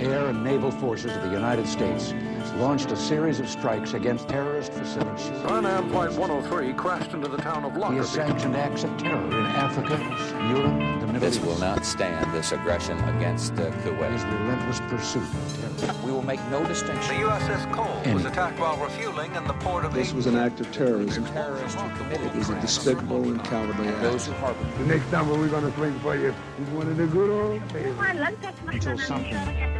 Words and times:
air 0.00 0.26
and 0.28 0.42
naval 0.42 0.70
forces 0.70 1.14
of 1.14 1.22
the 1.22 1.30
United 1.30 1.66
States 1.66 2.12
launched 2.56 2.90
a 2.90 2.96
series 2.96 3.38
of 3.40 3.48
strikes 3.48 3.94
against 3.94 4.28
terrorist 4.28 4.72
facilities. 4.72 5.28
Pan 5.46 5.64
Am 5.66 5.88
Flight 5.90 6.12
103 6.12 6.72
crashed 6.74 7.12
into 7.12 7.28
the 7.28 7.36
town 7.38 7.64
of 7.64 7.74
He 7.74 7.80
has 7.96 8.14
Lockerbie. 8.16 8.28
sanctioned 8.30 8.56
acts 8.56 8.84
of 8.84 8.96
terror 8.98 9.26
in 9.26 9.46
Africa, 9.46 9.98
Europe, 10.48 11.00
the 11.00 11.06
Middle 11.06 11.20
This 11.20 11.36
East. 11.36 11.46
will 11.46 11.58
not 11.58 11.84
stand, 11.84 12.32
this 12.34 12.52
aggression 12.52 12.98
against 13.16 13.52
uh, 13.54 13.70
His 13.70 14.24
relentless 14.24 14.80
pursuit 14.88 15.22
of 15.22 15.76
terror. 15.80 15.94
We 16.04 16.12
will 16.12 16.22
make 16.22 16.40
no 16.50 16.64
distinction. 16.66 17.14
The. 17.20 17.26
USS 17.28 17.72
Cole 17.72 18.14
was 18.14 18.24
attacked 18.24 18.58
while 18.58 18.76
refueling 18.78 19.34
in 19.34 19.44
the 19.46 19.54
port 19.54 19.84
of 19.84 19.92
This 19.94 20.12
was 20.12 20.26
an 20.26 20.36
act 20.36 20.60
of 20.60 20.70
terrorism. 20.72 21.24
Terrorists 21.26 21.80
who 21.80 21.88
committed 21.96 22.26
It 22.26 22.34
was 22.36 22.50
a 22.50 22.60
despicable 22.60 23.22
and 23.24 23.42
cowardly 23.44 23.88
And 23.88 24.02
those 24.02 24.28
act. 24.28 24.38
who 24.38 24.44
harbor 24.46 24.78
The 24.78 24.86
next 24.86 25.10
time 25.10 25.28
we're 25.28 25.48
gonna 25.48 25.72
swing 25.74 25.98
for 26.00 26.16
you 26.16 26.34
is 26.60 26.68
one 26.70 26.88
of 26.88 26.96
the 26.96 27.06
good 27.06 27.30
old 27.30 27.68
days. 27.72 27.94
until 28.68 28.98
something 28.98 29.79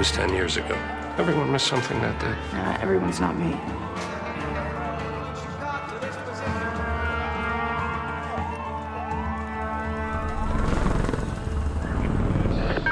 was 0.00 0.10
10 0.12 0.32
years 0.32 0.56
ago. 0.56 0.74
Everyone 1.18 1.52
missed 1.52 1.66
something 1.66 2.00
that 2.00 2.18
day. 2.18 2.34
Uh, 2.54 2.78
everyone's 2.80 3.20
not 3.20 3.36
me. 3.36 3.54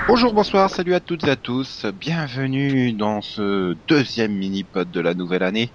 Bonjour, 0.07 0.35
bonsoir, 0.35 0.69
salut 0.69 0.93
à 0.93 1.01
toutes 1.01 1.25
et 1.25 1.31
à 1.31 1.37
tous. 1.37 1.87
Bienvenue 1.99 2.93
dans 2.93 3.23
ce 3.23 3.75
deuxième 3.89 4.35
mini-pod 4.35 4.91
de 4.91 5.01
la 5.01 5.15
nouvelle 5.15 5.45
année. 5.45 5.71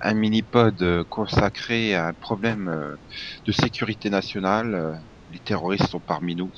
Un 0.00 0.14
mini-pod 0.14 0.80
euh, 0.82 1.02
consacré 1.02 1.96
à 1.96 2.06
un 2.06 2.12
problème 2.12 2.68
euh, 2.68 2.94
de 3.44 3.50
sécurité 3.50 4.08
nationale. 4.08 4.72
Euh, 4.76 4.92
Les 5.32 5.40
terroristes 5.40 5.88
sont 5.88 5.98
parmi 5.98 6.36
nous. 6.36 6.52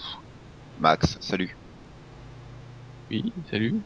Max, 0.80 1.16
salut. 1.20 1.56
Oui, 3.10 3.32
salut. 3.50 3.80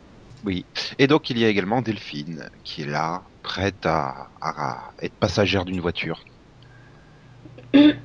Oui. 0.45 0.65
Et 0.99 1.07
donc 1.07 1.31
il 1.31 1.39
y 1.39 1.45
a 1.45 1.49
également 1.49 1.83
Delphine 1.83 2.49
qui 2.65 2.83
est 2.83 2.87
là, 2.87 3.23
prête 3.43 3.87
à, 3.87 4.29
à 4.41 4.93
être 5.01 5.15
passagère 5.15 5.65
d'une 5.65 5.81
voiture. 5.81 6.21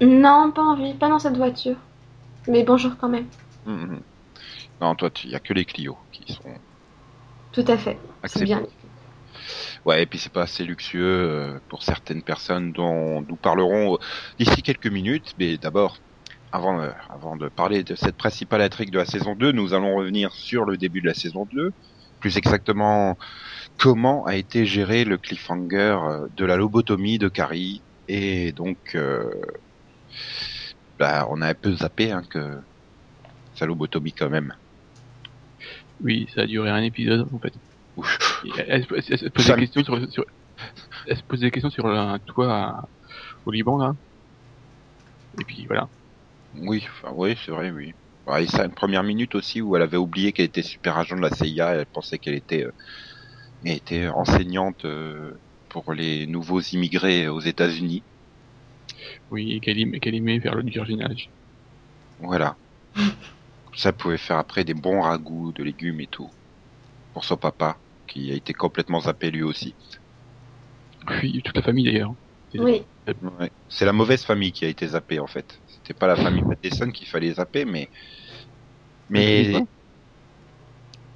Non, 0.02 0.52
pas 0.52 0.62
envie, 0.62 0.94
pas 0.94 1.10
dans 1.10 1.20
cette 1.20 1.38
voiture. 1.38 1.78
Mais 2.48 2.64
bonjour 2.64 2.96
quand 2.98 3.10
même. 3.10 3.28
Mhm. 3.66 4.00
Non, 4.80 4.96
toi, 4.96 5.10
il 5.24 5.32
y 5.32 5.36
a 5.36 5.40
que 5.40 5.54
les 5.54 5.66
Clio 5.66 5.98
qui 6.12 6.34
sont 6.34 6.56
Tout 7.52 7.66
à 7.68 7.78
fait. 7.78 7.98
C'est 8.26 8.44
bien. 8.44 8.64
Ouais, 9.86 10.04
et 10.04 10.06
puis 10.06 10.20
c'est 10.20 10.32
pas 10.32 10.44
assez 10.44 10.64
luxueux 10.64 11.04
euh, 11.04 11.60
pour 11.70 11.84
certaines 11.84 12.22
personnes 12.22 12.72
dont 12.74 13.22
nous 13.22 13.36
parlerons 13.38 13.96
euh, 13.96 13.98
d'ici 14.38 14.62
quelques 14.62 14.88
minutes. 14.88 15.34
Mais 15.38 15.58
d'abord, 15.58 15.98
avant, 16.52 16.80
euh, 16.80 16.92
avant 17.10 17.36
de 17.36 17.50
parler 17.50 17.84
de 17.84 17.96
cette 17.96 18.18
principale 18.18 18.62
intrigue 18.62 18.92
de 18.92 19.00
la 19.00 19.06
saison 19.06 19.36
2, 19.36 19.52
nous 19.52 19.74
allons 19.74 19.96
revenir 19.96 20.32
sur 20.34 20.66
le 20.66 20.78
début 20.78 21.02
de 21.02 21.08
la 21.08 21.14
saison 21.14 21.48
2. 21.52 21.74
Plus 22.20 22.38
exactement, 22.38 23.18
comment 23.78 24.26
a 24.26 24.36
été 24.36 24.66
géré 24.66 25.06
le 25.06 25.18
cliffhanger 25.18 25.98
euh, 26.04 26.28
de 26.32 26.46
la 26.46 26.58
lobotomie 26.58 27.20
de 27.20 27.30
Carrie. 27.30 27.86
Et 28.08 28.54
donc, 28.54 28.80
euh, 28.96 29.30
bah, 31.00 31.28
on 31.30 31.42
a 31.42 31.50
un 31.50 31.54
peu 31.56 31.76
zappé 31.76 32.12
hein, 32.12 32.22
que 32.30 32.60
sa 33.54 33.66
lobotomie 33.66 34.14
quand 34.14 34.30
même. 34.30 34.54
Oui, 36.00 36.28
ça 36.34 36.42
a 36.42 36.46
duré 36.46 36.70
un 36.70 36.84
épisode 36.84 37.28
en 37.32 37.40
fait. 37.40 37.54
Ouf. 37.96 38.44
Elle, 38.58 38.86
elle 38.92 39.04
se- 39.04 39.12
elle 39.14 39.20
se 39.20 39.26
pose 39.30 39.46
des 39.48 39.56
questions 39.56 39.84
sur, 39.84 40.12
sur- 40.12 40.26
elle 41.08 41.18
se 41.18 41.24
pose 41.24 41.40
des 41.42 41.52
questions 41.52 41.70
sur 41.72 41.88
un 41.88 42.20
toit 42.20 42.54
à- 42.54 42.90
au 43.46 43.52
Liban 43.52 43.78
là. 43.80 43.94
Et 45.40 45.46
puis 45.46 45.66
voilà. 45.68 45.90
Oui, 46.54 46.84
enfin, 46.90 47.12
oui, 47.16 47.38
c'est 47.46 47.52
vrai, 47.52 47.72
oui. 47.72 47.94
Ouais, 48.28 48.44
et 48.44 48.48
ça, 48.48 48.66
une 48.66 48.74
première 48.74 49.04
minute 49.04 49.36
aussi 49.36 49.62
où 49.62 49.76
elle 49.76 49.82
avait 49.84 49.98
oublié 49.98 50.34
qu'elle 50.34 50.48
était 50.48 50.62
super 50.62 50.98
agent 50.98 51.16
de 51.16 51.22
la 51.22 51.30
CIA, 51.30 51.76
elle 51.76 51.86
pensait 51.86 52.20
qu'elle 52.20 52.36
était, 52.36 52.66
euh, 52.66 52.72
elle 53.64 53.72
était 53.72 54.08
enseignante 54.10 54.84
euh, 54.86 55.34
pour 55.70 55.94
les 55.94 56.28
nouveaux 56.28 56.60
immigrés 56.60 57.30
aux 57.30 57.40
États-Unis. 57.40 58.04
Oui, 59.32 59.54
et 59.54 59.60
qu'elle 59.62 59.80
aimait, 59.80 60.00
qu'elle 60.02 60.16
aimait 60.16 60.42
faire 60.42 60.56
le 60.56 60.70
jardinage. 60.70 61.30
Voilà. 62.20 62.58
ça 63.76 63.94
pouvait 63.94 64.18
faire 64.18 64.38
après 64.38 64.66
des 64.66 64.74
bons 64.74 65.02
ragoûts 65.02 65.54
de 65.54 65.64
légumes 65.64 66.02
et 66.02 66.08
tout. 66.08 66.30
Pour 67.14 67.24
son 67.24 67.38
papa, 67.38 67.78
qui 68.08 68.32
a 68.32 68.36
été 68.36 68.54
complètement 68.54 69.02
zappé 69.02 69.32
lui 69.32 69.44
aussi. 69.44 69.74
Puis 71.08 71.42
toute 71.44 71.56
la 71.56 71.62
famille 71.62 71.86
d'ailleurs. 71.86 72.16
C'est- 72.52 72.60
Oui. 72.60 72.86
Ouais. 73.22 73.52
C'est 73.70 73.86
la 73.86 73.94
mauvaise 73.94 74.24
famille 74.26 74.52
qui 74.52 74.66
a 74.66 74.68
été 74.68 74.88
zappée 74.88 75.20
en 75.20 75.28
fait. 75.28 75.62
C'était 75.66 75.94
pas 75.94 76.08
la 76.08 76.18
famille 76.18 76.44
Matheson 76.44 76.92
qu'il 76.92 77.08
fallait 77.08 77.34
zapper, 77.34 77.64
mais 77.66 77.90
mais 79.10 79.68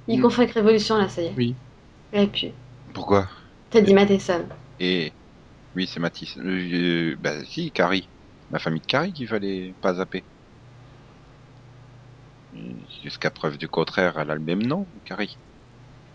Il 0.06 0.20
confond 0.20 0.42
avec 0.42 0.54
Révolution 0.54 0.96
là, 0.96 1.08
ça 1.08 1.22
y 1.22 1.26
est. 1.26 1.34
Oui. 1.36 1.60
Et 2.12 2.26
puis, 2.28 2.52
pourquoi? 2.94 3.28
T'as 3.70 3.80
dit 3.80 3.94
Matheson. 3.94 4.46
Et 4.78 5.14
oui, 5.74 5.86
c'est 5.88 6.00
Matisse. 6.00 6.36
Euh, 6.38 7.16
bah 7.20 7.44
si, 7.46 7.72
Carrie. 7.72 8.10
La 8.50 8.58
famille 8.60 8.80
de 8.82 8.86
Carrie 8.86 9.12
qu'il 9.14 9.28
fallait 9.28 9.74
pas 9.82 9.94
zapper. 9.96 10.28
Euh, 12.54 12.80
Jusqu'à 13.02 13.30
preuve 13.30 13.58
du 13.58 13.68
contraire, 13.68 14.18
elle 14.18 14.30
a 14.30 14.34
le 14.34 14.40
même 14.40 14.62
nom, 14.62 14.90
Carrie. 15.04 15.38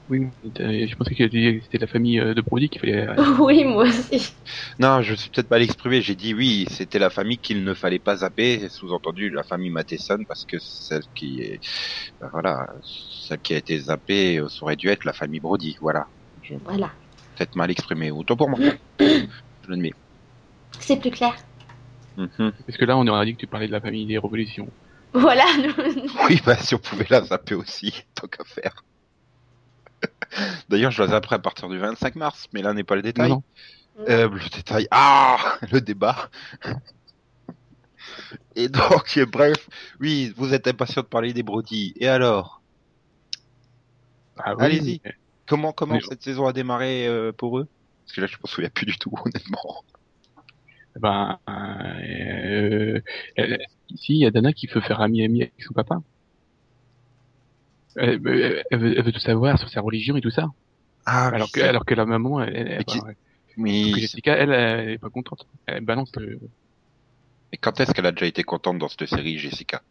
Oui, 0.09 0.21
je 0.43 0.95
pensais 0.95 1.15
que 1.15 1.23
c'était 1.29 1.77
la 1.79 1.87
famille 1.87 2.19
euh, 2.19 2.33
de 2.33 2.41
Brody 2.41 2.69
qu'il 2.69 2.79
fallait. 2.79 3.07
euh, 3.07 3.35
oui, 3.39 3.65
moi 3.65 3.83
aussi. 3.83 4.33
Non, 4.79 5.01
je 5.01 5.11
me 5.11 5.15
suis 5.17 5.29
peut-être 5.29 5.49
mal 5.49 5.61
exprimé. 5.61 6.01
J'ai 6.01 6.15
dit 6.15 6.33
oui, 6.33 6.65
c'était 6.71 6.99
la 6.99 7.09
famille 7.09 7.39
qu'il 7.39 7.63
ne 7.65 7.73
fallait 7.73 7.99
pas 7.99 8.17
zapper. 8.17 8.69
Sous-entendu, 8.69 9.29
la 9.29 9.43
famille 9.43 9.69
Matheson, 9.69 10.19
parce 10.27 10.45
que 10.45 10.57
celle 10.59 11.01
qui 11.13 11.41
est, 11.41 11.59
ben 12.21 12.29
voilà, 12.31 12.65
celle 12.83 13.39
qui 13.41 13.53
a 13.53 13.57
été 13.57 13.77
zappée, 13.79 14.37
euh, 14.39 14.47
ça 14.47 14.63
aurait 14.63 14.77
dû 14.77 14.87
être 14.87 15.03
la 15.03 15.13
famille 15.13 15.41
Brody. 15.41 15.75
Voilà. 15.81 16.05
Je 16.41 16.53
Voilà. 16.63 16.91
peut-être 17.35 17.55
mal 17.55 17.69
exprimé. 17.69 18.09
Autant 18.11 18.37
pour 18.37 18.49
moi. 18.49 18.59
je 18.99 19.27
l'admets. 19.67 19.91
C'est 20.79 20.99
plus 21.01 21.11
clair. 21.11 21.35
Mhm. 22.15 22.53
Parce 22.65 22.77
que 22.77 22.85
là, 22.85 22.97
on 22.97 23.05
aurait 23.07 23.25
dit 23.25 23.33
que 23.33 23.41
tu 23.41 23.47
parlais 23.47 23.67
de 23.67 23.71
la 23.73 23.81
famille 23.81 24.07
des 24.07 24.17
révolutions. 24.17 24.67
Voilà. 25.13 25.45
Oui, 26.29 26.39
bah 26.45 26.57
si 26.57 26.75
on 26.75 26.79
pouvait 26.79 27.07
la 27.09 27.23
zapper 27.23 27.55
aussi, 27.55 27.93
tant 28.15 28.27
qu'à 28.27 28.43
faire. 28.45 28.83
D'ailleurs, 30.69 30.91
je 30.91 31.01
la 31.01 31.09
zapperai 31.09 31.35
à 31.35 31.39
partir 31.39 31.69
du 31.69 31.77
25 31.77 32.15
mars, 32.15 32.47
mais 32.53 32.61
là 32.61 32.73
n'est 32.73 32.83
pas 32.83 32.95
le 32.95 33.01
détail. 33.01 33.29
Non, 33.29 33.43
Euh, 34.07 34.29
le 34.29 34.49
détail. 34.49 34.87
Ah, 34.91 35.57
le 35.71 35.81
débat. 35.81 36.29
Et 38.55 38.69
donc, 38.69 39.19
bref, 39.31 39.67
oui, 39.99 40.33
vous 40.37 40.53
êtes 40.53 40.67
impatient 40.67 41.01
de 41.01 41.07
parler 41.07 41.33
des 41.33 41.43
Brody. 41.43 41.93
Et 41.97 42.07
alors, 42.07 42.61
Ah 44.37 44.55
oui, 44.55 44.63
Allez-y. 44.65 45.01
comment 45.47 45.71
comment 45.73 45.99
cette 45.99 46.23
saison 46.23 46.47
a 46.47 46.53
démarré 46.53 47.07
euh, 47.07 47.31
pour 47.31 47.59
eux? 47.59 47.67
Parce 48.05 48.15
que 48.15 48.21
là, 48.21 48.27
je 48.27 48.37
me 48.41 48.47
souviens 48.47 48.69
plus 48.69 48.85
du 48.85 48.97
tout, 48.97 49.11
honnêtement. 49.25 49.83
Ben, 50.95 51.39
euh, 51.49 52.99
elle- 53.35 53.59
ici, 53.89 54.13
il 54.13 54.19
y 54.21 54.25
a 54.25 54.31
Dana 54.31 54.53
qui 54.53 54.67
veut 54.67 54.81
faire 54.81 55.01
ami-ami 55.01 55.43
avec 55.43 55.53
son 55.59 55.73
papa. 55.73 55.97
Elle, 57.97 58.21
veut, 58.21 58.63
elle 58.71 59.03
veut 59.03 59.11
tout 59.11 59.19
savoir 59.19 59.57
sur 59.59 59.69
sa 59.69 59.81
religion 59.81 60.15
et 60.15 60.21
tout 60.21 60.29
ça. 60.31 60.47
Ah, 61.05 61.27
alors, 61.27 61.51
que, 61.51 61.59
oui, 61.59 61.67
alors 61.67 61.85
que 61.85 61.93
la 61.93 62.05
maman, 62.05 62.41
elle, 62.43 62.55
elle, 62.55 62.77
Mais 62.77 62.83
qui- 62.85 62.99
mais, 63.57 63.91
que 63.91 63.99
Jessica, 63.99 64.35
elle, 64.35 64.51
elle 64.51 64.89
est 64.91 64.97
pas 64.99 65.09
contente. 65.09 65.45
Elle 65.65 65.83
balance 65.83 66.11
le, 66.15 66.39
mais 67.51 67.57
quand 67.57 67.79
est-ce 67.79 67.93
qu'elle 67.93 68.05
a 68.05 68.11
déjà 68.11 68.25
été 68.25 68.43
contente 68.43 68.77
dans 68.77 68.89
cette 68.89 69.05
série, 69.07 69.37
Jessica? 69.37 69.81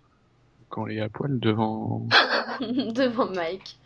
quand 0.69 0.87
elle 0.87 0.99
est 0.99 1.01
à 1.01 1.09
poil 1.09 1.39
devant. 1.41 2.07
Devant 2.61 3.31
Mike. 3.31 3.77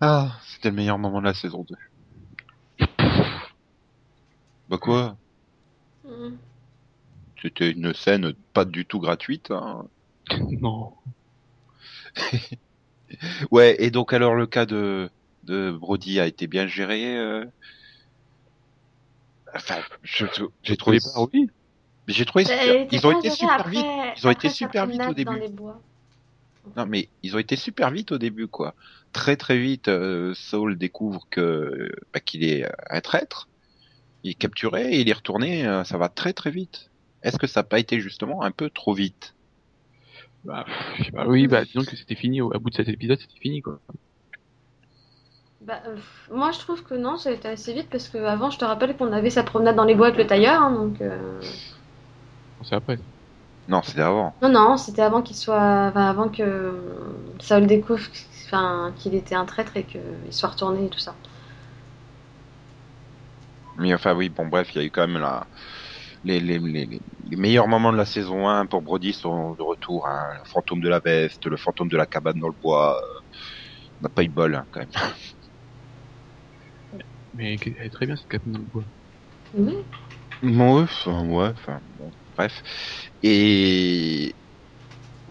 Ah, 0.00 0.40
c'était 0.46 0.70
le 0.70 0.76
meilleur 0.76 0.98
moment 0.98 1.20
de 1.20 1.26
la 1.26 1.34
saison 1.34 1.64
2. 1.68 1.76
Bah 4.68 4.78
quoi? 4.78 5.18
Hmm. 6.04 6.36
C'était 7.40 7.70
une 7.70 7.94
scène 7.94 8.34
pas 8.52 8.64
du 8.66 8.84
tout 8.86 9.00
gratuite. 9.00 9.50
hein. 9.50 9.88
non. 10.60 10.92
Ouais, 13.50 13.74
et 13.78 13.90
donc 13.90 14.12
alors 14.12 14.34
le 14.34 14.46
cas 14.46 14.66
de, 14.66 15.08
de 15.44 15.70
Brody 15.70 16.20
a 16.20 16.26
été 16.26 16.46
bien 16.46 16.66
géré 16.66 17.16
euh... 17.16 17.44
Enfin, 19.54 19.76
j'ai 20.02 20.76
trouvé... 20.76 20.98
Départ, 20.98 21.28
oui. 21.32 21.48
Mais 22.06 22.12
J'ai 22.14 22.24
trouvé 22.26 22.44
Bah, 22.44 22.50
super- 22.60 22.86
Ils 22.92 23.06
ont 23.06 23.18
été 23.18 23.30
super 23.30 23.60
après- 23.60 23.70
vite. 23.70 23.86
Ils 24.18 24.26
ont 24.26 24.30
été 24.30 24.48
super 24.50 24.86
vite 24.86 25.02
au 25.08 25.14
début. 25.14 25.40
Non, 26.76 26.84
mais 26.86 27.08
ils 27.22 27.34
ont 27.34 27.38
été 27.38 27.56
super 27.56 27.90
vite 27.90 28.12
au 28.12 28.18
début, 28.18 28.46
quoi. 28.46 28.74
Très 29.12 29.36
très 29.36 29.58
vite, 29.58 29.88
euh, 29.88 30.34
Saul 30.34 30.76
découvre 30.76 31.26
que 31.30 31.90
bah, 32.12 32.20
qu'il 32.20 32.44
est 32.44 32.70
un 32.90 33.00
traître. 33.00 33.48
Il 34.22 34.32
est 34.32 34.34
capturé, 34.34 34.92
et 34.92 35.00
il 35.00 35.08
est 35.08 35.14
retourné. 35.14 35.66
euh, 35.66 35.84
ça 35.84 35.96
va 35.96 36.10
très 36.10 36.34
très 36.34 36.50
vite. 36.50 36.90
Est-ce 37.22 37.38
que 37.38 37.46
ça 37.46 37.60
n'a 37.60 37.64
pas 37.64 37.78
été 37.78 38.00
justement 38.00 38.42
un 38.42 38.50
peu 38.50 38.68
trop 38.68 38.92
vite? 38.92 39.34
Bah, 40.44 40.64
je 40.96 41.04
sais 41.04 41.10
pas, 41.12 41.26
oui, 41.26 41.46
bah, 41.46 41.64
disons 41.64 41.84
que 41.84 41.96
c'était 41.96 42.14
fini, 42.14 42.40
au, 42.40 42.52
à 42.54 42.58
bout 42.58 42.70
de 42.70 42.74
cet 42.76 42.88
épisode, 42.88 43.20
c'était 43.20 43.38
fini, 43.40 43.60
quoi. 43.62 43.80
Bah, 45.60 45.82
euh, 45.86 45.96
moi, 46.30 46.52
je 46.52 46.58
trouve 46.60 46.82
que 46.84 46.94
non, 46.94 47.16
ça 47.16 47.30
a 47.30 47.32
été 47.32 47.48
assez 47.48 47.72
vite 47.72 47.88
parce 47.90 48.08
que 48.08 48.18
avant, 48.18 48.50
je 48.50 48.58
te 48.58 48.64
rappelle 48.64 48.96
qu'on 48.96 49.12
avait 49.12 49.30
sa 49.30 49.42
promenade 49.42 49.76
dans 49.76 49.84
les 49.84 49.94
bois 49.94 50.06
avec 50.08 50.18
le 50.18 50.26
tailleur, 50.26 50.60
hein, 50.62 50.72
donc. 50.72 51.00
euh, 51.00 51.40
C'est 52.62 52.74
après. 52.74 52.98
Non, 53.68 53.82
c'était 53.82 54.02
avant. 54.02 54.34
Non, 54.42 54.48
non, 54.50 54.76
c'était 54.76 55.02
avant 55.02 55.22
qu'il 55.22 55.36
soit, 55.36 55.88
enfin, 55.90 56.08
avant 56.10 56.28
que 56.28 56.72
Saul 57.40 57.66
découvre, 57.66 58.02
enfin, 58.46 58.92
qu'il 58.96 59.14
était 59.14 59.34
un 59.34 59.44
traître 59.44 59.76
et 59.76 59.84
qu'il 59.84 60.00
soit 60.32 60.50
retourné 60.50 60.86
et 60.86 60.90
tout 60.90 60.98
ça. 61.00 61.14
Mais 63.76 63.94
enfin 63.94 64.14
oui, 64.14 64.28
bon 64.28 64.46
bref, 64.48 64.74
il 64.74 64.78
y 64.78 64.80
a 64.84 64.84
eu 64.86 64.90
quand 64.90 65.06
même 65.06 65.18
la... 65.20 65.48
les, 66.24 66.40
les, 66.40 66.58
les, 66.58 66.86
les- 66.86 67.36
meilleurs 67.36 67.68
moments 67.68 67.92
de 67.92 67.96
la 67.98 68.06
saison 68.06 68.48
1 68.48 68.66
pour 68.66 68.82
Brody 68.82 69.12
sont 69.12 69.54
de 69.54 69.62
retour. 69.62 70.06
Hein. 70.08 70.22
Le 70.38 70.42
fantôme 70.46 70.80
de 70.80 70.88
la 70.88 71.00
veste, 71.00 71.46
le 71.46 71.56
fantôme 71.56 71.88
de 71.88 71.96
la 71.96 72.06
cabane 72.06 72.38
dans 72.40 72.48
le 72.48 72.54
bois. 72.54 72.96
euh, 72.98 73.20
On 74.00 74.04
n'a 74.04 74.10
pas 74.10 74.24
eu 74.24 74.28
de 74.28 74.34
bol 74.34 74.54
hein, 74.56 74.66
quand 74.72 74.80
même. 74.80 74.90
Mais 77.32 77.58
elle 77.64 77.86
est 77.86 77.90
très 77.90 78.04
bien, 78.06 78.16
cette 78.16 78.28
cabane 78.28 78.52
dans 78.52 78.58
le 78.58 78.64
bois. 78.66 78.84
Oui. 79.52 79.74
Ouais, 80.42 80.82
enfin, 80.82 81.26
ouais, 81.28 81.48
enfin, 81.50 81.80
bon, 81.84 82.10
bref. 82.36 82.62
Et 83.22 84.36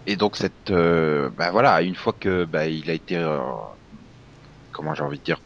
et 0.06 0.16
donc 0.16 0.36
cette, 0.36 0.70
euh, 0.70 1.30
bah 1.30 1.50
voilà, 1.52 1.82
une 1.82 1.94
fois 1.94 2.14
que 2.14 2.44
bah 2.44 2.66
il 2.68 2.90
a 2.90 2.94
été, 2.94 3.16
euh, 3.16 3.40
comment 4.70 4.94
j'ai 4.94 5.02
envie 5.02 5.18
de 5.18 5.22
dire, 5.24 5.40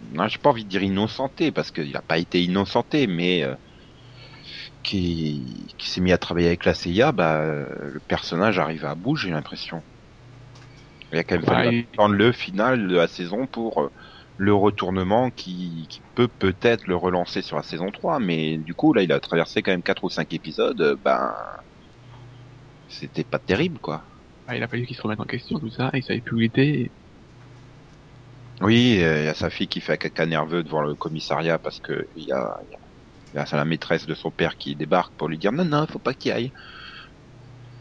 non, 0.00 0.28
j'ai 0.28 0.38
pas 0.38 0.50
envie 0.50 0.64
de 0.64 0.68
dire 0.70 0.82
innocenté 0.82 1.52
parce 1.52 1.70
qu'il 1.70 1.92
n'a 1.92 2.02
pas 2.02 2.18
été 2.18 2.42
innocenté, 2.42 3.06
mais 3.06 3.42
euh, 3.44 3.54
qui 4.86 5.74
qui 5.78 5.90
s'est 5.90 6.00
mis 6.00 6.12
à 6.12 6.18
travailler 6.18 6.48
avec 6.48 6.64
la 6.64 6.74
CIA, 6.74 7.12
bah 7.12 7.40
euh, 7.42 7.66
le 7.80 8.00
personnage 8.00 8.58
arrive 8.58 8.84
à 8.86 8.94
bout, 8.94 9.16
j'ai 9.16 9.30
l'impression. 9.30 9.84
Il 11.12 11.16
y 11.16 11.18
a 11.18 11.24
quand 11.24 11.34
même 11.36 11.42
Bah, 11.42 11.64
fallu 11.64 11.66
il- 11.66 11.88
attendre 11.94 12.14
le 12.14 12.30
final 12.32 12.86
de 12.88 12.94
la 12.96 13.08
saison 13.08 13.46
pour 13.48 13.80
euh, 13.82 13.90
le 14.36 14.54
retournement 14.54 15.30
qui, 15.32 15.86
qui 15.90 16.02
peut 16.14 16.28
peut-être 16.28 16.86
le 16.86 16.94
relancer 16.96 17.42
sur 17.42 17.56
la 17.56 17.62
saison 17.64 17.90
3, 17.90 18.20
mais 18.20 18.58
du 18.58 18.74
coup 18.74 18.92
là 18.92 19.02
il 19.02 19.12
a 19.12 19.18
traversé 19.20 19.62
quand 19.62 19.72
même 19.72 19.82
4 19.82 20.04
ou 20.04 20.10
5 20.10 20.32
épisodes, 20.32 20.96
ben 21.02 21.32
c'était 22.88 23.22
pas 23.22 23.38
terrible 23.38 23.78
quoi. 23.78 24.04
Ah, 24.46 24.56
il 24.56 24.62
a 24.64 24.68
fallu 24.68 24.86
qu'il 24.86 24.96
se 24.96 25.02
remette 25.02 25.20
en 25.20 25.24
question, 25.24 25.58
tout 25.60 25.70
ça, 25.70 25.90
il 25.94 26.02
savait 26.02 26.20
plus 26.20 26.36
où 26.36 26.40
il 26.40 26.46
était. 26.46 26.92
Oui, 28.60 29.00
euh, 29.02 29.20
il 29.20 29.24
y 29.24 29.28
a 29.28 29.34
sa 29.34 29.48
fille 29.50 29.68
qui 29.68 29.80
fait 29.80 29.92
un 29.94 29.96
caca 29.96 30.26
nerveux 30.26 30.62
devant 30.62 30.80
le 30.82 30.94
commissariat 30.94 31.58
parce 31.58 31.80
que 31.80 32.06
il 32.14 32.24
y 32.24 32.32
a, 32.32 32.56
y 32.70 32.74
a- 32.74 32.85
a 33.34 33.56
la 33.56 33.64
maîtresse 33.64 34.06
de 34.06 34.14
son 34.14 34.30
père 34.30 34.56
qui 34.56 34.76
débarque 34.76 35.14
pour 35.16 35.28
lui 35.28 35.38
dire 35.38 35.52
non 35.52 35.64
non 35.64 35.86
faut 35.86 35.98
pas 35.98 36.14
qu'il 36.14 36.32
aille. 36.32 36.52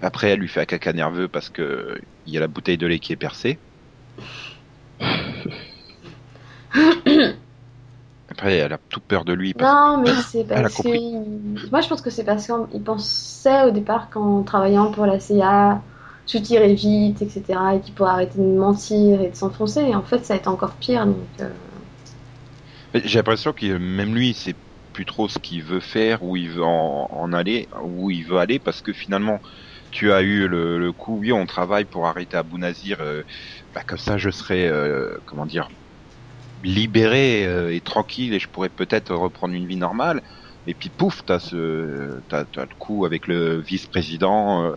Après 0.01 0.29
elle 0.29 0.39
lui 0.39 0.47
fait 0.47 0.61
un 0.61 0.65
caca 0.65 0.93
nerveux 0.93 1.27
parce 1.27 1.49
que 1.49 1.99
il 2.25 2.33
y 2.33 2.37
a 2.37 2.39
la 2.39 2.47
bouteille 2.47 2.77
de 2.77 2.87
lait 2.87 2.99
qui 2.99 3.11
est 3.13 3.17
percée. 3.17 3.59
Après 8.27 8.57
elle 8.57 8.73
a 8.73 8.77
tout 8.89 9.01
peur 9.01 9.25
de 9.25 9.33
lui 9.33 9.53
parce 9.53 9.71
Non, 9.71 9.97
mais 10.01 10.15
c'est 10.21 10.43
parce 10.47 10.81
que. 10.81 10.87
il- 10.87 11.69
Moi, 11.71 11.81
je 11.81 11.87
pense 11.89 12.01
que 12.01 12.09
c'est 12.09 12.23
parce 12.23 12.45
qu'il 12.47 12.83
pensait 12.83 13.63
au 13.65 13.71
départ 13.71 14.09
qu'en 14.09 14.43
travaillant 14.43 14.91
pour 14.91 15.05
la 15.05 15.19
CIA, 15.19 15.81
tout 16.27 16.43
irait 16.51 16.73
vite, 16.73 17.21
etc., 17.21 17.59
et 17.75 17.79
qu'il 17.81 17.93
pourrait 17.93 18.11
arrêter 18.11 18.37
de 18.39 18.43
mentir 18.57 19.21
et 19.21 19.29
de 19.29 19.35
s'enfoncer. 19.35 19.81
Et 19.81 19.95
en 19.95 20.01
fait, 20.03 20.25
ça 20.25 20.33
a 20.33 20.37
été 20.37 20.47
encore 20.47 20.73
pire. 20.75 21.05
Donc, 21.05 21.15
euh, 21.39 21.49
J'ai 22.93 23.19
l'impression 23.19 23.53
que 23.53 23.77
même 23.77 24.15
lui, 24.15 24.33
c'est 24.33 24.55
plus 24.95 25.05
trop 25.05 25.27
ce 25.29 25.39
qu'il 25.39 25.63
veut 25.63 25.81
faire, 25.81 26.23
où 26.23 26.37
il 26.37 26.49
veut 26.51 26.63
en, 26.63 27.07
en 27.11 27.33
aller, 27.33 27.67
où 27.83 28.11
il 28.11 28.23
veut 28.25 28.37
aller, 28.39 28.59
parce 28.59 28.81
que 28.81 28.93
finalement, 28.93 29.41
tu 29.91 30.13
as 30.13 30.21
eu 30.23 30.47
le, 30.47 30.79
le 30.79 30.93
coup, 30.93 31.19
oui, 31.19 31.33
on 31.33 31.45
travaille 31.45 31.85
pour 31.85 32.07
arrêter 32.07 32.37
Abou 32.37 32.57
Nazir, 32.57 33.01
euh, 33.01 33.23
bah, 33.73 33.83
comme 33.85 33.97
ça, 33.99 34.17
je 34.17 34.29
serai, 34.31 34.67
euh, 34.69 35.17
comment 35.25 35.45
dire, 35.47 35.67
libéré 36.63 37.45
euh, 37.45 37.73
et 37.73 37.81
tranquille, 37.81 38.33
et 38.33 38.39
je 38.39 38.47
pourrais 38.49 38.69
peut-être 38.69 39.13
reprendre 39.15 39.53
une 39.53 39.67
vie 39.67 39.77
normale. 39.77 40.21
Et 40.65 40.73
puis 40.75 40.89
pouf, 40.89 41.23
t'as 41.25 41.39
ce, 41.39 42.21
t'as, 42.29 42.45
t'as 42.45 42.63
le 42.63 42.75
coup 42.79 43.05
avec 43.05 43.27
le 43.27 43.61
vice-président 43.61 44.65
euh, 44.65 44.75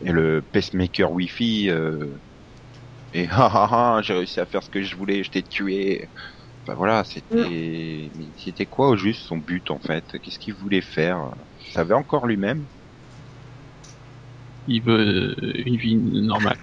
et 0.00 0.12
le 0.12 0.42
pacemaker 0.42 1.12
Wi-Fi. 1.12 1.70
euh, 1.70 2.18
et 3.12 3.26
ha 3.30 3.46
ha 3.48 3.96
ha, 3.98 4.02
j'ai 4.02 4.14
réussi 4.14 4.40
à 4.40 4.46
faire 4.46 4.62
ce 4.62 4.70
que 4.70 4.82
je 4.82 4.96
voulais, 4.96 5.24
je 5.24 5.30
t'ai 5.30 5.42
tué. 5.42 6.10
Bah 6.66 6.74
voilà, 6.76 7.02
c'était, 7.04 8.10
mais 8.14 8.26
c'était 8.36 8.66
quoi 8.66 8.90
au 8.90 8.96
juste 8.96 9.22
son 9.22 9.38
but 9.38 9.70
en 9.70 9.80
fait? 9.80 10.04
Qu'est-ce 10.22 10.38
qu'il 10.38 10.54
voulait 10.54 10.80
faire? 10.80 11.34
Il 11.66 11.72
savait 11.72 11.94
encore 11.94 12.26
lui-même? 12.26 12.66
Il 14.68 14.82
veut 14.82 15.34
une 15.66 15.76
vie 15.76 15.96
normale. 15.96 16.58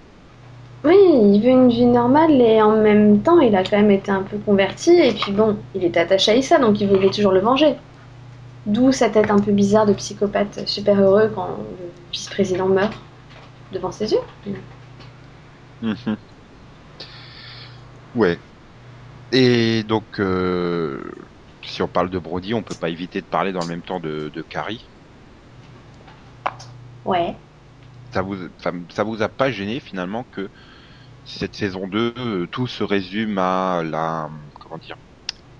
Oui, 0.86 0.96
il 0.96 1.42
veut 1.42 1.50
une 1.50 1.68
vie 1.68 1.86
normale 1.86 2.40
et 2.40 2.62
en 2.62 2.82
même 2.82 3.22
temps, 3.22 3.40
il 3.42 3.54
a 3.56 3.64
quand 3.64 3.78
même 3.78 3.92
été 3.92 4.12
un 4.12 4.24
peu 4.24 4.38
converti. 4.38 4.92
Et 4.92 5.12
puis 5.12 5.34
bon, 5.34 5.58
il 5.76 5.84
était 5.84 6.00
attaché 6.00 6.32
à 6.32 6.36
Issa, 6.36 6.60
donc 6.60 6.80
il 6.80 6.88
voulait 6.88 7.10
toujours 7.10 7.34
le 7.34 7.42
venger. 7.42 7.76
D'où 8.66 8.92
sa 8.92 9.10
tête 9.10 9.32
un 9.32 9.40
peu 9.40 9.52
bizarre 9.52 9.86
de 9.86 9.94
psychopathe 9.94 10.68
super 10.68 11.00
heureux 11.02 11.30
quand 11.36 11.48
le 11.48 11.92
vice-président 12.12 12.68
meurt 12.68 12.94
devant 13.74 13.92
ses 13.92 14.14
yeux. 14.14 14.20
Mhm. 15.82 16.18
Ouais. 18.16 18.40
Et 19.32 19.84
donc, 19.84 20.20
euh, 20.20 21.04
si 21.64 21.82
on 21.82 21.88
parle 21.88 22.10
de 22.10 22.20
Brody, 22.20 22.54
on 22.54 22.64
peut 22.64 22.76
pas 22.76 22.90
éviter 22.90 23.22
de 23.22 23.28
parler 23.28 23.52
dans 23.52 23.62
le 23.62 23.68
même 23.68 23.84
temps 23.84 24.00
de, 24.00 24.30
de 24.30 24.42
Carrie. 24.44 24.92
Ouais. 27.04 27.38
Ça 28.14 28.22
vous, 28.22 28.36
ça, 28.60 28.72
ça 28.92 29.04
vous 29.04 29.22
a 29.22 29.30
pas 29.30 29.52
gêné 29.52 29.80
finalement 29.80 30.24
que 30.24 30.52
cette 31.24 31.56
saison 31.56 31.88
2, 31.88 32.14
euh, 32.18 32.48
tout 32.48 32.68
se 32.68 32.84
résume 32.84 33.38
à 33.40 33.84
la, 33.86 34.30
comment 34.60 34.78
dire, 34.80 34.98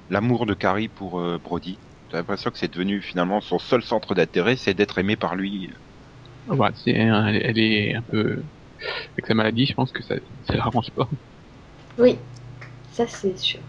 l'amour 0.10 0.46
de 0.48 0.54
Carrie 0.56 0.90
pour 0.90 1.20
euh, 1.22 1.40
Brody? 1.40 1.82
J'ai 2.12 2.18
l'impression 2.18 2.52
que 2.52 2.60
c'est 2.60 2.74
devenu 2.74 3.02
finalement 3.02 3.42
son 3.42 3.60
seul 3.60 3.84
centre 3.84 4.16
d'intérêt, 4.16 4.58
c'est 4.58 4.74
d'être 4.76 5.00
aimé 5.00 5.18
par 5.18 5.36
lui. 5.36 5.72
Ouais, 6.48 6.70
c'est, 6.76 6.98
un- 7.00 7.28
elle, 7.28 7.36
elle 7.46 7.60
est 7.60 7.94
un 7.96 8.02
peu, 8.04 8.44
avec 9.18 9.28
sa 9.28 9.36
maladie, 9.36 9.66
je 9.68 9.74
pense 9.76 9.92
que 9.92 10.04
ça, 10.04 10.16
ça 10.48 10.56
l'arrange 10.56 10.92
pas. 10.96 11.10
Oui, 11.98 12.18
ça 12.92 13.08
c'est 13.08 13.38
sûr. 13.38 13.60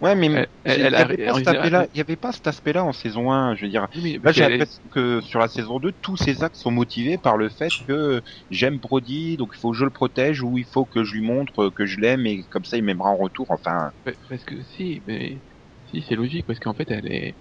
Ouais, 0.00 0.14
mais 0.14 0.26
il 0.26 0.76
n'y 0.76 0.82
avait, 0.82 1.16
pas 1.16 1.34
cet 1.34 1.48
aspect-là- 1.48 1.86
il 1.94 1.98
y 1.98 2.00
avait 2.00 2.16
pas 2.16 2.32
cet 2.32 2.46
aspect-là 2.46 2.84
en 2.84 2.92
saison 2.92 3.30
1, 3.32 3.54
je 3.54 3.64
veux 3.64 3.70
dire. 3.70 3.86
Là, 4.22 4.32
j'ai 4.32 4.42
est- 4.44 4.48
l'impression 4.50 4.82
que 4.90 5.20
sur 5.22 5.38
la 5.38 5.48
saison 5.48 5.78
2, 5.78 5.92
tous 6.02 6.16
ces 6.16 6.42
actes 6.42 6.56
sont 6.56 6.70
motivés 6.70 7.16
par 7.16 7.36
le 7.36 7.48
fait 7.48 7.70
que 7.86 8.20
j'aime 8.50 8.78
Brody, 8.78 9.36
donc 9.36 9.52
il 9.56 9.58
faut 9.60 9.70
que 9.70 9.76
je 9.78 9.84
le 9.84 9.90
protège, 9.90 10.42
ou 10.42 10.58
il 10.58 10.66
faut 10.66 10.84
que 10.84 11.04
je 11.04 11.14
lui 11.14 11.22
montre 11.22 11.70
que 11.70 11.86
je 11.86 12.00
l'aime, 12.00 12.26
et 12.26 12.44
comme 12.50 12.64
ça 12.64 12.76
il 12.76 12.82
m'aimera 12.84 13.10
en 13.10 13.16
retour, 13.16 13.46
enfin... 13.50 13.92
Pa- 14.04 14.12
Parce 14.28 14.44
que 14.44 14.62
si, 14.62 15.02
mais 15.06 15.42
si 15.86 16.04
c'est 16.06 16.16
logique 16.16 16.44
parce 16.46 16.58
qu'en 16.58 16.74
fait 16.74 16.90
elle 16.90 17.06
est, 17.10 17.36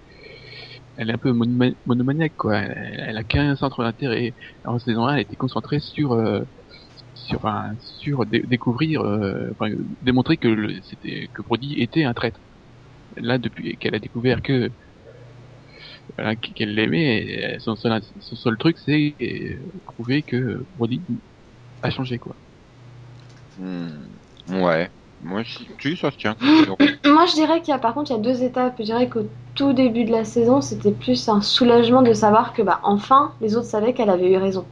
elle 0.95 1.09
est 1.09 1.13
un 1.13 1.17
peu 1.17 1.31
monoma- 1.31 1.75
monomaniaque 1.85 2.35
quoi. 2.37 2.57
Elle, 2.57 3.03
elle 3.07 3.17
a 3.17 3.23
qu'un 3.23 3.55
centre 3.55 3.83
d'intérêt. 3.83 4.35
En 4.65 4.79
saison 4.79 5.05
1, 5.07 5.15
elle 5.15 5.21
était 5.23 5.35
concentrée 5.35 5.79
sur 5.79 6.13
euh, 6.13 6.41
sur 7.23 7.37
enfin, 7.39 7.73
sur 7.79 8.25
dé- 8.25 8.43
découvrir, 8.45 9.01
euh, 9.01 9.49
enfin, 9.53 9.71
démontrer 10.01 10.37
que 10.37 10.81
c'était 10.83 11.29
que 11.33 11.41
Brody 11.41 11.75
était 11.81 12.03
un 12.03 12.13
traître. 12.13 12.41
Là, 13.17 13.37
depuis 13.39 13.77
qu'elle 13.79 13.95
a 13.95 13.99
découvert 13.99 14.41
que 14.43 14.71
voilà, 16.17 16.35
qu'elle 16.35 16.73
l'aimait, 16.75 17.57
son 17.59 17.75
seul 17.75 18.01
son 18.19 18.35
seul 18.35 18.57
truc 18.57 18.77
c'est 18.79 19.15
euh, 19.21 19.71
prouver 19.85 20.23
que 20.23 20.67
Brody 20.75 21.05
a 21.81 21.91
changé 21.91 22.19
quoi. 22.19 22.37
hmm, 23.55 24.07
ouais, 24.47 24.91
moi 25.19 25.43
si, 25.43 25.97
ça 25.97 26.11
se 26.11 26.17
tient. 26.17 26.35
Moi, 27.05 27.25
je 27.27 27.33
dirais 27.35 27.61
qu'il 27.61 27.69
y 27.71 27.75
a 27.75 27.79
par 27.79 27.93
contre 27.93 28.11
il 28.11 28.13
y 28.15 28.17
a 28.17 28.19
deux 28.21 28.43
étapes. 28.43 28.75
Je 28.79 28.83
dirais 28.83 29.09
qu'au 29.09 29.23
tout 29.55 29.73
début 29.73 30.05
de 30.05 30.11
la 30.11 30.25
saison, 30.25 30.61
c'était 30.61 30.91
plus 30.91 31.27
un 31.29 31.41
soulagement 31.41 32.01
de 32.01 32.13
savoir 32.13 32.53
que 32.53 32.61
bah 32.61 32.79
enfin 32.83 33.33
les 33.41 33.55
autres 33.55 33.67
savaient 33.67 33.93
qu'elle 33.93 34.09
avait 34.09 34.31
eu 34.31 34.37
raison. 34.37 34.65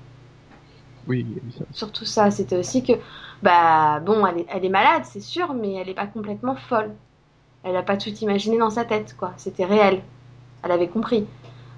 Oui. 1.08 1.25
Surtout 1.74 2.05
ça, 2.05 2.31
c'était 2.31 2.58
aussi 2.58 2.84
que 2.84 2.93
bah 3.41 4.00
bon, 4.00 4.25
elle 4.25 4.39
est, 4.39 4.46
elle 4.50 4.65
est 4.65 4.70
malade, 4.70 5.03
c'est 5.05 5.20
sûr, 5.20 5.53
mais 5.53 5.74
elle 5.74 5.89
est 5.89 5.96
pas 5.96 6.08
complètement 6.08 6.55
folle. 6.55 6.91
Elle 7.63 7.75
a 7.75 7.84
pas 7.84 7.98
tout 7.98 8.10
imaginé 8.10 8.58
dans 8.58 8.70
sa 8.70 8.86
tête, 8.86 9.15
quoi. 9.17 9.34
C'était 9.38 9.65
réel. 9.65 10.01
Elle 10.63 10.72
avait 10.72 10.88
compris. 10.88 11.25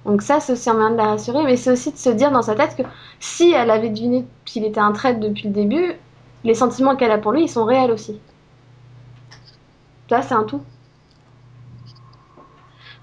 Donc 0.05 0.21
ça, 0.21 0.39
c'est 0.39 0.53
aussi 0.53 0.69
un 0.69 0.73
moyen 0.73 0.91
de 0.91 0.97
la 0.97 1.05
rassurer, 1.05 1.43
mais 1.43 1.55
c'est 1.55 1.71
aussi 1.71 1.91
de 1.91 1.97
se 1.97 2.09
dire 2.09 2.31
dans 2.31 2.41
sa 2.41 2.55
tête 2.55 2.75
que 2.75 2.83
si 3.19 3.51
elle 3.51 3.69
avait 3.71 3.89
deviné 3.89 4.25
qu'il 4.45 4.65
était 4.65 4.79
un 4.79 4.91
traître 4.91 5.19
depuis 5.19 5.47
le 5.47 5.53
début, 5.53 5.93
les 6.43 6.53
sentiments 6.55 6.95
qu'elle 6.95 7.11
a 7.11 7.17
pour 7.17 7.31
lui, 7.31 7.43
ils 7.43 7.49
sont 7.49 7.65
réels 7.65 7.91
aussi. 7.91 8.19
Ça, 10.09 10.21
c'est 10.21 10.33
un 10.35 10.43
tout. 10.43 10.61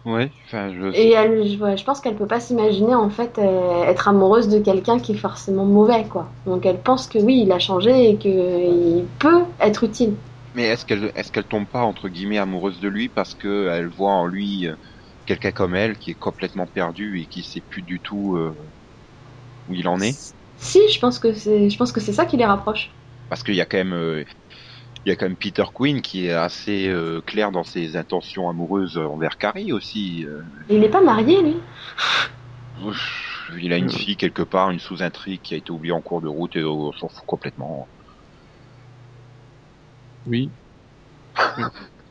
Ouais, 0.04 0.32
je. 0.50 0.92
Et 0.94 1.10
elle, 1.10 1.46
je, 1.46 1.76
je 1.76 1.84
pense 1.84 2.00
qu'elle 2.00 2.16
peut 2.16 2.26
pas 2.26 2.40
s'imaginer 2.40 2.94
en 2.94 3.10
fait 3.10 3.38
euh, 3.38 3.84
être 3.84 4.08
amoureuse 4.08 4.48
de 4.48 4.58
quelqu'un 4.58 4.98
qui 4.98 5.12
est 5.12 5.16
forcément 5.16 5.64
mauvais, 5.64 6.04
quoi. 6.04 6.26
Donc 6.46 6.66
elle 6.66 6.80
pense 6.80 7.06
que 7.06 7.18
oui, 7.18 7.42
il 7.44 7.52
a 7.52 7.58
changé 7.58 8.10
et 8.10 8.16
qu'il 8.16 9.04
peut 9.18 9.44
être 9.60 9.84
utile. 9.84 10.14
Mais 10.54 10.64
est-ce 10.64 10.84
qu'elle 10.84 11.12
est-ce 11.14 11.30
qu'elle 11.30 11.44
tombe 11.46 11.68
pas 11.68 11.82
entre 11.82 12.08
guillemets 12.08 12.38
amoureuse 12.38 12.80
de 12.80 12.88
lui 12.88 13.08
parce 13.08 13.34
que 13.34 13.68
elle 13.68 13.88
voit 13.88 14.12
en 14.12 14.26
lui 14.26 14.66
euh, 14.66 14.74
quelqu'un 15.26 15.52
comme 15.52 15.74
elle 15.76 15.96
qui 15.96 16.10
est 16.10 16.14
complètement 16.14 16.66
perdu 16.66 17.20
et 17.20 17.26
qui 17.26 17.42
sait 17.44 17.60
plus 17.60 17.82
du 17.82 18.00
tout 18.00 18.36
euh, 18.36 18.52
où 19.68 19.74
il 19.74 19.88
en 19.88 20.00
est? 20.00 20.16
Si, 20.56 20.80
je 20.92 20.98
pense 21.00 21.18
que 21.18 21.32
c'est, 21.32 21.70
je 21.70 21.76
pense 21.78 21.92
que 21.92 22.00
c'est 22.00 22.12
ça 22.12 22.26
qui 22.26 22.36
les 22.36 22.44
rapproche. 22.44 22.90
Parce 23.28 23.42
qu'il 23.42 23.54
y 23.54 23.60
a 23.60 23.66
quand 23.66 23.78
même 23.78 23.92
euh, 23.92 24.24
il 25.04 25.08
y 25.08 25.12
a 25.12 25.16
quand 25.16 25.26
même 25.26 25.36
Peter 25.36 25.64
Quinn 25.72 26.02
qui 26.02 26.26
est 26.26 26.32
assez 26.32 26.88
euh, 26.88 27.20
clair 27.22 27.52
dans 27.52 27.64
ses 27.64 27.96
intentions 27.96 28.48
amoureuses 28.50 28.98
envers 28.98 29.38
Carrie 29.38 29.72
aussi. 29.72 30.24
euh. 30.26 30.42
Il 30.68 30.84
est 30.84 30.90
pas 30.90 31.02
marié, 31.02 31.42
lui? 31.42 31.56
Il 33.60 33.72
a 33.72 33.76
une 33.78 33.90
fille 33.90 34.16
quelque 34.16 34.42
part, 34.42 34.70
une 34.70 34.78
sous-intrigue 34.78 35.40
qui 35.42 35.54
a 35.54 35.56
été 35.56 35.70
oubliée 35.70 35.92
en 35.92 36.00
cours 36.00 36.20
de 36.20 36.28
route 36.28 36.56
et 36.56 36.64
on 36.64 36.92
s'en 36.92 37.08
fout 37.08 37.24
complètement. 37.26 37.88
Oui. 40.26 40.50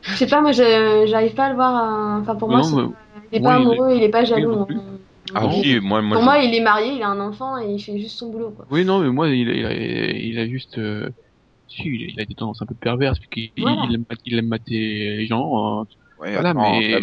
Je 0.02 0.14
sais 0.14 0.26
pas, 0.26 0.40
moi, 0.40 0.52
je- 0.52 1.06
j'arrive 1.08 1.34
pas 1.34 1.46
à 1.46 1.48
le 1.50 1.54
voir. 1.54 1.76
euh, 1.76 2.20
Enfin, 2.20 2.34
pour 2.34 2.48
moi, 2.48 2.58
Non, 2.58 2.64
c'est- 2.64 2.76
mais- 2.76 2.88
il 3.32 3.36
est 3.36 3.40
moi, 3.40 3.50
pas 3.52 3.56
amoureux, 3.56 3.94
il 3.94 4.02
est 4.02 4.08
pas 4.08 4.24
jaloux. 4.24 4.54
non. 4.54 4.66
Ah 5.34 5.46
oui, 5.46 5.78
moi, 5.80 6.02
moi, 6.02 6.16
pour 6.16 6.22
je- 6.22 6.24
moi, 6.24 6.38
il 6.38 6.54
est 6.54 6.60
marié, 6.60 6.94
il 6.94 7.02
a 7.02 7.08
un 7.08 7.20
enfant 7.20 7.58
et 7.58 7.72
il 7.72 7.78
fait 7.78 7.98
juste 7.98 8.18
son 8.18 8.30
boulot, 8.30 8.50
quoi. 8.50 8.66
Oui, 8.70 8.84
non, 8.84 8.98
mais 9.00 9.10
moi, 9.10 9.28
il 9.28 9.48
a, 9.48 9.52
il 9.54 9.66
a, 9.66 9.72
il 9.72 10.38
a 10.38 10.46
juste, 10.48 10.78
euh, 10.78 11.08
si, 11.70 11.82
il 11.84 12.20
a, 12.20 12.24
des 12.24 12.34
tendances 12.34 12.60
un 12.62 12.66
peu 12.66 12.74
perverses, 12.74 13.18
puis 13.18 13.50
qu'il 13.54 13.62
Voilà. 13.62 13.86
il 13.88 13.94
aime, 13.94 14.04
il 14.24 14.38
aime 14.38 14.48
mater 14.48 15.16
les 15.16 15.26
gens, 15.26 15.80
euh, 15.80 15.84
Ouais, 16.18 16.32
voilà, 16.32 16.52
mais 16.52 17.00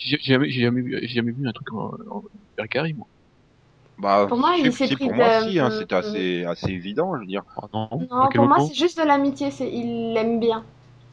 j'ai 0.00 0.18
jamais, 0.20 0.82
vu- 0.82 0.98
j'ai 1.02 1.08
jamais 1.08 1.32
vu 1.32 1.48
un 1.48 1.52
truc 1.52 1.72
en, 1.72 1.92
en 2.10 2.22
vers 2.56 2.68
Carrie, 2.68 2.94
moi. 2.94 3.08
Bah, 3.98 4.26
Pour 4.28 4.38
moi, 4.38 4.54
il 4.58 4.72
s'est 4.72 4.86
pris 4.86 5.06
pour 5.06 5.14
moi, 5.14 5.28
de- 5.28 5.50
si, 5.50 5.58
hein, 5.58 5.68
de- 5.68 5.80
c'était 5.80 5.94
assez, 5.94 6.44
assez 6.44 6.70
évident, 6.70 7.14
je 7.16 7.20
veux 7.20 7.26
dire. 7.26 7.42
Oh, 7.56 7.66
non, 7.72 8.28
pour 8.28 8.46
moi, 8.46 8.60
c'est 8.60 8.74
juste 8.74 8.98
de 8.98 9.04
l'amitié. 9.04 9.50
C'est, 9.50 9.70
il 9.70 10.12
l'aime 10.12 10.38
bien. 10.40 10.64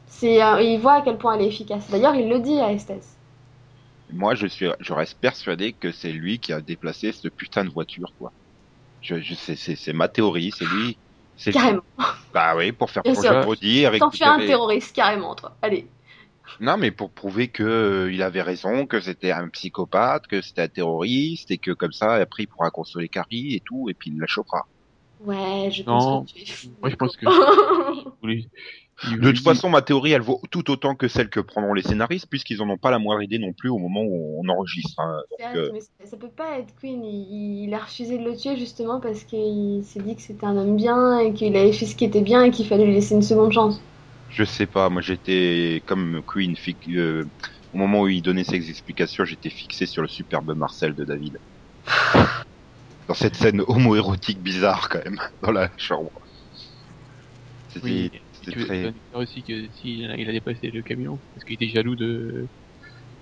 C'est, 0.06 0.42
euh, 0.42 0.60
il 0.62 0.78
voit 0.78 0.94
à 0.94 1.02
quel 1.02 1.18
point 1.18 1.34
elle 1.34 1.42
est 1.42 1.48
efficace. 1.48 1.88
D'ailleurs, 1.90 2.14
il 2.14 2.28
le 2.28 2.40
dit 2.40 2.58
à 2.60 2.72
Esthès. 2.72 3.16
Moi, 4.12 4.34
je 4.34 4.46
suis, 4.46 4.66
je 4.80 4.92
reste 4.92 5.20
persuadé 5.20 5.72
que 5.72 5.92
c'est 5.92 6.12
lui 6.12 6.40
qui 6.40 6.52
a 6.52 6.60
déplacé 6.60 7.12
cette 7.12 7.34
putain 7.34 7.64
de 7.64 7.70
voiture, 7.70 8.12
quoi. 8.18 8.32
Je, 9.00 9.20
je 9.20 9.34
sais, 9.34 9.56
c'est, 9.56 9.76
c'est 9.76 9.92
ma 9.92 10.08
théorie, 10.08 10.50
c'est 10.56 10.66
lui. 10.66 10.98
Carrément. 11.52 11.82
Bah 12.32 12.54
oui, 12.56 12.72
pour 12.72 12.90
faire 12.90 13.02
sûr. 13.04 13.46
redire, 13.46 13.92
T'en 13.98 14.10
fais 14.10 14.24
un 14.24 14.38
terroriste, 14.38 14.94
carrément, 14.94 15.34
toi. 15.34 15.56
Allez. 15.62 15.86
Non, 16.60 16.76
mais 16.76 16.90
pour 16.90 17.10
prouver 17.10 17.48
que 17.48 17.62
euh, 17.62 18.12
il 18.12 18.22
avait 18.22 18.42
raison, 18.42 18.86
que 18.86 19.00
c'était 19.00 19.30
un 19.30 19.48
psychopathe, 19.48 20.26
que 20.26 20.42
c'était 20.42 20.62
un 20.62 20.68
terroriste, 20.68 21.50
et 21.50 21.58
que 21.58 21.70
comme 21.70 21.92
ça, 21.92 22.14
après, 22.14 22.42
il 22.42 22.46
pourra 22.48 22.70
consoler 22.70 23.08
Carrie 23.08 23.54
et 23.54 23.60
tout, 23.60 23.88
et 23.88 23.94
puis 23.94 24.10
il 24.10 24.18
la 24.18 24.26
chopera. 24.26 24.66
Ouais, 25.24 25.70
je 25.70 25.82
pense 25.82 26.06
Non, 26.06 26.24
que 26.24 26.32
tu 26.32 26.42
es 26.42 26.46
fou. 26.46 26.68
moi, 26.80 26.90
je 26.90 26.96
pense 26.96 27.16
que, 27.16 27.26
De 29.20 29.32
toute 29.32 29.38
façon, 29.42 29.70
ma 29.70 29.80
théorie, 29.80 30.12
elle 30.12 30.20
vaut 30.20 30.42
tout 30.50 30.70
autant 30.70 30.94
que 30.94 31.08
celle 31.08 31.30
que 31.30 31.40
prendront 31.40 31.72
les 31.72 31.82
scénaristes, 31.82 32.26
puisqu'ils 32.28 32.60
en 32.60 32.68
ont 32.68 32.76
pas 32.76 32.90
la 32.90 32.98
moindre 32.98 33.22
idée 33.22 33.38
non 33.38 33.52
plus 33.54 33.70
au 33.70 33.78
moment 33.78 34.02
où 34.02 34.40
on 34.44 34.48
enregistre. 34.50 35.00
hein. 35.00 35.22
Donc, 35.30 35.56
euh, 35.56 35.70
mais 35.72 35.80
ça, 35.80 35.88
ça 36.04 36.16
peut 36.18 36.28
pas 36.28 36.58
être 36.58 36.74
Queen. 36.80 37.02
Il, 37.02 37.64
il 37.64 37.74
a 37.74 37.78
refusé 37.78 38.18
de 38.18 38.24
le 38.24 38.36
tuer 38.36 38.56
justement 38.56 39.00
parce 39.00 39.24
qu'il 39.24 39.82
s'est 39.84 40.00
dit 40.00 40.16
que 40.16 40.22
c'était 40.22 40.44
un 40.44 40.56
homme 40.56 40.76
bien 40.76 41.18
et 41.18 41.32
qu'il 41.32 41.56
avait 41.56 41.72
fait 41.72 41.86
ce 41.86 41.96
qui 41.96 42.04
était 42.04 42.20
bien 42.20 42.44
et 42.44 42.50
qu'il 42.50 42.66
fallait 42.66 42.84
lui 42.84 42.92
laisser 42.92 43.14
une 43.14 43.22
seconde 43.22 43.52
chance. 43.52 43.80
je 44.28 44.44
sais 44.44 44.66
pas, 44.66 44.90
moi 44.90 45.00
j'étais 45.02 45.82
comme 45.86 46.22
Queen, 46.26 46.54
euh, 46.90 47.24
au 47.72 47.78
moment 47.78 48.02
où 48.02 48.08
il 48.08 48.22
donnait 48.22 48.44
ses 48.44 48.68
explications, 48.70 49.24
j'étais 49.24 49.50
fixé 49.50 49.86
sur 49.86 50.02
le 50.02 50.08
superbe 50.08 50.54
Marcel 50.54 50.94
de 50.94 51.04
David. 51.04 51.38
Dans 53.08 53.12
cette 53.14 53.36
scène 53.36 53.60
homo-érotique 53.60 54.42
bizarre 54.42 54.88
quand 54.88 55.04
même, 55.04 55.20
dans 55.42 55.52
la 55.52 55.70
chambre. 55.76 56.12
C'était 57.68 58.10
Oui. 58.54 58.56
très... 58.58 58.94
aussi 59.12 59.42
que 59.44 59.52
a, 60.10 60.16
il 60.16 60.28
a 60.28 60.32
dépassé 60.32 60.70
le 60.70 60.82
camion, 60.82 61.20
parce 61.34 61.44
qu'il 61.44 61.54
était 61.54 61.68
jaloux 61.68 61.96
de, 61.96 62.48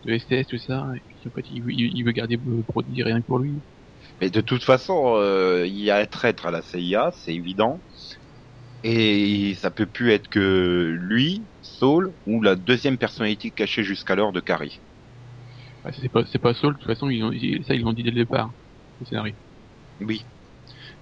de 0.05 0.13
STS, 0.15 0.47
tout 0.49 0.59
ça, 0.59 0.87
et 0.97 1.01
puis 1.09 1.19
en 1.27 1.31
fait, 1.33 1.47
il, 1.51 1.63
veut- 1.63 1.73
il, 1.73 1.91
il 1.97 2.05
veut 2.05 2.13
garder 2.13 2.37
Brody 2.39 3.03
rien 3.03 3.21
que 3.21 3.27
pour 3.27 3.39
lui. 3.39 3.63
Mais 4.21 4.31
de 4.31 4.41
toute 4.41 4.63
façon, 4.65 5.17
euh, 5.17 5.67
il 5.67 5.75
y 5.79 5.91
a 5.91 5.97
un 5.97 6.07
traître 6.07 6.47
à 6.47 6.51
la 6.53 6.63
CIA, 6.63 7.11
c'est 7.13 7.35
évident. 7.35 7.83
Et 8.83 9.55
ça 9.55 9.71
peut 9.71 9.87
plus 9.87 10.11
être 10.13 10.29
que 10.29 10.93
lui, 11.01 11.49
Saul, 11.61 12.15
ou 12.27 12.43
la 12.43 12.57
deuxième 12.57 12.99
personnalité 12.99 13.53
cachée 13.53 13.85
jusqu'alors 13.85 14.33
de 14.33 14.41
Carrie. 14.41 14.83
C'est 15.93 16.09
pas, 16.09 16.25
c'est 16.27 16.39
pas 16.39 16.55
Saul, 16.55 16.75
de 16.75 16.79
toute 16.79 16.87
façon, 16.87 17.09
ils 17.11 17.23
ont, 17.25 17.33
ça, 17.65 17.75
ils 17.75 17.83
l'ont 17.83 17.93
dit 17.93 18.03
dès 18.03 18.11
le 18.11 18.17
départ, 18.17 18.53
le 19.01 19.07
scénario. 19.07 19.35
Oui. 20.01 20.27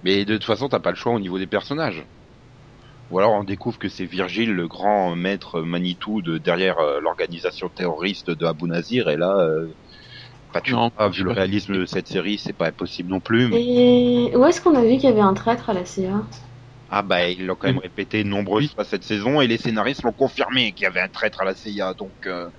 Mais 0.03 0.25
de 0.25 0.35
toute 0.35 0.45
façon, 0.45 0.69
t'as 0.69 0.79
pas 0.81 0.91
le 0.91 0.97
choix 0.97 1.13
au 1.13 1.19
niveau 1.19 1.39
des 1.39 1.47
personnages. 1.47 2.05
Ou 3.09 3.19
alors 3.19 3.33
on 3.33 3.43
découvre 3.43 3.77
que 3.79 3.89
c'est 3.89 4.05
Virgile, 4.05 4.51
le 4.53 4.67
grand 4.67 5.15
maître 5.15 5.61
Manitou 5.61 6.21
de 6.21 6.37
derrière 6.37 6.77
euh, 6.79 6.99
l'organisation 7.01 7.69
terroriste 7.69 8.29
de 8.29 8.45
Abu 8.45 8.65
Nazir, 8.65 9.09
et 9.09 9.17
là, 9.17 9.33
euh, 9.39 9.73
tu 10.63 10.73
Non, 10.73 10.91
vois, 10.97 11.11
je 11.11 11.17
vu 11.19 11.23
le 11.23 11.31
réalisme 11.31 11.75
de 11.77 11.85
cette 11.85 12.07
série, 12.07 12.39
c'est 12.39 12.53
pas 12.53 12.67
impossible 12.67 13.09
non 13.09 13.21
plus. 13.21 13.47
mais- 13.49 13.59
Et 13.59 14.33
où 14.37 14.45
est-ce 14.45 14.61
qu'on 14.61 14.75
a 14.75 14.83
vu 14.83 14.91
qu'il 14.95 15.03
y 15.03 15.07
avait 15.07 15.19
un 15.19 15.33
traître 15.33 15.69
à 15.69 15.73
la 15.73 15.83
CIA 15.83 16.23
Ah 16.89 17.01
bah 17.01 17.29
ils 17.29 17.45
l'ont 17.45 17.55
quand 17.55 17.67
même 17.67 17.77
répété 17.79 18.23
nombreuses 18.25 18.73
fois 18.73 18.83
cette 18.83 19.03
saison 19.05 19.39
et 19.41 19.47
les 19.47 19.57
scénaristes 19.57 20.03
l'ont 20.03 20.11
confirmé 20.13 20.73
qu'il 20.73 20.83
y 20.83 20.87
avait 20.87 20.99
un 21.01 21.07
traître 21.09 21.41
à 21.41 21.45
la 21.45 21.55
CIA 21.55 21.93
donc 21.93 22.15
euh, 22.25 22.49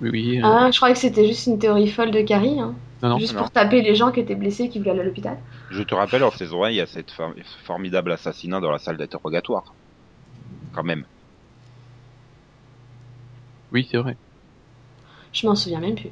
Oui, 0.00 0.10
oui. 0.12 0.40
euh, 0.42 0.54
Ah, 0.54 0.70
je 0.72 0.76
croyais 0.78 0.94
que 0.94 1.00
c'était 1.00 1.26
juste 1.28 1.46
une 1.46 1.58
théorie 1.58 1.88
folle 1.90 2.10
de 2.10 2.22
Carrie, 2.22 2.58
hein. 2.58 2.80
Non, 3.02 3.08
non. 3.10 3.18
juste 3.18 3.34
non. 3.34 3.40
pour 3.40 3.50
taper 3.50 3.82
les 3.82 3.94
gens 3.94 4.12
qui 4.12 4.20
étaient 4.20 4.34
blessés 4.34 4.68
qui 4.68 4.78
voulaient 4.78 4.90
aller 4.92 5.00
à 5.00 5.04
l'hôpital. 5.04 5.38
je 5.70 5.82
te 5.82 5.94
rappelle 5.94 6.24
en 6.24 6.30
saison 6.30 6.64
1 6.64 6.70
il 6.70 6.76
y 6.76 6.80
a 6.80 6.86
cette 6.86 7.10
for- 7.12 7.34
formidable 7.64 8.10
assassinat 8.12 8.60
dans 8.60 8.70
la 8.70 8.78
salle 8.78 8.96
d'interrogatoire 8.96 9.76
quand 10.72 10.84
même 10.84 11.06
Oui, 13.70 13.86
c'est 13.90 13.98
vrai. 13.98 14.16
Je 15.32 15.46
m'en 15.46 15.54
souviens 15.54 15.80
même 15.80 15.94
plus. 15.94 16.10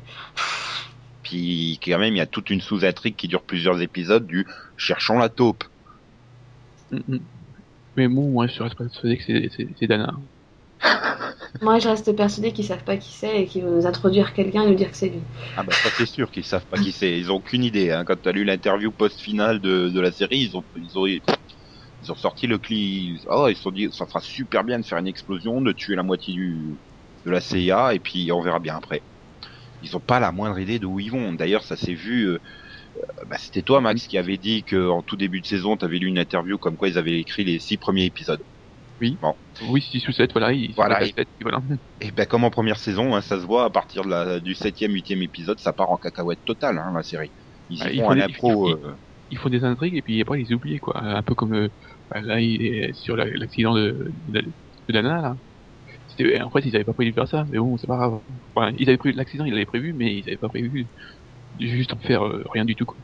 puis 1.22 1.80
quand 1.82 1.98
même 1.98 2.14
il 2.14 2.18
y 2.18 2.20
a 2.20 2.26
toute 2.26 2.50
une 2.50 2.60
sous-intrigue 2.60 3.16
qui 3.16 3.28
dure 3.28 3.44
plusieurs 3.44 3.80
épisodes 3.82 4.26
du 4.26 4.46
cherchons 4.76 5.18
la 5.18 5.28
taupe 5.28 5.64
Mm, 6.90 7.00
mm. 7.08 7.18
Mais 7.96 8.08
bon, 8.08 8.30
moi, 8.30 8.46
je 8.48 8.62
reste 8.62 8.76
persuadé 8.76 9.18
que 9.18 9.24
c'est 9.78 9.86
Dana. 9.86 10.14
Moi, 11.62 11.78
je 11.78 11.88
reste 11.88 12.14
persuadée 12.14 12.52
qu'ils 12.52 12.64
savent 12.64 12.84
pas 12.84 12.96
qui 12.96 13.12
c'est 13.12 13.42
et 13.42 13.46
qu'ils 13.46 13.64
vont 13.64 13.70
nous 13.70 13.86
introduire 13.86 14.34
quelqu'un 14.34 14.62
et 14.62 14.66
nous 14.68 14.74
dire 14.74 14.90
que 14.90 14.96
c'est 14.96 15.08
lui. 15.08 15.20
ah 15.56 15.62
bah 15.62 15.72
ça 15.72 15.88
c'est 15.96 16.06
sûr 16.06 16.30
qu'ils 16.30 16.44
savent 16.44 16.64
pas 16.66 16.76
qui 16.76 16.92
c'est. 16.92 17.18
Ils 17.18 17.30
ont 17.30 17.36
aucune 17.36 17.64
idée 17.64 17.90
hein. 17.90 18.04
quand 18.04 18.20
t'as 18.20 18.32
lu 18.32 18.44
l'interview 18.44 18.90
post-finale 18.90 19.60
de, 19.60 19.88
de 19.88 20.00
la 20.00 20.12
série 20.12 20.50
ils 20.50 20.56
ont 20.56 22.16
sorti 22.16 22.46
le 22.46 22.58
cli 22.58 23.18
oh 23.30 23.46
ils 23.48 23.56
se 23.56 23.62
sont 23.62 23.70
dit 23.70 23.88
ça 23.92 24.04
fera 24.04 24.20
super 24.20 24.62
bien 24.62 24.78
de 24.78 24.84
faire 24.84 24.98
une 24.98 25.06
explosion 25.06 25.60
de 25.60 25.72
tuer 25.72 25.96
la 25.96 26.02
moitié 26.02 26.34
du 26.34 26.58
de 27.24 27.30
la 27.30 27.40
CIA 27.40 27.94
et 27.94 27.98
puis 27.98 28.30
on 28.32 28.42
verra 28.42 28.58
bien 28.58 28.76
après. 28.76 29.00
Ils 29.82 29.96
ont 29.96 30.00
pas 30.00 30.20
la 30.20 30.32
moindre 30.32 30.58
idée 30.58 30.78
de 30.78 30.86
où 30.86 31.00
ils 31.00 31.10
vont. 31.10 31.32
D'ailleurs 31.32 31.62
ça 31.62 31.76
s'est 31.76 31.94
vu 31.94 32.24
euh, 32.24 32.38
bah, 33.26 33.36
c'était 33.38 33.62
toi 33.62 33.80
Max 33.80 34.06
qui 34.06 34.18
avait 34.18 34.36
dit 34.36 34.62
que 34.62 34.90
en 34.90 35.02
tout 35.02 35.16
début 35.16 35.40
de 35.40 35.46
saison 35.46 35.76
t'avais 35.76 35.98
lu 35.98 36.08
une 36.08 36.18
interview 36.18 36.58
comme 36.58 36.76
quoi 36.76 36.88
ils 36.88 36.98
avaient 36.98 37.18
écrit 37.18 37.44
les 37.44 37.58
six 37.58 37.76
premiers 37.76 38.04
épisodes 38.04 38.40
Oui. 39.00 39.18
bon 39.20 39.34
Oui, 39.68 39.82
6 39.82 40.06
ou 40.08 40.12
7, 40.12 40.32
voilà, 40.32 40.52
il 40.52 40.72
Voilà, 40.76 40.96
voilà, 40.96 41.06
il- 41.06 41.14
tête, 41.14 41.28
voilà. 41.40 41.60
et 42.00 42.10
ben 42.12 42.26
comme 42.26 42.44
en 42.44 42.50
première 42.50 42.78
saison 42.78 43.14
hein, 43.14 43.20
ça 43.20 43.40
se 43.40 43.46
voit 43.46 43.64
à 43.64 43.70
partir 43.70 44.04
de 44.04 44.08
la 44.10 44.40
du 44.40 44.54
septième 44.54 44.92
huitième 44.92 45.22
épisode 45.22 45.58
ça 45.60 45.72
part 45.72 45.90
en 45.90 45.96
cacahuète 45.96 46.40
totale 46.44 46.78
hein, 46.78 46.92
la 46.94 47.02
série 47.02 47.32
ils 47.68 47.78
y 47.94 47.98
font 47.98 48.06
faut 48.06 48.12
un 48.12 48.16
des- 48.16 48.22
impro 48.22 48.70
euh, 48.70 48.96
Ils 49.30 49.38
font 49.38 49.48
des 49.48 49.64
intrigues 49.64 49.94
et 49.96 50.02
puis 50.02 50.20
après 50.20 50.40
ils 50.40 50.46
les 50.48 50.52
oublient, 50.54 50.78
quoi. 50.78 50.98
Un 51.02 51.22
peu 51.22 51.34
comme, 51.34 51.54
euh, 51.54 51.68
bah, 52.10 52.20
là, 52.20 52.40
il 52.40 52.62
est 52.62 52.92
sur 52.92 53.16
la- 53.16 53.24
l'accident 53.26 53.74
de, 53.74 54.12
de, 54.28 54.42
de 54.88 54.98
là. 55.00 55.34
C'était, 56.08 56.40
en 56.42 56.50
fait, 56.50 56.60
ils 56.66 56.74
avaient 56.76 56.84
pas 56.84 56.94
prévu 56.94 57.10
de 57.10 57.14
faire 57.14 57.28
ça, 57.28 57.44
mais 57.50 57.58
bon, 57.58 57.76
c'est 57.76 57.86
pas 57.86 57.96
grave. 57.96 58.20
Enfin, 58.54 58.72
ils 58.78 58.88
avaient 58.88 58.98
prévu, 58.98 59.14
l'accident, 59.16 59.44
ils 59.44 59.52
l'avaient 59.52 59.66
prévu, 59.66 59.94
mais 59.94 60.16
ils 60.16 60.28
avaient 60.28 60.38
pas 60.38 60.48
prévu 60.48 60.88
de 61.54 61.66
juste 61.66 61.92
en 61.94 61.98
faire 61.98 62.24
euh, 62.26 62.44
rien 62.52 62.64
du 62.64 62.76
tout, 62.76 62.86
quoi. 62.86 62.98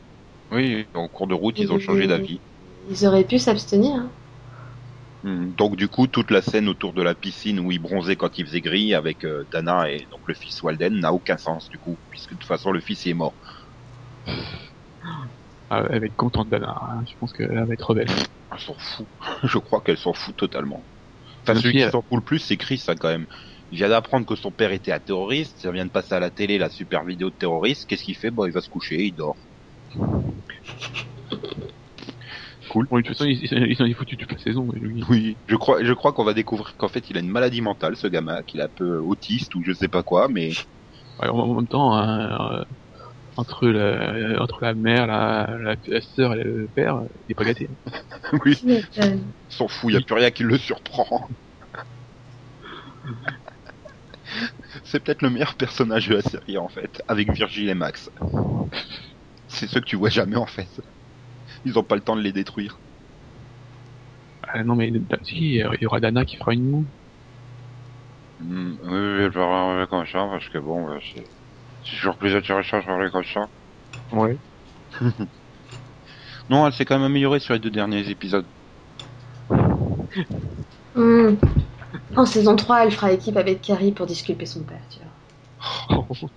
Oui, 0.51 0.85
en 0.93 1.07
cours 1.07 1.27
de 1.27 1.33
route, 1.33 1.57
ils 1.59 1.71
ont 1.71 1.79
changé 1.79 2.07
d'avis. 2.07 2.41
Ils 2.89 3.05
auraient 3.07 3.23
pu 3.23 3.39
s'abstenir. 3.39 3.95
hein. 3.95 4.11
Hmm, 5.23 5.51
Donc 5.53 5.75
du 5.75 5.87
coup, 5.87 6.07
toute 6.07 6.31
la 6.31 6.41
scène 6.41 6.67
autour 6.67 6.93
de 6.93 7.01
la 7.03 7.13
piscine 7.15 7.59
où 7.59 7.71
ils 7.71 7.79
bronzaient 7.79 8.15
quand 8.15 8.37
il 8.39 8.45
faisait 8.45 8.61
gris 8.61 8.93
avec 8.95 9.23
euh, 9.23 9.45
Dana 9.51 9.91
et 9.91 10.07
donc 10.11 10.21
le 10.27 10.33
fils 10.33 10.61
Walden 10.63 10.99
n'a 10.99 11.13
aucun 11.13 11.37
sens 11.37 11.69
du 11.69 11.77
coup, 11.79 11.99
puisque 12.09 12.31
de 12.33 12.37
toute 12.37 12.47
façon 12.47 12.71
le 12.71 12.79
fils 12.81 13.05
est 13.05 13.13
mort. 13.13 13.37
Ah, 15.69 15.85
elle 15.89 15.99
va 16.01 16.05
être 16.05 16.15
contente, 16.15 16.49
Dana. 16.49 16.75
hein. 16.81 17.03
Je 17.09 17.15
pense 17.17 17.33
qu'elle 17.33 17.65
va 17.65 17.73
être 17.73 17.89
rebelle. 17.89 18.09
Elle 18.51 18.59
s'en 18.59 18.75
fout. 18.77 19.09
Je 19.43 19.57
crois 19.57 19.81
qu'elle 19.81 19.97
s'en 19.97 20.13
fout 20.13 20.35
totalement. 20.35 20.87
Enfin, 21.45 21.55
celui 21.55 21.75
qui 21.75 21.81
elle- 21.83 21.91
s'en 21.91 22.01
fout 22.03 22.19
le 22.19 22.23
plus, 22.23 22.39
c'est 22.39 22.57
Chris, 22.57 22.83
hein, 22.87 22.95
quand 22.99 23.09
même. 23.09 23.27
Il 23.71 23.77
vient 23.79 23.89
d'apprendre 23.89 24.25
que 24.27 24.35
son 24.35 24.51
père 24.53 24.71
était 24.73 24.91
un 24.93 24.99
terroriste, 25.01 25.61
ça 25.61 25.71
vient 25.71 25.85
de 25.85 25.91
passer 25.91 26.15
à 26.15 26.19
la 26.21 26.31
télé 26.31 26.57
la 26.59 26.69
super 26.69 27.05
vidéo 27.05 27.31
de 27.31 27.35
terroriste, 27.35 27.85
qu'est-ce 27.87 28.03
qu'il 28.03 28.17
fait? 28.17 28.31
Bon, 28.31 28.45
il 28.45 28.53
va 28.53 28.61
se 28.61 28.69
coucher, 28.69 29.03
il 29.05 29.13
dort. 29.13 29.49
Cool. 32.71 32.87
Bon, 32.89 32.97
de 32.97 33.01
toute 33.01 33.17
façon, 33.17 33.29
ils, 33.29 33.43
ils 33.43 33.75
s'en 33.75 33.83
est 33.85 33.93
foutu 33.93 34.15
toute 34.15 34.31
la 34.31 34.37
saison, 34.37 34.69
lui. 34.71 35.03
Oui, 35.09 35.37
je 35.47 35.55
crois, 35.57 35.83
je 35.83 35.91
crois 35.91 36.13
qu'on 36.13 36.23
va 36.23 36.33
découvrir 36.33 36.73
qu'en 36.77 36.87
fait 36.87 37.09
il 37.09 37.17
a 37.17 37.19
une 37.19 37.27
maladie 37.29 37.59
mentale, 37.59 37.97
ce 37.97 38.07
gamin, 38.07 38.43
qu'il 38.43 38.61
est 38.61 38.63
un 38.63 38.69
peu 38.73 38.97
autiste 38.99 39.53
ou 39.55 39.61
je 39.61 39.73
sais 39.73 39.89
pas 39.89 40.03
quoi, 40.03 40.29
mais 40.29 40.51
Ouais, 41.19 41.27
en, 41.27 41.37
en 41.37 41.55
même 41.55 41.67
temps, 41.67 41.93
hein, 41.93 42.59
euh, 42.59 42.63
entre 43.35 43.67
la, 43.67 44.41
entre 44.41 44.59
la 44.61 44.73
mère, 44.73 45.05
la, 45.05 45.47
la, 45.59 45.75
la 45.85 46.01
sœur 46.01 46.33
et 46.33 46.43
le 46.43 46.69
père, 46.73 47.01
il 47.27 47.31
est 47.33 47.35
pas 47.35 47.43
gâté. 47.43 47.69
oui. 48.45 48.55
Tu 48.55 48.65
m'étonnes. 48.65 49.33
S'en 49.49 49.67
fout, 49.67 49.91
y 49.91 49.97
a 49.97 50.01
plus 50.01 50.15
rien 50.15 50.31
qui 50.31 50.43
le 50.43 50.57
surprend. 50.57 51.27
C'est 54.85 55.01
peut-être 55.03 55.21
le 55.23 55.29
meilleur 55.29 55.55
personnage 55.55 56.07
de 56.07 56.15
la 56.15 56.21
série 56.21 56.57
en 56.57 56.69
fait, 56.69 57.01
avec 57.09 57.31
Virgile 57.33 57.69
et 57.69 57.73
Max. 57.73 58.09
C'est 59.47 59.67
ceux 59.67 59.81
que 59.81 59.85
tu 59.85 59.97
vois 59.97 60.09
jamais 60.09 60.37
en 60.37 60.45
fait. 60.45 60.69
Ils 61.65 61.77
ont 61.77 61.83
pas 61.83 61.95
le 61.95 62.01
temps 62.01 62.15
de 62.15 62.21
les 62.21 62.33
détruire. 62.33 62.79
Ah, 64.43 64.63
non 64.63 64.75
mais 64.75 64.91
si, 65.23 65.55
il 65.55 65.77
y 65.81 65.85
aura 65.85 65.99
Dana 65.99 66.25
qui 66.25 66.35
fera 66.37 66.53
une 66.53 66.69
moue. 66.69 66.85
Hmm, 68.39 68.71
oui, 68.81 68.89
je 68.89 69.27
vais 69.27 69.31
pas 69.31 69.87
comme 69.87 70.05
ça 70.07 70.27
parce 70.31 70.49
que 70.49 70.57
bon, 70.57 70.89
euh, 70.89 70.99
c'est 71.13 71.25
toujours 71.83 72.17
plus 72.17 72.35
intéressant 72.35 72.79
de 72.79 72.85
parler 72.85 73.11
comme 73.11 73.23
ça. 73.23 73.47
Ouais. 74.11 74.37
Non, 76.49 76.67
elle 76.67 76.73
s'est 76.73 76.85
quand 76.85 76.95
même 76.97 77.05
améliorée 77.05 77.39
sur 77.39 77.53
les 77.53 77.59
deux 77.59 77.69
derniers 77.71 78.09
épisodes. 78.09 78.45
Hmm. 80.93 81.35
En 82.15 82.25
saison 82.25 82.55
3, 82.55 82.85
elle 82.85 82.91
fera 82.91 83.11
équipe 83.13 83.37
avec 83.37 83.61
Carrie 83.61 83.91
pour 83.93 84.05
disculper 84.05 84.45
son 84.45 84.63
père, 84.63 84.81
tu 84.89 84.99
vois. 84.99 85.07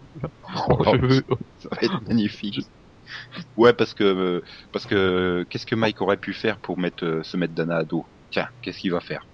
Oh, 0.56 0.96
Ça 1.58 1.68
va 1.70 1.78
être 1.82 2.00
magnifique. 2.06 2.60
Ouais, 3.56 3.72
parce 3.72 3.94
que 3.94 4.04
euh, 4.04 4.40
parce 4.72 4.86
que 4.86 5.44
qu'est-ce 5.50 5.66
que 5.66 5.74
Mike 5.74 6.00
aurait 6.00 6.16
pu 6.16 6.32
faire 6.32 6.58
pour 6.60 6.78
mettre 6.78 7.04
euh, 7.04 7.22
se 7.22 7.36
mettre 7.36 7.54
Dana 7.54 7.78
à 7.78 7.84
dos? 7.84 8.06
Tiens, 8.30 8.48
qu'est-ce 8.62 8.78
qu'il 8.78 8.92
va 8.92 9.00
faire? 9.00 9.26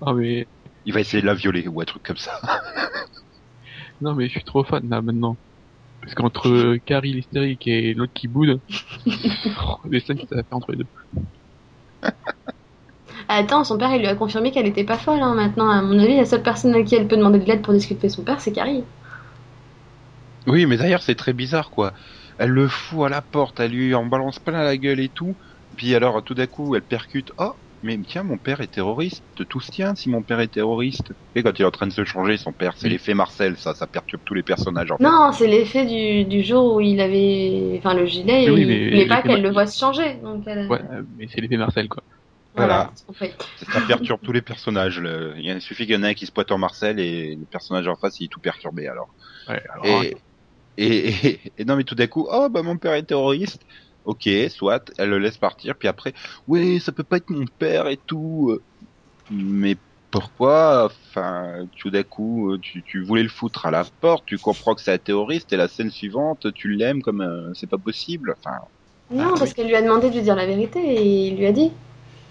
Ah 0.00 0.12
mais 0.14 0.48
Il 0.84 0.92
va 0.92 1.00
essayer 1.00 1.20
de 1.20 1.26
la 1.26 1.34
violer 1.34 1.66
ou 1.68 1.80
un 1.80 1.84
truc 1.84 2.02
comme 2.02 2.16
ça. 2.16 2.40
non 4.00 4.14
mais 4.14 4.26
je 4.26 4.32
suis 4.32 4.44
trop 4.44 4.64
fan 4.64 4.88
là 4.88 5.02
maintenant. 5.02 5.38
Parce 6.00 6.14
qu'entre 6.14 6.48
euh, 6.48 6.78
Carrie 6.84 7.12
l'hystérique 7.12 7.66
et 7.66 7.94
l'autre 7.94 8.12
qui 8.14 8.28
boude, 8.28 8.60
les 9.90 10.00
scènes 10.00 10.18
que 10.18 10.26
ça 10.28 10.36
va 10.36 10.42
faire 10.44 10.56
entre 10.56 10.72
les 10.72 10.78
deux. 10.78 10.88
Attends, 13.28 13.64
son 13.64 13.78
père, 13.78 13.92
il 13.94 14.00
lui 14.00 14.06
a 14.06 14.14
confirmé 14.14 14.50
qu'elle 14.52 14.66
était 14.66 14.84
pas 14.84 14.98
folle, 14.98 15.20
hein, 15.20 15.34
maintenant. 15.34 15.68
À 15.70 15.82
mon 15.82 15.98
avis, 15.98 16.16
la 16.16 16.24
seule 16.24 16.42
personne 16.42 16.74
à 16.74 16.82
qui 16.82 16.94
elle 16.94 17.08
peut 17.08 17.16
demander 17.16 17.38
de 17.38 17.44
l'aide 17.44 17.62
pour 17.62 17.74
disculper 17.74 18.08
son 18.08 18.22
père, 18.24 18.40
c'est 18.40 18.52
Carrie. 18.52 18.84
Oui, 20.46 20.66
mais 20.66 20.76
d'ailleurs, 20.76 21.02
c'est 21.02 21.16
très 21.16 21.32
bizarre, 21.32 21.70
quoi. 21.70 21.92
Elle 22.38 22.50
le 22.50 22.68
fout 22.68 23.06
à 23.06 23.08
la 23.08 23.22
porte, 23.22 23.60
elle 23.60 23.72
lui 23.72 23.94
en 23.94 24.06
balance 24.06 24.38
plein 24.38 24.62
la 24.64 24.76
gueule 24.76 25.00
et 25.00 25.08
tout. 25.08 25.36
Puis 25.76 25.94
alors, 25.94 26.22
tout 26.24 26.34
d'un 26.34 26.46
coup, 26.46 26.74
elle 26.74 26.82
percute. 26.86 27.32
Oh, 27.38 27.52
mais 27.82 27.98
tiens, 28.06 28.22
mon 28.24 28.38
père 28.38 28.60
est 28.60 28.68
terroriste. 28.68 29.24
Tout 29.48 29.60
se 29.60 29.70
tient 29.70 29.94
si 29.94 30.08
mon 30.10 30.22
père 30.22 30.40
est 30.40 30.48
terroriste. 30.48 31.12
Et 31.34 31.42
quand 31.42 31.58
il 31.58 31.62
est 31.62 31.66
en 31.66 31.70
train 31.70 31.86
de 31.86 31.92
se 31.92 32.04
changer, 32.04 32.36
son 32.36 32.52
père, 32.52 32.74
c'est 32.76 32.88
l'effet 32.88 33.14
Marcel, 33.14 33.56
ça, 33.56 33.74
ça 33.74 33.86
perturbe 33.86 34.22
tous 34.24 34.34
les 34.34 34.42
personnages. 34.42 34.90
En. 34.90 34.96
Non, 35.00 35.32
c'est 35.32 35.46
l'effet 35.46 35.84
du, 35.86 36.24
du 36.24 36.42
jour 36.42 36.74
où 36.76 36.80
il 36.80 37.00
avait, 37.00 37.74
enfin, 37.78 37.94
le 37.94 38.06
gilet, 38.06 38.44
et 38.44 38.50
Oui, 38.50 38.62
il 38.62 38.66
mais- 38.66 38.90
voulait 38.90 39.06
pas 39.08 39.22
qu'elle 39.22 39.42
le 39.42 39.50
voit 39.50 39.66
se 39.66 39.78
changer. 39.78 40.14
Donc, 40.22 40.44
elle- 40.46 40.68
Ouais, 40.68 40.80
euh, 40.92 41.02
mais 41.16 41.26
c'est 41.28 41.40
l'effet 41.40 41.56
Marcel 41.58 41.88
quoi. 41.88 42.02
Voilà. 42.54 42.90
Ça, 43.58 43.66
ça 43.72 43.80
perturbe 43.86 44.20
tous 44.22 44.32
les 44.32 44.40
personnages. 44.42 44.98
le- 44.98 45.34
Il 45.38 45.60
suffit 45.60 45.84
qu'il 45.84 45.94
y 45.94 45.98
en 45.98 46.02
ait 46.02 46.08
un 46.10 46.14
qui 46.14 46.24
se 46.26 46.32
pointe 46.32 46.50
en 46.52 46.58
Marcel 46.58 46.98
et 46.98 47.36
le 47.36 47.44
personnage 47.46 47.86
en 47.86 47.96
face, 47.96 48.18
il 48.20 48.24
est 48.24 48.28
tout 48.28 48.40
perturbé 48.40 48.86
alors. 48.88 49.14
Ouais, 49.48 49.62
alors, 49.74 50.02
Et, 50.02 50.16
et, 50.76 51.08
et, 51.26 51.52
et 51.58 51.64
non, 51.64 51.76
mais 51.76 51.84
tout 51.84 51.94
d'un 51.94 52.06
coup, 52.06 52.26
oh 52.30 52.48
bah 52.50 52.62
mon 52.62 52.78
père 52.78 52.94
est 52.94 53.04
terroriste. 53.04 53.62
Ok, 54.04 54.28
soit, 54.50 54.90
elle 54.98 55.10
le 55.10 55.18
laisse 55.18 55.38
partir, 55.38 55.76
puis 55.78 55.88
après, 55.88 56.14
oui, 56.46 56.78
ça 56.80 56.92
peut 56.92 57.02
pas 57.04 57.16
être 57.16 57.30
mon 57.30 57.44
père 57.58 57.88
et 57.88 57.96
tout. 58.06 58.56
Mais 59.30 59.76
pourquoi? 60.10 60.86
Enfin, 60.86 61.66
tout 61.78 61.90
d'un 61.90 62.04
coup, 62.04 62.56
tu, 62.62 62.84
tu 62.84 63.04
voulais 63.04 63.22
le 63.24 63.28
foutre 63.30 63.66
à 63.66 63.70
la 63.72 63.84
porte, 64.00 64.26
tu 64.26 64.38
comprends 64.38 64.74
que 64.76 64.82
c'est 64.82 64.92
un 64.94 64.98
terroriste, 64.98 65.52
et 65.52 65.56
la 65.58 65.68
scène 65.68 65.90
suivante, 65.90 66.52
tu 66.54 66.70
l'aimes 66.74 67.02
comme 67.02 67.22
euh, 67.22 67.52
c'est 67.54 67.68
pas 67.70 67.78
possible. 67.78 68.34
Enfin, 68.38 68.56
Non, 69.10 69.34
Ah, 69.34 69.38
parce 69.38 69.52
qu'elle 69.52 69.66
lui 69.66 69.74
a 69.74 69.82
demandé 69.82 70.10
de 70.10 70.14
lui 70.14 70.22
dire 70.22 70.36
la 70.36 70.46
vérité 70.46 70.78
et 70.78 71.26
il 71.28 71.36
lui 71.38 71.46
a 71.46 71.52
dit. 71.52 71.72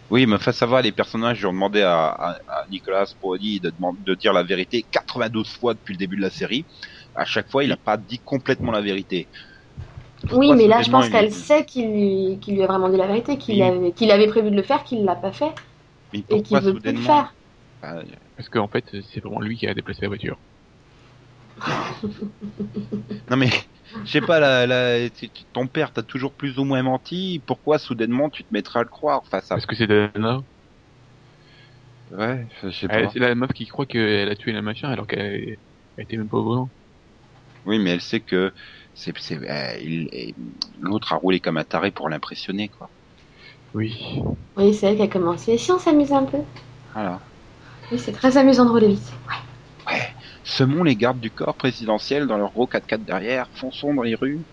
oui, 0.09 0.27
mais 0.27 0.37
face 0.37 0.61
à 0.61 0.67
voir 0.67 0.83
les 0.83 0.91
personnages, 0.91 1.43
ont 1.45 1.51
demandé 1.51 1.81
à, 1.81 2.07
à, 2.09 2.31
à 2.47 2.67
Nicolas 2.69 3.05
Brody 3.19 3.59
de, 3.59 3.71
demander- 3.71 4.03
de 4.03 4.13
dire 4.15 4.33
la 4.33 4.43
vérité 4.43 4.83
92 4.91 5.49
fois 5.49 5.73
depuis 5.73 5.93
le 5.93 5.97
début 5.97 6.15
de 6.17 6.21
la 6.21 6.29
série. 6.29 6.67
À 7.15 7.25
chaque 7.25 7.49
fois, 7.49 7.63
il 7.63 7.71
a 7.71 7.77
pas 7.77 7.97
dit 7.97 8.19
complètement 8.19 8.71
la 8.71 8.81
vérité. 8.81 9.29
Oui, 10.33 10.53
mais 10.53 10.67
là, 10.67 10.81
je 10.81 10.89
pense 10.89 11.09
qu'elle 11.09 11.31
sait 11.31 11.65
qu'il 11.65 11.87
lui, 11.87 12.63
a 12.63 12.67
vraiment 12.67 12.89
dit 12.89 12.97
la 12.97 13.07
vérité, 13.07 13.37
qu'il 13.37 13.61
Oui. 13.61 13.61
avait, 13.61 13.91
qu'il 13.91 14.11
avait 14.11 14.27
prévu 14.27 14.49
de 14.49 14.55
le 14.55 14.63
faire, 14.63 14.83
qu'il 14.83 15.03
l'a 15.03 15.15
pas 15.15 15.31
fait 15.31 15.53
Mais 16.13 16.23
et 16.29 16.41
qu'il 16.41 16.59
veut 16.59 16.73
plus 16.73 16.93
le 16.93 16.99
faire. 16.99 17.35
Enfin, 17.81 18.01
Parce 18.35 18.49
qu'en 18.49 18.67
fait, 18.67 18.85
c'est 19.13 19.19
vraiment 19.21 19.41
lui 19.41 19.57
qui 19.57 19.67
a 19.67 19.73
déplacé 19.73 20.01
la 20.01 20.07
voiture. 20.07 20.39
Non 23.29 23.37
mais, 23.37 23.49
je 24.05 24.11
sais 24.11 24.21
pas, 24.21 24.39
la, 24.39 24.67
la, 24.67 25.09
ton 25.53 25.67
père 25.67 25.93
t'a 25.93 26.03
toujours 26.03 26.35
plus 26.35 26.59
ou 26.59 26.63
moins 26.63 26.83
menti, 26.83 27.43
pourquoi 27.45 27.79
soudainement 27.79 28.29
tu 28.29 28.43
te 28.43 28.53
mettras 28.53 28.81
à 28.81 28.83
le 28.83 28.89
croire 28.89 29.21
Enfin, 29.25 29.41
ça... 29.41 29.55
Parce 29.55 29.65
que 29.65 29.75
c'est 29.75 29.87
Dana. 29.87 30.39
Ouais, 32.11 32.47
je 32.61 32.69
sais 32.69 32.87
pas. 32.87 33.09
C'est 33.09 33.19
la 33.19 33.33
meuf 33.35 33.51
qui 33.53 33.65
croit 33.65 33.85
qu'elle 33.85 34.29
a 34.29 34.35
tué 34.35 34.51
la 34.51 34.61
machin 34.61 34.89
alors 34.89 35.07
qu'elle 35.07 35.57
elle 35.97 36.03
était 36.03 36.17
même 36.17 36.29
pas 36.29 36.37
au 36.37 36.43
volant. 36.43 36.69
Oui, 37.65 37.79
mais 37.79 37.91
elle 37.91 38.01
sait 38.01 38.21
que 38.21 38.53
c'est, 38.93 39.17
c'est, 39.19 39.37
euh, 39.37 39.77
il- 39.81 40.09
et 40.11 40.35
l'autre 40.79 41.13
a 41.13 41.17
roulé 41.17 41.39
comme 41.39 41.57
un 41.57 41.63
taré 41.63 41.91
pour 41.91 42.09
l'impressionner, 42.09 42.69
quoi. 42.69 42.91
Oui. 43.73 44.21
Oui, 44.55 44.73
c'est 44.73 44.87
elle 44.87 44.95
qui 44.95 45.01
a 45.01 45.07
commencé. 45.07 45.57
Si 45.57 45.71
on 45.71 45.79
s'amuse 45.79 46.13
un 46.13 46.23
peu 46.23 46.39
Voilà. 46.93 47.21
Oui, 47.91 47.99
c'est 47.99 48.11
très 48.13 48.37
amusant 48.37 48.65
de 48.65 48.71
rouler 48.71 48.87
vite. 48.89 49.11
Semons 50.43 50.83
les 50.83 50.95
gardes 50.95 51.19
du 51.19 51.31
corps 51.31 51.57
présidentiel 51.57 52.27
dans 52.27 52.37
leur 52.37 52.51
gros 52.51 52.67
4x4 52.67 53.03
derrière, 53.03 53.49
fonçons 53.53 53.93
dans 53.93 54.03
les 54.03 54.15
rues, 54.15 54.45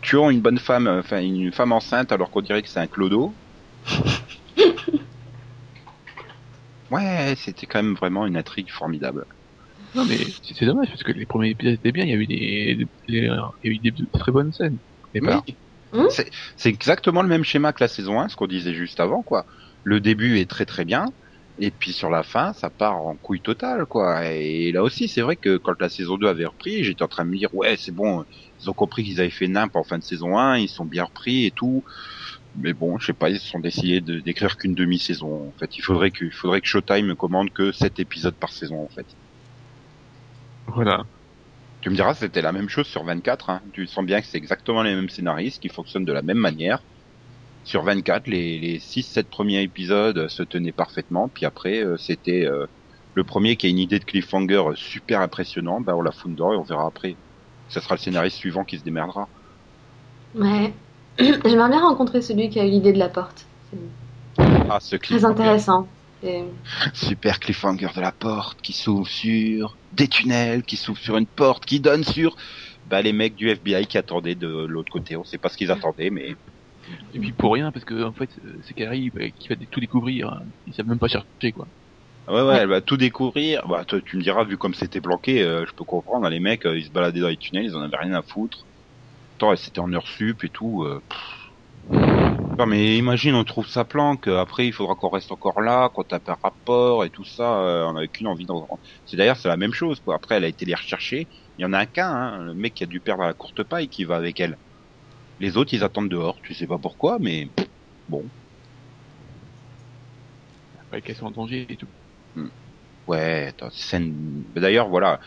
tuons 0.00 0.30
une 0.30 0.40
bonne 0.40 0.58
femme, 0.58 0.86
euh, 0.86 1.00
enfin 1.00 1.20
une 1.20 1.52
femme 1.52 1.72
enceinte 1.72 2.10
alors 2.12 2.30
qu'on 2.30 2.40
dirait 2.40 2.62
que 2.62 2.68
c'est 2.70 2.80
un 2.80 2.86
clodo. 2.86 3.36
Ouais, 6.90 7.34
c'était 7.36 7.66
quand 7.66 7.80
même 7.82 7.94
vraiment 7.94 8.26
une 8.26 8.36
intrigue 8.36 8.70
formidable. 8.72 9.24
Non 9.96 10.04
mais 10.04 10.18
c'est 10.42 10.66
dommage 10.66 10.88
parce 10.88 11.02
que 11.02 11.12
les 11.12 11.26
premiers 11.26 11.50
épisodes 11.50 11.74
étaient 11.74 11.92
bien, 11.92 12.04
il 12.04 12.10
y 12.10 12.12
a 12.12 12.16
eu 12.16 12.26
des, 12.26 12.76
des- 12.76 12.86
il 13.08 13.24
y 13.24 13.68
a 13.68 13.70
eu 13.72 13.78
des 13.78 13.92
très 14.12 14.32
bonnes 14.32 14.52
scènes. 14.52 14.78
Et 15.14 15.20
Oui. 15.20 15.28
Hum 15.92 16.08
C'est- 16.10 16.68
exactement 16.68 17.22
le 17.22 17.28
même 17.28 17.44
schéma 17.44 17.72
que 17.72 17.82
la 17.82 17.88
saison 17.88 18.20
1, 18.20 18.28
ce 18.28 18.36
qu'on 18.36 18.46
disait 18.48 18.74
juste 18.74 19.00
avant, 19.00 19.22
quoi. 19.22 19.46
Le 19.84 20.00
début 20.00 20.38
est 20.38 20.50
très 20.50 20.66
très 20.66 20.84
bien, 20.84 21.06
et 21.58 21.70
puis 21.70 21.92
sur 21.92 22.10
la 22.10 22.22
fin, 22.24 22.52
ça 22.52 22.70
part 22.70 22.96
en 22.96 23.16
couille 23.16 23.40
totale, 23.40 23.86
quoi. 23.86 24.26
Et 24.26 24.72
là 24.72 24.82
aussi, 24.82 25.08
c'est 25.08 25.22
vrai 25.22 25.36
que 25.36 25.56
quand 25.58 25.74
la 25.80 25.88
saison 25.88 26.18
2 26.18 26.26
avait 26.28 26.44
repris, 26.46 26.84
j'étais 26.84 27.02
en 27.04 27.08
train 27.08 27.24
de 27.24 27.30
me 27.30 27.38
dire, 27.38 27.54
ouais, 27.54 27.76
c'est 27.78 27.92
bon, 27.94 28.24
ils 28.60 28.68
ont 28.70 28.74
compris 28.74 29.04
qu'ils 29.04 29.20
avaient 29.20 29.30
fait 29.30 29.48
nimp 29.48 29.74
en 29.76 29.84
fin 29.84 29.98
de 29.98 30.02
saison 30.04 30.36
1, 30.38 30.58
ils 30.58 30.68
sont 30.68 30.84
bien 30.84 31.04
repris 31.04 31.46
et 31.46 31.52
tout. 31.52 31.84
Mais 32.54 32.74
bon, 32.74 32.98
je 32.98 33.06
sais 33.06 33.14
pas, 33.14 33.30
ils 33.30 33.40
se 33.40 33.48
sont 33.48 33.60
décidés 33.60 34.00
de 34.00 34.20
d'écrire 34.20 34.56
qu'une 34.56 34.74
demi-saison. 34.74 35.48
En 35.48 35.54
fait, 35.58 35.76
il 35.78 35.82
faudrait 35.82 36.10
que, 36.10 36.24
il 36.24 36.32
faudrait 36.32 36.60
que 36.60 36.68
Showtime 36.68 37.14
commande 37.16 37.50
que 37.52 37.72
7 37.72 37.98
épisodes 38.00 38.36
par 38.38 38.52
saison, 38.52 38.80
en 38.82 38.88
fait. 38.88 39.06
Voilà. 40.68 41.04
Tu 41.80 41.90
me 41.90 41.94
diras, 41.94 42.14
c'était 42.14 42.42
la 42.42 42.52
même 42.52 42.68
chose 42.68 42.86
sur 42.86 43.04
24. 43.04 43.50
Hein. 43.50 43.60
Tu 43.72 43.86
sens 43.86 44.04
bien 44.04 44.20
que 44.20 44.26
c'est 44.26 44.38
exactement 44.38 44.82
les 44.82 44.94
mêmes 44.94 45.08
scénaristes 45.08 45.60
qui 45.60 45.68
fonctionnent 45.68 46.04
de 46.04 46.12
la 46.12 46.22
même 46.22 46.38
manière. 46.38 46.82
Sur 47.64 47.82
24, 47.82 48.26
les, 48.26 48.58
les 48.58 48.78
6-7 48.78 49.24
premiers 49.24 49.62
épisodes 49.62 50.28
se 50.28 50.42
tenaient 50.42 50.72
parfaitement. 50.72 51.28
Puis 51.28 51.44
après, 51.44 51.84
euh, 51.84 51.96
c'était 51.96 52.46
euh, 52.46 52.66
le 53.14 53.24
premier 53.24 53.56
qui 53.56 53.66
a 53.66 53.70
une 53.70 53.78
idée 53.78 53.98
de 53.98 54.04
cliffhanger 54.04 54.62
super 54.74 55.20
impressionnant. 55.20 55.80
Ben, 55.80 55.94
on 55.94 56.02
la 56.02 56.12
fout 56.12 56.30
dedans 56.30 56.52
et 56.52 56.56
on 56.56 56.62
verra 56.62 56.86
après. 56.86 57.16
Ce 57.68 57.80
sera 57.80 57.94
le 57.96 58.00
scénariste 58.00 58.36
suivant 58.36 58.64
qui 58.64 58.78
se 58.78 58.84
démerdera. 58.84 59.28
Ouais. 60.34 60.72
J'aimerais 61.18 61.70
bien 61.70 61.80
rencontrer 61.80 62.22
celui 62.22 62.50
qui 62.50 62.60
a 62.60 62.66
eu 62.66 62.70
l'idée 62.70 62.92
de 62.92 62.98
la 62.98 63.08
porte. 63.08 63.46
Ah, 64.68 64.78
ce 64.80 64.96
très 64.96 65.24
intéressant. 65.24 65.88
Super 66.94 67.40
cliffhanger 67.40 67.88
de 67.94 68.00
la 68.00 68.12
porte 68.12 68.60
qui 68.62 68.72
s'ouvre 68.72 69.06
sur 69.08 69.76
des 69.92 70.08
tunnels, 70.08 70.62
qui 70.62 70.76
s'ouvre 70.76 70.98
sur 70.98 71.16
une 71.16 71.26
porte 71.26 71.64
qui 71.66 71.80
donne 71.80 72.04
sur 72.04 72.36
bah, 72.88 73.02
les 73.02 73.12
mecs 73.12 73.34
du 73.34 73.48
FBI 73.50 73.86
qui 73.86 73.98
attendaient 73.98 74.34
de 74.34 74.48
l'autre 74.66 74.92
côté. 74.92 75.16
On 75.16 75.24
sait 75.24 75.38
pas 75.38 75.48
ce 75.48 75.56
qu'ils 75.56 75.70
attendaient, 75.70 76.10
mais 76.10 76.34
Et 77.14 77.18
puis 77.18 77.32
pour 77.32 77.52
rien 77.54 77.72
parce 77.72 77.84
que 77.84 78.04
en 78.04 78.12
fait 78.12 78.30
c'est 78.62 78.74
Carrie 78.74 79.10
euh, 79.18 79.28
qui 79.38 79.48
va 79.48 79.56
tout 79.70 79.80
découvrir. 79.80 80.28
hein. 80.32 80.42
Ils 80.66 80.74
savent 80.74 80.86
même 80.86 80.98
pas 80.98 81.08
chercher 81.08 81.52
quoi. 81.52 81.66
Ouais, 82.28 82.42
ouais, 82.42 82.56
elle 82.56 82.68
va 82.68 82.80
tout 82.80 82.96
découvrir. 82.96 83.66
Bah, 83.68 83.84
toi, 83.84 84.00
tu 84.04 84.16
me 84.16 84.22
diras, 84.22 84.42
vu 84.42 84.56
comme 84.58 84.74
c'était 84.74 84.98
bloqué, 84.98 85.42
euh, 85.44 85.64
je 85.64 85.72
peux 85.72 85.84
comprendre. 85.84 86.28
Les 86.28 86.40
mecs, 86.40 86.66
euh, 86.66 86.76
ils 86.76 86.84
se 86.84 86.90
baladaient 86.90 87.20
dans 87.20 87.28
les 87.28 87.36
tunnels, 87.36 87.66
ils 87.66 87.76
en 87.76 87.82
avaient 87.82 87.96
rien 87.98 88.14
à 88.14 88.22
foutre. 88.22 88.66
Attends, 89.36 89.52
et 89.52 89.56
c'était 89.56 89.78
en 89.78 89.92
heure 89.92 90.08
sup 90.08 90.42
et 90.42 90.48
tout. 90.48 90.82
euh. 90.82 91.00
Non, 92.58 92.64
mais 92.64 92.96
imagine, 92.96 93.34
on 93.34 93.44
trouve 93.44 93.66
sa 93.68 93.84
planque. 93.84 94.28
Après, 94.28 94.66
il 94.66 94.72
faudra 94.72 94.94
qu'on 94.94 95.10
reste 95.10 95.30
encore 95.30 95.60
là, 95.60 95.90
qu'on 95.90 96.04
tape 96.04 96.28
un 96.30 96.38
rapport 96.42 97.04
et 97.04 97.10
tout 97.10 97.24
ça. 97.24 97.60
euh, 97.60 97.84
on 97.84 97.96
avait 97.96 98.08
qu'une 98.08 98.26
envie 98.28 98.46
d'en. 98.46 98.66
C'est 99.04 99.18
d'ailleurs, 99.18 99.36
c'est 99.36 99.48
la 99.48 99.58
même 99.58 99.74
chose. 99.74 100.00
Quoi. 100.00 100.14
Après, 100.14 100.36
elle 100.36 100.44
a 100.44 100.48
été 100.48 100.64
les 100.64 100.74
rechercher. 100.74 101.26
Il 101.58 101.62
y 101.62 101.64
en 101.66 101.74
a 101.74 101.78
un 101.80 101.86
qu'un, 101.86 102.10
hein, 102.10 102.44
le 102.44 102.54
mec 102.54 102.72
qui 102.74 102.82
a 102.84 102.86
dû 102.86 102.98
perdre 103.00 103.24
la 103.24 103.34
courte 103.34 103.62
paille 103.62 103.88
qui 103.88 104.04
va 104.04 104.16
avec 104.16 104.40
elle. 104.40 104.56
Les 105.38 105.58
autres, 105.58 105.74
ils 105.74 105.84
attendent 105.84 106.08
dehors. 106.08 106.38
Tu 106.42 106.54
sais 106.54 106.66
pas 106.66 106.78
pourquoi, 106.78 107.18
mais 107.20 107.48
bon. 108.08 108.24
Après 110.80 111.02
qu'elles 111.02 111.16
sont 111.16 111.26
en 111.26 111.30
danger 111.30 111.66
et 111.68 111.76
tout. 111.76 111.88
Ouais, 113.06 113.48
attends, 113.48 113.70
scène. 113.70 114.44
D'ailleurs, 114.54 114.88
voilà. 114.88 115.20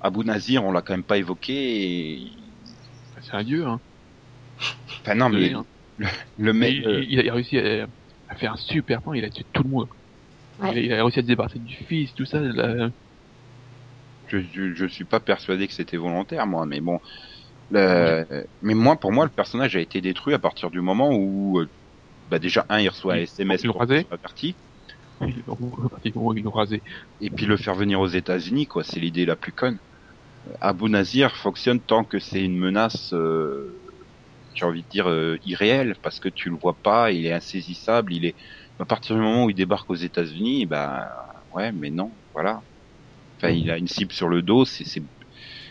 Abu 0.00 0.24
Nazir, 0.24 0.64
on 0.64 0.72
l'a 0.72 0.82
quand 0.82 0.92
même 0.92 1.04
pas 1.04 1.18
évoqué. 1.18 1.54
Et... 1.54 2.32
C'est 3.22 3.34
un 3.34 3.44
dieu, 3.44 3.64
hein. 3.64 3.80
Enfin 5.02 5.14
non, 5.14 5.28
mais 5.28 5.52
hein. 5.52 5.64
Le, 6.38 6.52
mec. 6.52 6.84
euh, 6.86 7.02
il, 7.02 7.18
il 7.20 7.28
a 7.28 7.34
réussi 7.34 7.58
à, 7.58 7.86
à 8.28 8.34
faire 8.36 8.52
un 8.52 8.56
super 8.56 9.02
plan, 9.02 9.12
il 9.14 9.24
a 9.24 9.30
tué 9.30 9.44
tout 9.52 9.62
le 9.62 9.70
monde. 9.70 9.88
Ouais. 10.60 10.70
Il, 10.72 10.78
a, 10.78 10.80
il 10.80 10.92
a 10.92 11.02
réussi 11.04 11.18
à 11.20 11.22
se 11.22 11.26
débarrasser 11.26 11.58
du 11.58 11.74
fils, 11.74 12.14
tout 12.14 12.24
ça. 12.24 12.40
là. 12.40 12.90
je, 14.28 14.38
je, 14.40 14.74
je 14.74 14.86
suis 14.86 15.04
pas 15.04 15.20
persuadé 15.20 15.66
que 15.66 15.72
c'était 15.74 15.96
volontaire, 15.96 16.46
moi, 16.46 16.66
mais 16.66 16.80
bon. 16.80 17.00
Le... 17.70 18.46
Mais 18.62 18.74
moi, 18.74 18.96
pour 18.96 19.12
moi, 19.12 19.24
le 19.24 19.30
personnage 19.30 19.76
a 19.76 19.80
été 19.80 20.00
détruit 20.00 20.34
à 20.34 20.38
partir 20.38 20.70
du 20.70 20.80
moment 20.80 21.10
où, 21.12 21.58
euh, 21.58 21.68
bah 22.30 22.38
déjà 22.38 22.64
un, 22.68 22.80
il 22.80 22.88
reçoit 22.88 23.14
un 23.14 23.18
Il- 23.18 23.22
SMS 23.24 23.62
il 23.64 23.70
pour 23.70 23.82
être 23.82 24.16
parti, 24.18 24.54
Il- 25.20 25.42
rasé. 26.46 26.82
et 27.20 27.30
puis 27.30 27.46
le 27.46 27.56
faire 27.56 27.74
venir 27.74 28.00
aux 28.00 28.08
États-Unis, 28.08 28.66
quoi. 28.66 28.84
C'est 28.84 29.00
l'idée 29.00 29.26
la 29.26 29.36
plus 29.36 29.52
conne. 29.52 29.78
Abu 30.60 30.88
Nazir 30.88 31.36
fonctionne 31.36 31.80
tant 31.80 32.04
que 32.04 32.18
c'est 32.18 32.42
une 32.42 32.56
menace, 32.56 33.12
euh, 33.12 33.74
j'ai 34.58 34.66
envie 34.66 34.84
de 34.84 34.88
dire 34.88 35.08
euh, 35.10 35.38
irréelle, 35.44 35.96
parce 36.02 36.20
que 36.20 36.28
tu 36.28 36.50
le 36.50 36.56
vois 36.56 36.80
pas, 36.82 37.12
il 37.12 37.26
est 37.26 37.32
insaisissable, 37.32 38.12
il 38.14 38.26
est. 38.26 38.36
À 38.80 38.86
partir 38.86 39.16
du 39.16 39.22
moment 39.22 39.44
où 39.46 39.50
il 39.50 39.56
débarque 39.56 39.90
aux 39.90 39.94
États-Unis, 39.96 40.66
bah 40.66 41.08
ouais, 41.52 41.72
mais 41.72 41.90
non, 41.90 42.18
voilà. 42.34 42.64
Enfin, 43.38 43.50
il 43.52 43.70
a 43.70 43.78
une 43.78 43.88
cible 43.88 44.12
sur 44.12 44.28
le 44.28 44.42
dos, 44.42 44.64
c'est 44.64 44.84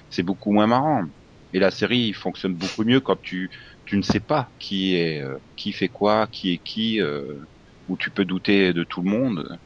c'est 0.10 0.23
beaucoup 0.23 0.52
moins 0.52 0.67
marrant. 0.67 1.06
Et 1.54 1.60
la 1.60 1.71
série 1.71 2.13
fonctionne 2.13 2.56
beaucoup 2.56 2.84
mieux 2.86 3.02
quand 3.02 3.21
tu 3.21 3.52
tu 3.86 3.97
ne 3.97 4.02
sais 4.04 4.19
pas 4.21 4.54
qui 4.60 4.95
est 4.95 5.21
euh, 5.21 5.39
qui 5.56 5.73
fait 5.73 5.89
quoi, 5.89 6.28
qui 6.28 6.54
est 6.54 6.60
qui, 6.60 7.02
euh, 7.02 7.45
où 7.88 7.97
tu 7.97 8.12
peux 8.12 8.26
douter 8.26 8.73
de 8.73 8.84
tout 8.84 9.02
le 9.02 9.10
monde. 9.10 9.60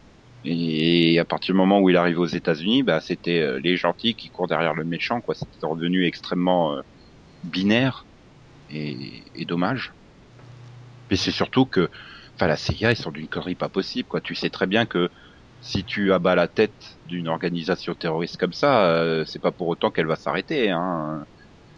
Et 0.44 1.20
à 1.20 1.26
partir 1.26 1.54
du 1.54 1.58
moment 1.60 1.80
où 1.82 1.90
il 1.90 1.98
arrive 1.98 2.20
aux 2.20 2.26
États-Unis, 2.26 2.84
bah 2.84 3.00
c'était 3.02 3.40
euh, 3.42 3.60
les 3.60 3.78
gentils 3.78 4.16
qui 4.16 4.30
courent 4.32 4.48
derrière 4.48 4.74
le 4.74 4.86
méchant, 4.86 5.22
quoi. 5.22 5.36
C'était 5.36 5.66
redevenu 5.68 6.06
extrêmement 6.06 6.76
euh, 6.78 6.82
binaire 7.44 8.08
et, 8.72 9.24
et 9.36 9.46
dommage. 9.46 9.94
Mais 11.10 11.18
c'est 11.18 11.32
surtout 11.32 11.66
que, 11.66 11.90
enfin, 12.36 12.48
la 12.48 12.58
CIA 12.58 12.92
ils 12.92 12.98
sont 12.98 13.12
d'une 13.12 13.28
connerie 13.28 13.56
pas 13.56 13.70
possible, 13.70 14.08
quoi. 14.08 14.22
Tu 14.22 14.36
sais 14.36 14.50
très 14.50 14.68
bien 14.68 14.86
que 14.86 15.10
si 15.62 15.84
tu 15.84 16.12
abats 16.12 16.36
la 16.36 16.48
tête 16.48 16.98
d'une 17.08 17.28
organisation 17.28 17.94
terroriste 17.94 18.38
comme 18.38 18.54
ça, 18.54 18.86
euh, 18.88 19.26
c'est 19.26 19.40
pas 19.40 19.52
pour 19.52 19.68
autant 19.68 19.92
qu'elle 19.92 20.08
va 20.08 20.16
s'arrêter. 20.16 20.72
Hein. 20.72 21.26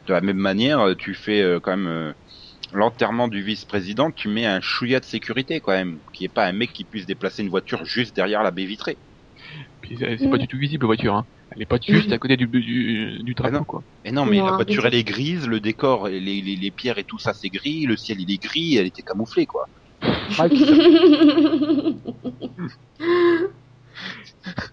De 0.07 0.13
la 0.13 0.21
même 0.21 0.37
manière, 0.37 0.95
tu 0.97 1.13
fais 1.13 1.41
euh, 1.41 1.59
quand 1.59 1.71
même 1.71 1.87
euh, 1.87 2.13
l'enterrement 2.73 3.27
du 3.27 3.41
vice-président, 3.41 4.11
tu 4.11 4.29
mets 4.29 4.45
un 4.45 4.61
chouïa 4.61 4.99
de 4.99 5.05
sécurité 5.05 5.59
quand 5.59 5.71
même, 5.71 5.99
qui 6.13 6.25
est 6.25 6.29
pas 6.29 6.45
un 6.45 6.53
mec 6.53 6.73
qui 6.73 6.85
puisse 6.85 7.05
déplacer 7.05 7.43
une 7.43 7.49
voiture 7.49 7.85
juste 7.85 8.15
derrière 8.15 8.43
la 8.43 8.51
baie 8.51 8.65
vitrée. 8.65 8.97
Puis 9.81 9.97
c'est 9.99 10.29
pas 10.29 10.37
du 10.37 10.47
tout 10.47 10.57
visible, 10.57 10.83
la 10.83 10.87
voiture. 10.87 11.15
Hein. 11.15 11.25
Elle 11.55 11.61
est 11.61 11.65
pas 11.65 11.77
juste 11.81 12.11
à 12.11 12.17
côté 12.17 12.35
du, 12.37 12.47
du, 12.47 13.19
du 13.21 13.33
drapeau, 13.33 13.63
quoi. 13.63 13.83
Mais 14.03 14.11
non, 14.11 14.25
mais 14.25 14.39
Non, 14.39 14.45
la 14.47 14.51
voiture 14.53 14.85
elle 14.85 14.95
est 14.95 15.03
grise, 15.03 15.47
le 15.47 15.59
décor, 15.59 16.07
les, 16.07 16.19
les, 16.19 16.41
les 16.41 16.71
pierres 16.71 16.97
et 16.97 17.03
tout 17.03 17.19
ça 17.19 17.33
c'est 17.33 17.49
gris, 17.49 17.85
le 17.85 17.95
ciel 17.95 18.19
il 18.21 18.31
est 18.31 18.41
gris, 18.41 18.77
elle 18.77 18.87
était 18.87 19.03
camouflée 19.03 19.45
quoi. 19.45 19.67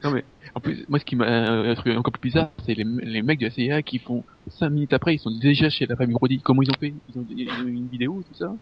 Non 0.02 0.10
mais 0.10 0.24
en 0.54 0.60
plus, 0.60 0.84
moi 0.88 0.98
ce 0.98 1.04
qui 1.04 1.16
m'a 1.16 1.26
euh, 1.26 1.70
un 1.70 1.74
truc 1.74 1.96
encore 1.96 2.12
plus 2.12 2.30
bizarre, 2.30 2.50
c'est 2.64 2.74
les, 2.74 2.84
les 2.84 3.22
mecs 3.22 3.38
de 3.38 3.46
la 3.46 3.50
CIA 3.50 3.82
qui 3.82 3.98
font 3.98 4.24
5 4.48 4.70
minutes 4.70 4.92
après, 4.92 5.14
ils 5.14 5.18
sont 5.18 5.30
déjà 5.30 5.70
chez 5.70 5.86
la 5.86 5.96
famille 5.96 6.14
Brody. 6.14 6.40
Comment 6.40 6.62
ils 6.62 6.70
ont 6.70 6.78
fait? 6.78 6.92
Ils 7.14 7.18
ont, 7.18 7.26
une 7.66 7.88
vidéo, 7.88 8.22
tout 8.28 8.34
ça? 8.34 8.52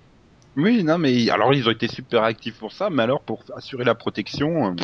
Oui, 0.57 0.83
non, 0.83 0.99
mais 0.99 1.31
alors 1.31 1.55
ils 1.55 1.67
ont 1.67 1.71
été 1.71 1.89
super 1.89 2.25
actifs 2.25 2.59
pour 2.59 2.73
ça, 2.73 2.91
mais 2.91 3.03
alors 3.03 3.23
pour 3.23 3.43
assurer 3.57 3.85
la 3.85 3.95
protection, 3.95 4.73
euh, 4.73 4.75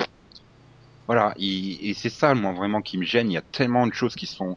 voilà, 1.06 1.34
et, 1.36 1.90
et 1.90 1.94
c'est 1.94 2.10
ça 2.10 2.34
moi 2.34 2.52
vraiment 2.52 2.82
qui 2.82 2.98
me 2.98 3.04
gêne. 3.04 3.30
Il 3.30 3.34
y 3.34 3.38
a 3.38 3.42
tellement 3.42 3.86
de 3.86 3.92
choses 3.94 4.14
qui 4.14 4.26
sont 4.26 4.56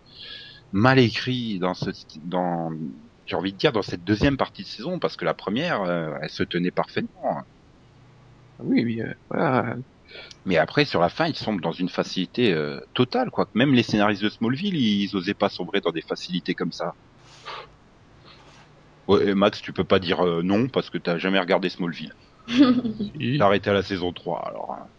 mal 0.72 1.00
écrites 1.00 1.60
dans 1.62 1.74
ce, 1.74 1.92
dans, 2.24 2.72
j'ai 3.26 3.36
envie 3.36 3.54
de 3.54 3.58
dire 3.58 3.74
dans 3.74 3.82
cette 3.84 4.04
deuxième 4.04 4.38
partie 4.38 4.64
de 4.64 4.68
saison, 4.68 5.00
parce 5.00 5.18
que 5.18 5.26
la 5.26 5.34
première, 5.34 5.82
euh, 5.84 6.16
elle 6.22 6.30
se 6.30 6.44
tenait 6.44 6.72
parfaitement. 6.72 7.44
Oui, 8.60 8.84
oui, 8.86 9.02
euh, 9.02 9.14
voilà. 9.30 9.76
Mais 10.46 10.58
après, 10.58 10.86
sur 10.86 11.02
la 11.02 11.10
fin, 11.10 11.28
ils 11.28 11.36
sombrent 11.36 11.62
dans 11.62 11.72
une 11.74 11.90
facilité 11.90 12.54
euh, 12.54 12.80
totale, 12.94 13.32
quoi. 13.32 13.50
Même 13.54 13.74
les 13.74 13.84
scénaristes 13.84 14.24
de 14.24 14.30
Smallville, 14.30 14.76
ils 14.78 15.16
osaient 15.16 15.34
pas 15.36 15.50
sombrer 15.50 15.82
dans 15.82 15.92
des 15.92 16.02
facilités 16.02 16.56
comme 16.56 16.72
ça. 16.72 16.96
Ouais, 19.08 19.34
Max, 19.36 19.62
tu 19.62 19.74
peux 19.74 19.84
pas 19.86 20.00
dire 20.00 20.26
euh, 20.26 20.42
non 20.44 20.70
parce 20.70 20.90
que 20.90 20.98
t'as 20.98 21.18
jamais 21.18 21.40
regardé 21.40 21.70
Smallville. 21.70 22.14
T'as 23.38 23.46
arrêté 23.46 23.70
à 23.70 23.74
la 23.74 23.84
saison 23.84 24.14
3, 24.14 24.48
alors. 24.48 24.72
hein. 24.74 24.90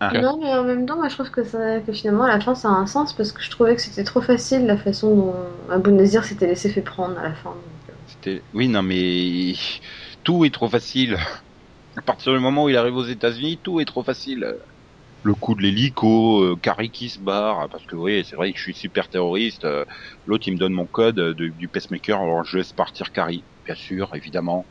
Hein. 0.00 0.22
Non, 0.22 0.38
mais 0.40 0.54
en 0.54 0.64
même 0.64 0.86
temps, 0.86 0.96
moi 0.96 1.08
je 1.08 1.14
trouve 1.14 1.30
que, 1.30 1.42
ça, 1.44 1.80
que 1.80 1.92
finalement 1.92 2.24
à 2.24 2.28
la 2.28 2.40
fin 2.40 2.54
ça 2.54 2.68
a 2.68 2.72
un 2.72 2.86
sens 2.86 3.12
parce 3.14 3.32
que 3.32 3.42
je 3.42 3.50
trouvais 3.50 3.74
que 3.74 3.82
c'était 3.82 4.04
trop 4.04 4.20
facile 4.20 4.64
la 4.66 4.76
façon 4.76 5.16
dont 5.16 5.34
Abu 5.70 5.90
Nazir 5.92 6.24
s'était 6.24 6.46
laissé 6.46 6.68
fait 6.70 6.82
prendre 6.82 7.18
à 7.18 7.22
la 7.24 7.34
fin. 7.34 7.54
C'était, 8.04 8.44
oui, 8.52 8.68
non, 8.68 8.82
mais 8.82 9.54
tout 10.24 10.44
est 10.44 10.50
trop 10.54 10.68
facile. 10.68 11.16
À 11.96 12.02
partir 12.02 12.32
du 12.34 12.40
moment 12.40 12.64
où 12.64 12.68
il 12.70 12.76
arrive 12.76 12.96
aux 12.96 13.04
États-Unis, 13.06 13.60
tout 13.62 13.80
est 13.80 13.84
trop 13.86 14.04
facile. 14.04 14.56
Le 15.22 15.34
coup 15.34 15.54
de 15.56 15.62
l'hélico, 15.62 16.42
euh, 16.44 16.56
Carrie 16.56 16.90
qui 16.92 17.10
se 17.10 17.20
barre, 17.20 17.68
parce 17.70 17.86
que 17.86 17.96
oui, 17.96 18.24
c'est 18.24 18.36
vrai 18.36 18.52
que 18.52 18.58
je 18.58 18.64
suis 18.64 18.74
super 18.74 19.08
terroriste. 19.10 19.64
euh, 19.64 19.84
L'autre, 20.26 20.48
il 20.48 20.54
me 20.54 20.58
donne 20.58 20.72
mon 20.74 20.86
code 20.88 21.18
euh, 21.20 21.34
de- 21.34 21.48
du 21.50 21.68
pacemaker, 21.68 22.20
alors 22.20 22.44
je 22.44 22.58
laisse 22.58 22.72
partir 22.74 23.12
Carrie, 23.12 23.46
bien 23.66 23.74
sûr, 23.76 24.10
évidemment. 24.14 24.68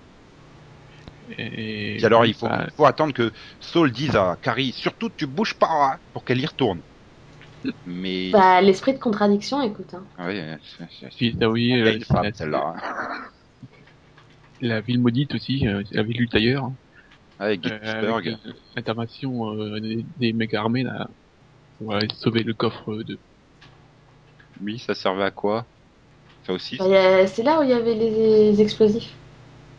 Et, 1.30 1.96
Puis 1.98 2.06
alors, 2.06 2.26
il 2.26 2.34
faut, 2.34 2.48
bah, 2.48 2.68
faut 2.76 2.86
attendre 2.86 3.14
que 3.14 3.32
Saul 3.60 3.92
dise 3.92 4.16
à 4.16 4.38
Carrie, 4.42 4.74
surtout 4.74 5.10
tu 5.10 5.26
bouges 5.28 5.58
pas, 5.58 5.94
hein, 5.96 6.00
pour 6.14 6.24
qu'elle 6.24 6.40
y 6.40 6.46
retourne. 6.46 6.84
Mais, 7.86 8.32
Bah, 8.32 8.62
l'esprit 8.62 8.94
de 8.94 9.00
contradiction, 9.00 9.62
écoute. 9.62 9.94
Hein. 9.94 10.06
Ah 10.18 10.28
oui, 10.28 10.40
c'est- 10.78 11.10
c'est- 11.12 11.38
t'as 11.40 11.48
oui, 11.48 11.72
c'est 11.74 11.80
euh, 11.82 11.96
une 11.98 12.04
femme, 12.04 12.24
la, 12.24 12.32
celle-là. 12.34 12.74
hein. 12.78 13.30
la 14.60 14.82
ville 14.82 15.02
maudite 15.02 15.34
aussi, 15.36 15.68
euh, 15.68 15.84
la 15.92 16.04
ville 16.04 16.28
d'ailleurs. 16.32 16.72
Avec 17.40 17.66
Euh, 17.66 17.70
Gettysburg. 17.70 18.28
avec, 18.28 18.46
euh, 18.46 18.54
L'intervention 18.76 19.52
euh, 19.60 19.80
des, 19.82 20.06
des 20.18 20.34
mecs 20.34 20.54
armés 20.54 20.84
là, 20.84 21.10
pour 21.78 21.94
sauver 22.22 22.44
le 22.44 22.54
coffre 22.54 22.96
de. 23.04 23.20
Oui, 24.60 24.80
ça 24.80 24.94
servait 24.96 25.24
à 25.24 25.32
quoi? 25.32 25.68
Ça 26.46 26.54
aussi 26.54 26.78
Bah, 26.80 27.28
c'est 27.28 27.44
là 27.44 27.60
où 27.60 27.64
il 27.64 27.70
y 27.70 27.74
avait 27.74 27.96
les 27.96 28.62
explosifs. 28.62 29.14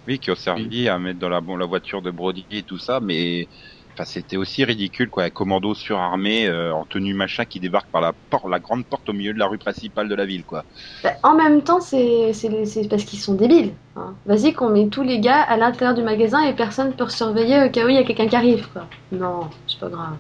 Oui, 0.07 0.21
qui 0.21 0.31
ont 0.31 0.37
servi 0.37 0.89
à 0.89 0.99
mettre 0.99 1.19
dans 1.19 1.29
la, 1.29 1.41
bon, 1.41 1.57
la 1.57 1.67
voiture 1.67 2.01
de 2.03 2.11
Brody 2.11 2.47
et 2.51 2.63
tout 2.65 2.79
ça, 2.79 3.01
mais 3.01 3.49
enfin, 3.97 4.05
c'était 4.05 4.37
aussi 4.37 4.65
ridicule, 4.65 5.11
quoi. 5.11 5.25
Un 5.25 5.31
commando 5.31 5.75
surarmé 5.75 6.47
euh, 6.47 6.73
en 6.75 6.85
tenue 6.87 7.15
machin 7.15 7.45
qui 7.45 7.59
débarque 7.61 7.91
par 7.91 8.01
la 8.01 8.13
porte, 8.31 8.49
la 8.49 8.61
grande 8.61 8.87
porte 8.89 9.09
au 9.09 9.13
milieu 9.13 9.35
de 9.35 9.39
la 9.39 9.47
rue 9.49 9.59
principale 9.59 10.09
de 10.09 10.15
la 10.15 10.25
ville, 10.27 10.45
quoi. 10.45 10.65
Bah, 11.03 11.15
en 11.23 11.35
même 11.37 11.63
temps, 11.63 11.81
c'est 11.81 12.33
c'est- 12.35 12.65
c'est 12.67 12.89
parce 12.89 13.05
qu'ils 13.05 13.19
sont 13.21 13.35
débiles. 13.35 13.75
hein. 13.97 14.15
Vas-y, 14.27 14.53
qu'on 14.53 14.69
met 14.71 14.89
tous 14.89 15.03
les 15.03 15.21
gars 15.21 15.41
à 15.43 15.57
l'intérieur 15.57 15.95
du 15.95 16.03
magasin 16.03 16.43
et 16.43 16.55
personne 16.55 16.95
peut 16.95 17.09
surveiller 17.09 17.63
au 17.65 17.71
cas 17.71 17.85
où 17.87 17.89
il 17.89 17.95
y 17.95 17.99
a 17.99 18.05
quelqu'un 18.05 18.29
qui 18.29 18.37
arrive. 18.37 18.69
Quoi. 18.73 18.89
Non, 19.13 19.49
c'est 19.67 19.79
pas 19.81 19.89
grave. 19.89 20.17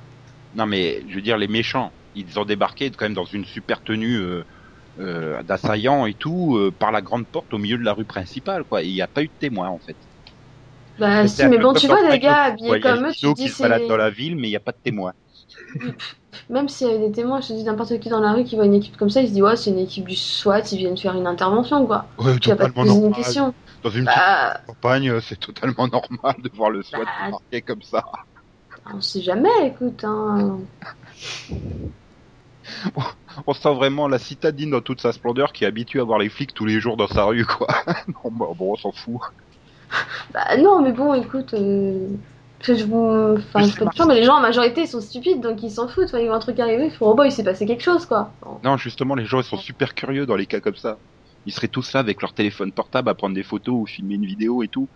Non, 0.52 0.66
mais 0.66 1.02
je 1.08 1.14
veux 1.16 1.22
dire, 1.22 1.36
les 1.38 1.48
méchants, 1.48 1.94
ils 2.14 2.38
ont 2.38 2.44
débarqué 2.44 2.90
quand 2.90 3.04
même 3.04 3.14
dans 3.14 3.24
une 3.24 3.44
super 3.44 3.82
tenue 3.82 4.16
euh, 4.16 4.44
euh, 4.98 5.42
d'assaillants 5.42 6.06
et 6.06 6.14
tout, 6.14 6.56
euh, 6.56 6.72
par 6.78 6.92
la 6.92 7.02
grande 7.02 7.28
porte 7.28 7.52
au 7.54 7.58
milieu 7.58 7.78
de 7.78 7.84
la 7.84 7.92
rue 7.94 8.06
principale, 8.06 8.64
quoi. 8.64 8.82
Il 8.82 8.92
n'y 8.92 9.02
a 9.02 9.08
pas 9.08 9.22
eu 9.22 9.28
de 9.28 9.34
témoins, 9.38 9.68
en 9.70 9.78
fait. 9.80 9.98
Bah, 10.98 11.26
si, 11.26 11.46
mais 11.46 11.58
bon, 11.58 11.74
tu 11.74 11.88
vois, 11.88 12.02
des 12.08 12.18
Frank 12.18 12.20
gars 12.20 12.42
habillés 12.44 12.80
comme 12.80 13.06
eux, 13.06 13.12
tu 13.12 13.32
dis 13.32 13.48
c'est. 13.48 13.80
dans 13.88 13.96
la 13.96 14.10
ville, 14.10 14.36
mais 14.36 14.48
il 14.48 14.50
n'y 14.50 14.56
a 14.56 14.60
pas 14.60 14.72
de 14.72 14.78
témoins. 14.82 15.12
Même 16.48 16.68
s'il 16.68 16.86
y 16.88 16.90
avait 16.90 17.06
des 17.08 17.12
témoins, 17.12 17.40
je 17.40 17.48
te 17.48 17.52
dis 17.54 17.64
n'importe 17.64 17.98
qui 18.00 18.08
dans 18.08 18.20
la 18.20 18.32
rue 18.32 18.44
qui 18.44 18.54
voit 18.56 18.66
une 18.66 18.74
équipe 18.74 18.96
comme 18.96 19.10
ça, 19.10 19.20
il 19.22 19.28
se 19.28 19.32
dit, 19.32 19.42
ouais, 19.42 19.56
c'est 19.56 19.70
une 19.70 19.78
équipe 19.78 20.06
du 20.08 20.14
SWAT, 20.16 20.60
ils 20.72 20.78
viennent 20.78 20.96
faire 20.96 21.14
une 21.16 21.26
intervention, 21.26 21.86
quoi. 21.86 22.08
Ouais, 22.18 22.38
Tu 22.40 22.48
vas 22.50 22.56
pas 22.56 22.68
te 22.68 22.74
totalement 22.74 22.80
poser 22.80 22.98
une 23.00 23.12
normal. 23.12 23.14
question. 23.14 23.52
Dans 23.82 23.90
une 23.90 24.06
Bah, 24.06 24.60
campagne, 24.66 25.20
c'est 25.20 25.38
totalement 25.38 25.88
normal 25.88 26.34
de 26.42 26.50
voir 26.54 26.70
le 26.70 26.82
SWAT 26.82 27.06
Bah, 27.06 27.12
débarquer 27.16 27.62
comme 27.62 27.82
ça. 27.82 28.04
on 28.86 29.00
sait 29.00 29.20
jamais, 29.22 29.68
écoute. 29.68 30.02
Hein. 30.04 30.66
On 33.46 33.52
sent 33.52 33.74
vraiment 33.74 34.08
la 34.08 34.18
citadine 34.18 34.70
dans 34.70 34.80
toute 34.80 35.00
sa 35.00 35.12
splendeur 35.12 35.52
qui 35.52 35.64
est 35.64 35.66
habituée 35.66 36.00
à 36.00 36.04
voir 36.04 36.18
les 36.18 36.28
flics 36.28 36.54
tous 36.54 36.64
les 36.66 36.80
jours 36.80 36.96
dans 36.96 37.06
sa 37.08 37.24
rue, 37.24 37.44
quoi. 37.44 37.66
non, 38.08 38.30
bah, 38.30 38.46
bon, 38.56 38.72
on 38.72 38.76
s'en 38.76 38.92
fout. 38.92 39.20
Bah, 40.32 40.56
non, 40.58 40.82
mais 40.82 40.92
bon, 40.92 41.14
écoute. 41.14 41.54
euh, 41.54 42.08
je 42.62 42.84
vous- 42.84 43.36
Enfin, 43.36 43.60
je 43.62 43.84
pas 43.84 44.06
mais 44.06 44.14
les 44.14 44.24
gens 44.24 44.36
en 44.36 44.40
majorité 44.40 44.82
ils 44.82 44.88
sont 44.88 45.00
stupides 45.00 45.40
donc 45.40 45.62
ils 45.62 45.70
s'en 45.70 45.88
foutent. 45.88 46.06
Enfin, 46.06 46.18
ils 46.18 46.26
voient 46.26 46.36
un 46.36 46.40
truc 46.40 46.58
arriver, 46.58 46.86
ils 46.86 46.90
font, 46.90 47.10
oh 47.10 47.14
bah, 47.14 47.26
il 47.26 47.32
s'est 47.32 47.44
passé 47.44 47.66
quelque 47.66 47.82
chose, 47.82 48.06
quoi. 48.06 48.30
Non, 48.64 48.76
justement, 48.76 49.14
les 49.14 49.26
gens, 49.26 49.40
ils 49.40 49.44
sont 49.44 49.58
super 49.58 49.94
curieux 49.94 50.26
dans 50.26 50.36
les 50.36 50.46
cas 50.46 50.60
comme 50.60 50.74
ça. 50.76 50.98
Ils 51.44 51.52
seraient 51.52 51.68
tous 51.68 51.92
là 51.92 52.00
avec 52.00 52.22
leur 52.22 52.32
téléphone 52.32 52.72
portable 52.72 53.08
à 53.08 53.14
prendre 53.14 53.34
des 53.34 53.44
photos 53.44 53.74
ou 53.76 53.86
filmer 53.86 54.14
une 54.14 54.26
vidéo 54.26 54.62
et 54.62 54.68
tout. 54.68 54.88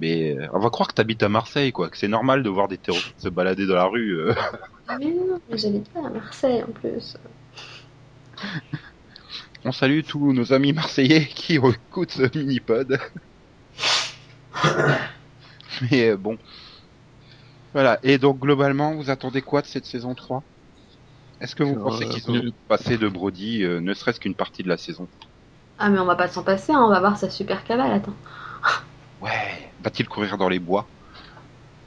Mais 0.00 0.36
euh, 0.36 0.46
on 0.52 0.58
va 0.60 0.70
croire 0.70 0.88
que 0.88 0.94
t'habites 0.94 1.22
à 1.22 1.28
Marseille, 1.28 1.72
quoi. 1.72 1.88
Que 1.90 1.96
c'est 1.98 2.08
normal 2.08 2.42
de 2.42 2.48
voir 2.50 2.68
des 2.68 2.78
terroristes 2.78 3.14
se 3.20 3.28
balader 3.28 3.66
dans 3.66 3.74
la 3.74 3.84
rue. 3.86 4.12
euh. 4.18 4.34
Mais 4.98 5.10
non, 5.12 5.40
mais 5.48 5.58
j'habite 5.58 5.90
pas 5.92 6.06
à 6.06 6.10
Marseille 6.10 6.62
en 6.62 6.72
plus. 6.72 7.16
On 9.64 9.72
salue 9.72 10.02
tous 10.06 10.32
nos 10.32 10.52
amis 10.52 10.72
marseillais 10.72 11.26
qui 11.26 11.54
écoutent 11.90 12.12
ce 12.12 12.38
mini-pod. 12.38 12.98
Mais 15.80 16.10
euh, 16.10 16.16
bon. 16.16 16.38
Voilà. 17.74 17.98
Et 18.02 18.18
donc, 18.18 18.38
globalement, 18.40 18.94
vous 18.94 19.10
attendez 19.10 19.42
quoi 19.42 19.60
de 19.62 19.66
cette 19.66 19.84
saison 19.86 20.14
3 20.14 20.42
Est-ce 21.40 21.56
que 21.56 21.62
vous 21.64 21.76
Euh, 21.76 21.80
pensez 21.80 22.06
qu'ils 22.08 22.24
euh, 22.30 22.50
ont 22.50 22.52
passé 22.68 22.98
de 22.98 23.08
Brody, 23.08 23.62
euh, 23.64 23.80
ne 23.80 23.94
serait-ce 23.94 24.20
qu'une 24.20 24.36
partie 24.36 24.62
de 24.62 24.68
la 24.68 24.78
saison? 24.78 25.10
Ah, 25.78 25.90
mais 25.90 25.98
on 25.98 26.06
va 26.06 26.16
pas 26.16 26.28
s'en 26.28 26.44
passer, 26.44 26.72
hein, 26.72 26.82
on 26.82 26.88
va 26.88 27.00
voir 27.00 27.18
sa 27.18 27.28
super 27.30 27.62
cavale, 27.64 27.92
attends. 27.92 28.16
Ouais. 29.20 29.72
Va-t-il 29.80 30.06
courir 30.08 30.36
dans 30.38 30.48
les 30.50 30.58
bois? 30.58 30.92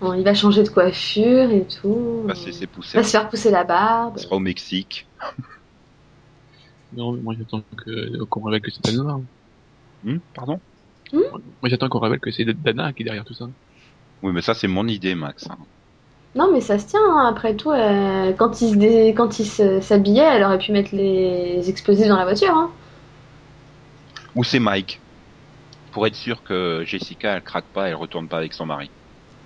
Bon, 0.01 0.13
il 0.13 0.23
va 0.23 0.33
changer 0.33 0.63
de 0.63 0.69
coiffure 0.69 1.49
et 1.51 1.65
tout. 1.65 2.23
Passer 2.27 2.51
ses 2.51 2.65
Il 2.65 2.95
va 2.95 3.03
se 3.03 3.09
faire 3.11 3.29
pousser 3.29 3.51
la 3.51 3.63
barbe. 3.63 4.15
Il 4.17 4.21
sera 4.23 4.35
au 4.35 4.39
Mexique. 4.39 5.09
Non, 6.91 7.11
mais 7.13 7.21
moi 7.21 7.33
j'attends 7.37 7.61
que 7.77 8.23
qu'on 8.25 8.41
révèle 8.43 8.61
que 8.61 8.71
c'est 8.71 8.85
Dana. 8.85 9.13
hein. 9.13 9.23
Hmm, 10.03 10.17
pardon? 10.33 10.61
Moi 11.13 11.41
j'attends 11.65 11.89
qu'on 11.89 11.99
révèle 11.99 12.19
que 12.19 12.31
c'est 12.31 12.45
Dana 12.45 12.93
qui 12.93 13.01
est 13.01 13.05
derrière 13.05 13.25
tout 13.25 13.33
ça. 13.33 13.45
Oui, 14.21 14.31
mais 14.33 14.41
ça, 14.41 14.53
c'est 14.53 14.67
mon 14.67 14.87
idée, 14.87 15.13
Max. 15.15 15.45
hein. 15.49 15.57
Non, 16.35 16.51
mais 16.51 16.61
ça 16.61 16.79
se 16.79 16.87
tient, 16.87 16.99
hein, 17.01 17.27
après 17.29 17.55
tout. 17.55 17.71
euh, 17.71 18.33
quand 18.33 18.61
il 18.61 18.71
se 18.71 18.75
dé- 18.75 19.13
quand 19.15 19.39
il 19.39 19.45
se- 19.45 19.81
s'habillait, 19.81 20.23
elle 20.23 20.43
aurait 20.43 20.57
pu 20.57 20.71
mettre 20.71 20.93
les 20.95 21.69
explosifs 21.69 22.07
dans 22.07 22.17
la 22.17 22.23
voiture. 22.25 22.53
Hein. 22.53 22.69
Ou 24.35 24.43
c'est 24.43 24.59
Mike? 24.59 25.01
Pour 25.91 26.05
être 26.07 26.15
sûr 26.15 26.43
que 26.43 26.83
Jessica, 26.85 27.35
elle 27.37 27.43
craque 27.43 27.69
pas, 27.73 27.87
elle 27.89 27.95
retourne 27.95 28.27
pas 28.29 28.37
avec 28.37 28.53
son 28.53 28.65
mari. 28.65 28.91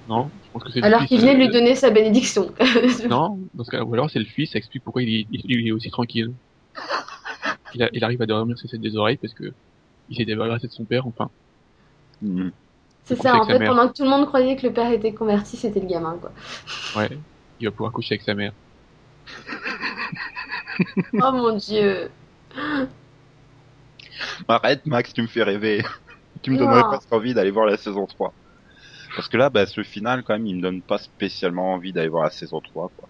Non, 0.09 0.29
je 0.43 0.51
pense 0.51 0.63
que 0.63 0.71
c'est 0.71 0.79
le 0.79 0.85
Alors 0.87 1.05
qu'il 1.05 1.19
venait 1.21 1.35
de 1.35 1.39
euh, 1.41 1.45
lui 1.45 1.49
donner 1.49 1.75
sa 1.75 1.91
bénédiction. 1.91 2.51
Non, 3.09 3.39
dans 3.53 3.63
ce 3.63 3.69
cas, 3.71 3.83
ou 3.83 3.93
alors 3.93 4.09
c'est 4.09 4.19
le 4.19 4.25
fils, 4.25 4.51
ça 4.51 4.57
explique 4.57 4.83
pourquoi 4.83 5.03
il 5.03 5.09
est, 5.09 5.27
il- 5.31 5.41
il 5.45 5.67
est 5.67 5.71
aussi 5.71 5.89
tranquille. 5.91 6.33
Il, 7.75 7.83
a- 7.83 7.89
il 7.93 8.03
arrive 8.03 8.21
à 8.21 8.25
dormir 8.25 8.57
sur 8.57 8.67
ses 8.67 8.79
des 8.79 8.95
oreilles 8.97 9.17
parce 9.17 9.33
que 9.33 9.53
il 10.09 10.17
s'est 10.17 10.25
débarrassé 10.25 10.67
de 10.67 10.71
son 10.71 10.85
père, 10.85 11.05
enfin. 11.05 11.29
Mhm. 12.21 12.51
C'est 13.05 13.15
ça, 13.15 13.35
en 13.35 13.45
fait, 13.45 13.59
mère. 13.59 13.69
pendant 13.71 13.87
que 13.87 13.93
tout 13.93 14.03
le 14.03 14.09
monde 14.09 14.25
croyait 14.25 14.55
que 14.55 14.65
le 14.67 14.73
père 14.73 14.91
était 14.91 15.13
converti, 15.13 15.57
c'était 15.57 15.79
le 15.79 15.87
gamin, 15.87 16.17
quoi. 16.19 16.31
Ouais, 16.97 17.09
il 17.59 17.67
va 17.67 17.71
pouvoir 17.71 17.91
coucher 17.91 18.15
avec 18.15 18.23
sa 18.23 18.33
mère. 18.33 18.51
Oh 21.13 21.31
mon 21.31 21.55
dieu. 21.55 22.09
Arrête, 24.47 24.85
Max, 24.85 25.13
tu 25.13 25.21
me 25.21 25.27
fais 25.27 25.43
rêver. 25.43 25.83
tu 26.41 26.51
me 26.51 26.57
donnerais 26.57 26.83
presque 26.83 27.11
envie 27.11 27.33
d'aller 27.33 27.51
voir 27.51 27.65
la 27.65 27.77
saison 27.77 28.05
3. 28.05 28.33
Parce 29.19 29.29
que 29.29 29.37
là, 29.37 29.49
bah, 29.49 29.65
ce 29.65 29.83
final, 29.83 30.23
quand 30.23 30.33
même, 30.33 30.45
il 30.47 30.57
me 30.57 30.61
donne 30.61 30.83
pas 30.83 30.97
spécialement 30.97 31.73
envie 31.73 31.93
d'aller 31.93 32.09
voir 32.09 32.23
la 32.25 32.31
saison 32.31 32.61
3, 32.61 32.91
quoi. 32.97 33.09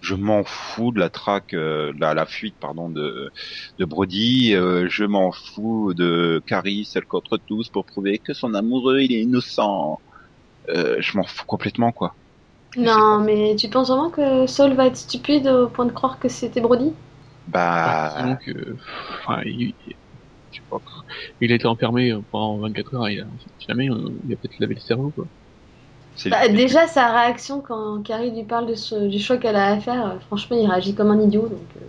Je 0.00 0.14
m'en 0.16 0.44
fous 0.44 0.92
de 0.92 1.00
la 1.00 1.10
traque, 1.10 1.54
euh, 1.54 1.92
de 1.94 2.00
la, 2.00 2.14
la 2.14 2.26
fuite, 2.26 2.58
pardon, 2.60 2.90
de, 2.90 3.30
de 3.78 3.84
Brody. 3.86 4.54
euh, 4.54 4.88
je 4.90 5.04
m'en 5.04 5.32
fous 5.32 5.94
de 5.94 6.42
Carrie, 6.46 6.86
celle 6.86 7.06
contre 7.06 7.38
tous, 7.38 7.70
pour 7.70 7.86
prouver 7.86 8.18
que 8.20 8.34
son 8.34 8.54
amoureux, 8.54 9.00
il 9.02 9.12
est 9.12 9.22
innocent. 9.22 10.02
Euh, 10.70 10.96
je 11.00 11.18
m'en 11.18 11.24
fous 11.24 11.44
complètement, 11.46 11.92
quoi. 11.92 12.16
Non, 12.76 13.18
mais 13.18 13.56
tu 13.56 13.68
penses 13.68 13.88
vraiment 13.88 14.10
que 14.10 14.46
Saul 14.46 14.74
va 14.74 14.86
être 14.86 14.96
stupide 14.96 15.48
au 15.48 15.68
point 15.68 15.86
de 15.86 15.92
croire 15.92 16.20
que 16.20 16.28
c'était 16.28 16.60
Brody? 16.60 16.92
Bah, 17.46 17.94
Sinon 18.08 18.36
que, 18.36 18.50
enfin, 19.26 19.42
il, 19.44 19.74
il- 19.86 19.94
je 20.50 20.58
sais 20.60 20.66
pas, 20.70 20.78
il 21.40 21.52
a 21.52 21.56
été 21.56 21.66
enfermé 21.66 22.12
pendant 22.30 22.60
24 22.60 22.94
heures, 22.94 23.08
il 23.10 23.20
a, 23.20 23.26
jamais, 23.68 23.90
euh, 23.90 24.20
il 24.24 24.32
a 24.34 24.36
peut-être 24.36 24.58
lavé 24.60 24.74
le 24.76 24.80
cerveau, 24.80 25.12
quoi. 25.12 25.26
Bah, 26.26 26.48
Déjà, 26.48 26.86
sa 26.86 27.12
réaction 27.12 27.60
quand 27.60 28.02
Carrie 28.02 28.30
lui 28.30 28.44
parle 28.44 28.66
de 28.66 28.74
ce- 28.74 29.08
du 29.08 29.18
choix 29.18 29.36
qu'elle 29.36 29.56
a 29.56 29.68
à 29.68 29.78
faire, 29.80 30.06
euh, 30.06 30.18
franchement, 30.26 30.56
il 30.60 30.68
réagit 30.68 30.94
comme 30.94 31.10
un 31.10 31.20
idiot. 31.20 31.42
Donc, 31.48 31.60
euh. 31.76 31.84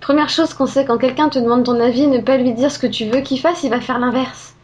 Première 0.00 0.28
chose 0.28 0.54
qu'on 0.54 0.66
sait, 0.66 0.84
quand 0.84 0.98
quelqu'un 0.98 1.28
te 1.28 1.38
demande 1.38 1.64
ton 1.64 1.78
avis, 1.80 2.06
ne 2.06 2.18
pas 2.18 2.36
lui 2.36 2.52
dire 2.52 2.70
ce 2.70 2.78
que 2.78 2.86
tu 2.86 3.04
veux 3.06 3.20
qu'il 3.20 3.38
fasse, 3.40 3.62
il 3.62 3.70
va 3.70 3.80
faire 3.80 3.98
l'inverse. 3.98 4.54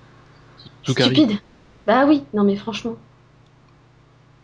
Carrie. 0.94 1.10
Stupide. 1.10 1.38
Bah 1.86 2.06
oui, 2.06 2.22
non 2.32 2.44
mais 2.44 2.56
franchement. 2.56 2.96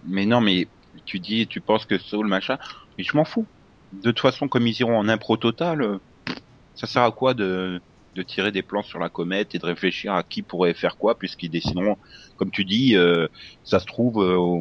Mais 0.02 0.26
non, 0.26 0.40
mais 0.40 0.68
tu 1.04 1.20
dis, 1.20 1.46
tu 1.48 1.60
penses 1.60 1.86
que 1.86 1.98
Saul, 1.98 2.26
machin, 2.26 2.58
mais 2.96 3.04
je 3.04 3.16
m'en 3.16 3.24
fous. 3.24 3.46
De 3.92 4.10
toute 4.10 4.20
façon, 4.20 4.48
comme 4.48 4.66
ils 4.66 4.78
iront 4.80 4.96
en 4.98 5.08
impro 5.08 5.36
total, 5.36 5.82
euh, 5.82 5.98
ça 6.74 6.86
sert 6.86 7.02
à 7.02 7.12
quoi 7.12 7.34
de, 7.34 7.82
de 8.14 8.22
tirer 8.22 8.52
des 8.52 8.62
plans 8.62 8.82
sur 8.82 8.98
la 8.98 9.08
comète 9.08 9.54
et 9.54 9.58
de 9.58 9.66
réfléchir 9.66 10.14
à 10.14 10.22
qui 10.22 10.42
pourrait 10.42 10.74
faire 10.74 10.96
quoi, 10.96 11.16
puisqu'ils 11.16 11.50
décideront, 11.50 11.96
comme 12.36 12.50
tu 12.50 12.64
dis, 12.64 12.96
euh, 12.96 13.28
ça 13.64 13.78
se 13.78 13.86
trouve, 13.86 14.22
euh, 14.22 14.60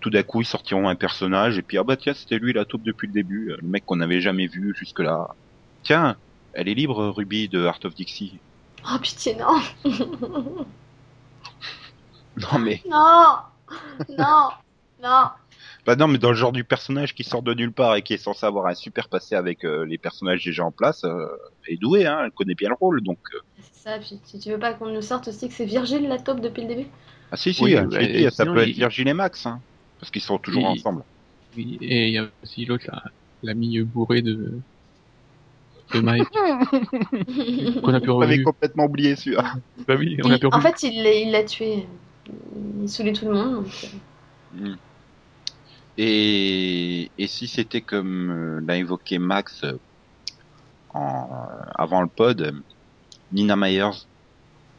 tout 0.00 0.10
d'un 0.10 0.22
coup, 0.22 0.40
ils 0.40 0.46
sortiront 0.46 0.88
un 0.88 0.94
personnage, 0.94 1.58
et 1.58 1.62
puis, 1.62 1.78
ah 1.78 1.84
bah 1.84 1.96
tiens, 1.96 2.14
c'était 2.14 2.38
lui 2.38 2.52
la 2.52 2.64
taupe 2.64 2.82
depuis 2.82 3.06
le 3.06 3.12
début, 3.12 3.50
euh, 3.50 3.56
le 3.60 3.68
mec 3.68 3.84
qu'on 3.84 3.96
n'avait 3.96 4.20
jamais 4.20 4.46
vu 4.46 4.74
jusque-là. 4.78 5.34
Tiens, 5.82 6.16
elle 6.52 6.68
est 6.68 6.74
libre, 6.74 7.08
Ruby, 7.08 7.48
de 7.48 7.64
Art 7.64 7.80
of 7.84 7.94
Dixie. 7.94 8.38
Oh 8.88 8.98
pitié, 9.00 9.36
non. 9.36 9.60
Non, 12.38 12.58
mais, 12.58 12.82
non. 12.86 13.36
Non. 14.10 14.50
Non. 15.02 15.28
Bah 15.86 15.96
non, 15.96 16.08
mais 16.08 16.18
dans 16.18 16.30
le 16.30 16.36
genre 16.36 16.52
du 16.52 16.64
personnage 16.64 17.14
qui 17.14 17.22
sort 17.24 17.42
de 17.42 17.54
nulle 17.54 17.72
part 17.72 17.94
et 17.96 18.02
qui 18.02 18.12
est 18.14 18.18
censé 18.18 18.44
avoir 18.44 18.66
un 18.66 18.74
super 18.74 19.08
passé 19.08 19.34
avec 19.34 19.64
euh, 19.64 19.84
les 19.86 19.98
personnages 19.98 20.44
déjà 20.44 20.64
en 20.64 20.72
place, 20.72 21.04
euh, 21.04 21.26
elle 21.66 21.74
est 21.74 21.76
douée, 21.78 22.06
hein, 22.06 22.20
elle 22.24 22.32
connaît 22.32 22.54
bien 22.54 22.68
le 22.70 22.74
rôle, 22.78 23.02
donc. 23.02 23.18
euh, 23.34 23.38
C'est 23.60 23.88
ça, 23.90 23.98
puis 23.98 24.18
si 24.24 24.38
tu 24.40 24.50
veux 24.50 24.58
pas 24.58 24.72
qu'on 24.74 24.90
nous 24.90 25.02
sorte 25.02 25.28
aussi 25.28 25.48
que 25.48 25.54
c'est 25.54 25.64
Virgile 25.64 26.08
la 26.08 26.18
taupe 26.18 26.40
depuis 26.40 26.62
le 26.62 26.68
début? 26.68 26.86
Ah 27.30 27.36
si 27.36 27.54
si, 27.54 27.62
Oui, 27.62 27.76
euh, 27.76 27.82
bah, 27.84 28.30
ça 28.30 28.44
peut 28.46 28.58
être 28.58 28.68
il- 28.68 28.74
Virgile 28.74 29.08
et 29.08 29.14
Max, 29.14 29.46
hein, 29.46 29.60
parce 30.00 30.10
qu'ils 30.10 30.22
sont 30.22 30.38
toujours 30.38 30.66
ensemble. 30.66 31.02
Oui, 31.56 31.78
et 31.80 32.08
il 32.08 32.12
y 32.14 32.18
a 32.18 32.26
aussi 32.42 32.64
l'autre, 32.64 32.84
là, 32.88 33.02
l'ami 33.42 33.80
bourré 33.80 34.22
de, 34.22 34.60
de 35.94 36.00
Mike, 36.00 36.24
qu'on 37.82 37.94
a 37.94 38.00
pu 38.00 38.10
On 38.10 38.20
avait 38.20 38.42
complètement 38.42 38.84
oublié 38.84 39.16
celui-là. 39.16 39.54
Bah 39.86 39.94
oui, 39.96 40.18
on 40.24 40.30
a 40.30 40.34
Il- 40.34 40.40
pu 40.40 40.46
en 40.46 40.60
fait, 40.60 40.82
il 40.82 41.30
l'a 41.30 41.44
tué. 41.44 41.86
Il 42.82 42.88
saoulait 42.88 43.12
tout 43.12 43.26
le 43.26 43.34
monde. 43.34 43.64
donc. 43.64 43.90
Mm. 44.52 44.74
Et, 45.98 47.12
et 47.18 47.26
si 47.26 47.48
c'était 47.48 47.82
comme 47.82 48.30
euh, 48.30 48.60
l'a 48.66 48.76
évoqué 48.78 49.18
Max 49.18 49.62
euh, 49.64 49.78
en, 50.90 51.28
avant 51.74 52.02
le 52.02 52.08
pod, 52.08 52.40
euh, 52.42 52.52
Nina 53.32 53.56
Myers, 53.56 54.08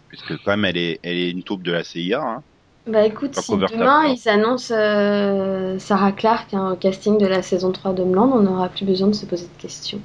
puisque 0.09 0.37
quand 0.39 0.51
même 0.51 0.65
elle 0.65 0.77
est, 0.77 0.99
elle 1.03 1.17
est 1.17 1.31
une 1.31 1.43
taupe 1.43 1.63
de 1.63 1.71
la 1.71 1.83
CIA. 1.83 2.21
Hein. 2.23 2.45
Bah 2.87 3.05
écoute, 3.05 3.35
si 3.35 3.55
demain 3.55 4.05
non. 4.05 4.13
ils 4.13 4.17
s'annoncent 4.17 4.73
euh, 4.73 5.77
Sarah 5.77 6.11
Clark 6.11 6.53
hein, 6.55 6.71
au 6.71 6.75
casting 6.75 7.19
de 7.19 7.27
la 7.27 7.43
saison 7.43 7.71
3 7.71 7.93
d'Homeland, 7.93 8.31
on 8.33 8.41
n'aura 8.41 8.69
plus 8.69 8.85
besoin 8.85 9.09
de 9.09 9.13
se 9.13 9.27
poser 9.27 9.45
de 9.45 9.61
questions. 9.61 9.99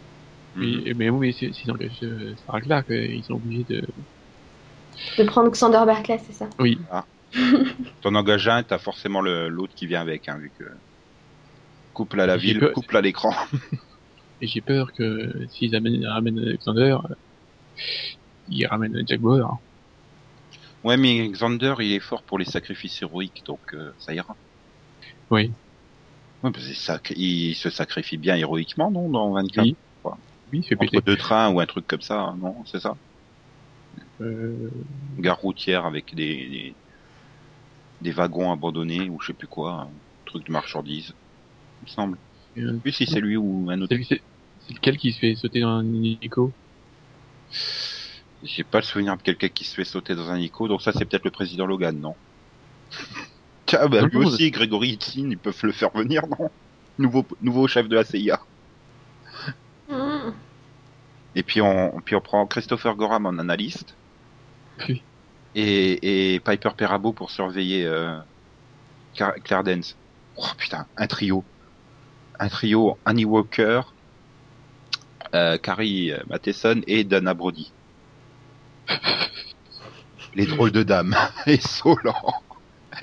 Oui, 0.54 0.92
mais 0.96 1.08
oui, 1.10 1.32
si- 1.32 1.52
s'ils 1.54 1.70
engagent 1.70 2.02
euh, 2.02 2.34
Sarah 2.44 2.60
Clark, 2.60 2.90
euh, 2.90 3.06
ils 3.06 3.24
sont 3.24 3.34
obligés 3.34 3.64
de. 3.64 3.82
De 5.16 5.24
prendre 5.24 5.50
Xander 5.50 5.84
Berkeley, 5.86 6.20
c'est 6.26 6.32
ça? 6.34 6.46
Oui, 6.58 6.78
T'en 8.02 8.14
engages 8.16 8.48
un, 8.48 8.62
t'as 8.62 8.78
forcément 8.78 9.22
l'autre 9.22 9.74
qui 9.74 9.86
vient 9.86 10.02
avec, 10.02 10.28
hein, 10.28 10.38
vu 10.38 10.52
que 10.58 10.64
couple 11.92 12.20
à 12.20 12.26
la 12.26 12.36
ville, 12.36 12.58
peur- 12.58 12.72
couple 12.72 12.96
à 12.96 13.00
l'écran. 13.00 13.34
et 14.40 14.46
j'ai 14.46 14.60
peur 14.60 14.92
que 14.92 15.46
s'ils 15.48 15.74
amènent, 15.74 16.04
ramènent 16.06 16.38
Alexander, 16.38 16.96
euh, 17.10 17.14
ils 18.46 18.66
ramènent 18.66 19.02
Jack 19.06 19.20
Bauer. 19.20 19.58
Ouais, 20.84 20.96
mais 20.96 21.28
Xander, 21.28 21.74
il 21.80 21.90
est 21.92 21.98
fort 22.00 22.22
pour 22.24 22.38
les 22.38 22.44
sacrifices 22.44 23.02
héroïques, 23.02 23.42
donc 23.46 23.62
euh, 23.74 23.92
ça 23.98 24.14
ira. 24.14 24.38
Oui, 25.30 25.56
Ouais, 26.42 26.50
parce 26.52 26.66
que 26.66 26.74
ça, 26.74 27.00
il 27.16 27.54
se 27.56 27.70
sacrifie 27.70 28.16
bien 28.18 28.36
héroïquement, 28.36 28.90
non, 28.90 29.08
dans 29.10 29.32
24 29.32 29.72
Oui. 29.74 29.78
oui, 30.52 30.60
il 30.60 30.64
fait 30.64 30.76
Entre 30.76 31.00
péter. 31.00 31.02
deux 31.02 31.16
trains 31.16 31.52
ou 31.52 31.60
un 31.60 31.66
truc 31.66 31.86
comme 31.86 32.02
ça, 32.02 32.20
hein, 32.20 32.36
non, 32.38 32.64
c'est 32.66 32.80
ça? 32.80 32.98
Euh, 34.20 34.70
Gare 35.16 35.38
routière 35.40 35.86
avec 35.86 36.14
des, 36.14 36.48
des, 36.50 36.78
des 38.02 38.12
wagons 38.12 38.52
abandonnés 38.52 39.08
ou 39.08 39.18
je 39.20 39.28
sais 39.28 39.32
plus 39.34 39.48
quoi, 39.48 39.72
un 39.72 39.94
truc 40.26 40.44
de 40.46 40.52
marchandises, 40.52 41.14
il 41.82 41.84
me 41.84 41.88
semble. 41.88 42.18
euh, 42.58 42.78
Plus 42.78 42.92
si 42.92 43.06
c'est 43.06 43.20
lui 43.20 43.36
ou 43.36 43.68
un 43.70 43.80
autre. 43.80 43.94
c'est 44.08 44.22
lequel 44.74 44.96
qui 44.96 45.12
se 45.12 45.18
fait 45.18 45.34
sauter 45.34 45.60
dans 45.60 45.70
un 45.70 45.84
hélico? 45.86 46.52
J'ai 48.42 48.64
pas 48.64 48.78
le 48.78 48.84
souvenir 48.84 49.16
de 49.16 49.22
quelqu'un 49.22 49.48
qui 49.48 49.64
se 49.64 49.74
fait 49.74 49.84
sauter 49.84 50.14
dans 50.14 50.30
un 50.30 50.36
hélico, 50.36 50.66
donc 50.68 50.82
ça 50.82 50.92
c'est 50.92 51.04
peut-être 51.04 51.24
le 51.24 51.30
président 51.30 51.66
Logan, 51.66 51.98
non? 51.98 52.16
Tiens, 53.66 53.86
bah 53.88 54.02
lui 54.02 54.16
aussi, 54.18 54.50
Grégory 54.50 54.90
Itzin, 54.90 55.30
ils 55.30 55.38
peuvent 55.38 55.58
le 55.62 55.72
faire 55.72 55.90
venir, 55.90 56.26
non? 56.26 56.50
Nouveau, 56.98 57.24
nouveau 57.40 57.66
chef 57.68 57.88
de 57.88 57.94
la 57.96 58.04
CIA. 58.04 58.40
Mmh. 59.88 60.30
Et 61.34 61.42
puis 61.42 61.60
on, 61.62 62.00
puis 62.04 62.14
on 62.16 62.20
prend 62.20 62.46
Christopher 62.46 62.94
Gorham 62.96 63.26
en 63.26 63.38
analyste. 63.38 63.96
Oui. 64.88 65.02
Et, 65.54 66.34
et 66.34 66.40
Piper 66.40 66.70
Perabo 66.76 67.12
pour 67.12 67.30
surveiller 67.30 67.84
euh, 67.86 68.18
Claire 69.14 69.62
Dance. 69.64 69.96
Oh 70.36 70.44
putain, 70.58 70.86
un 70.96 71.06
trio. 71.06 71.44
Un 72.42 72.48
trio 72.48 72.98
Annie 73.04 73.24
Walker, 73.24 73.82
euh, 75.32 75.58
Carrie 75.58 76.12
Matheson 76.26 76.80
et 76.88 77.04
Dana 77.04 77.34
Brody. 77.34 77.72
Les 80.34 80.46
drôles 80.46 80.72
de 80.72 80.82
dames. 80.82 81.14
Et 81.46 81.60
Solan. 81.60 82.16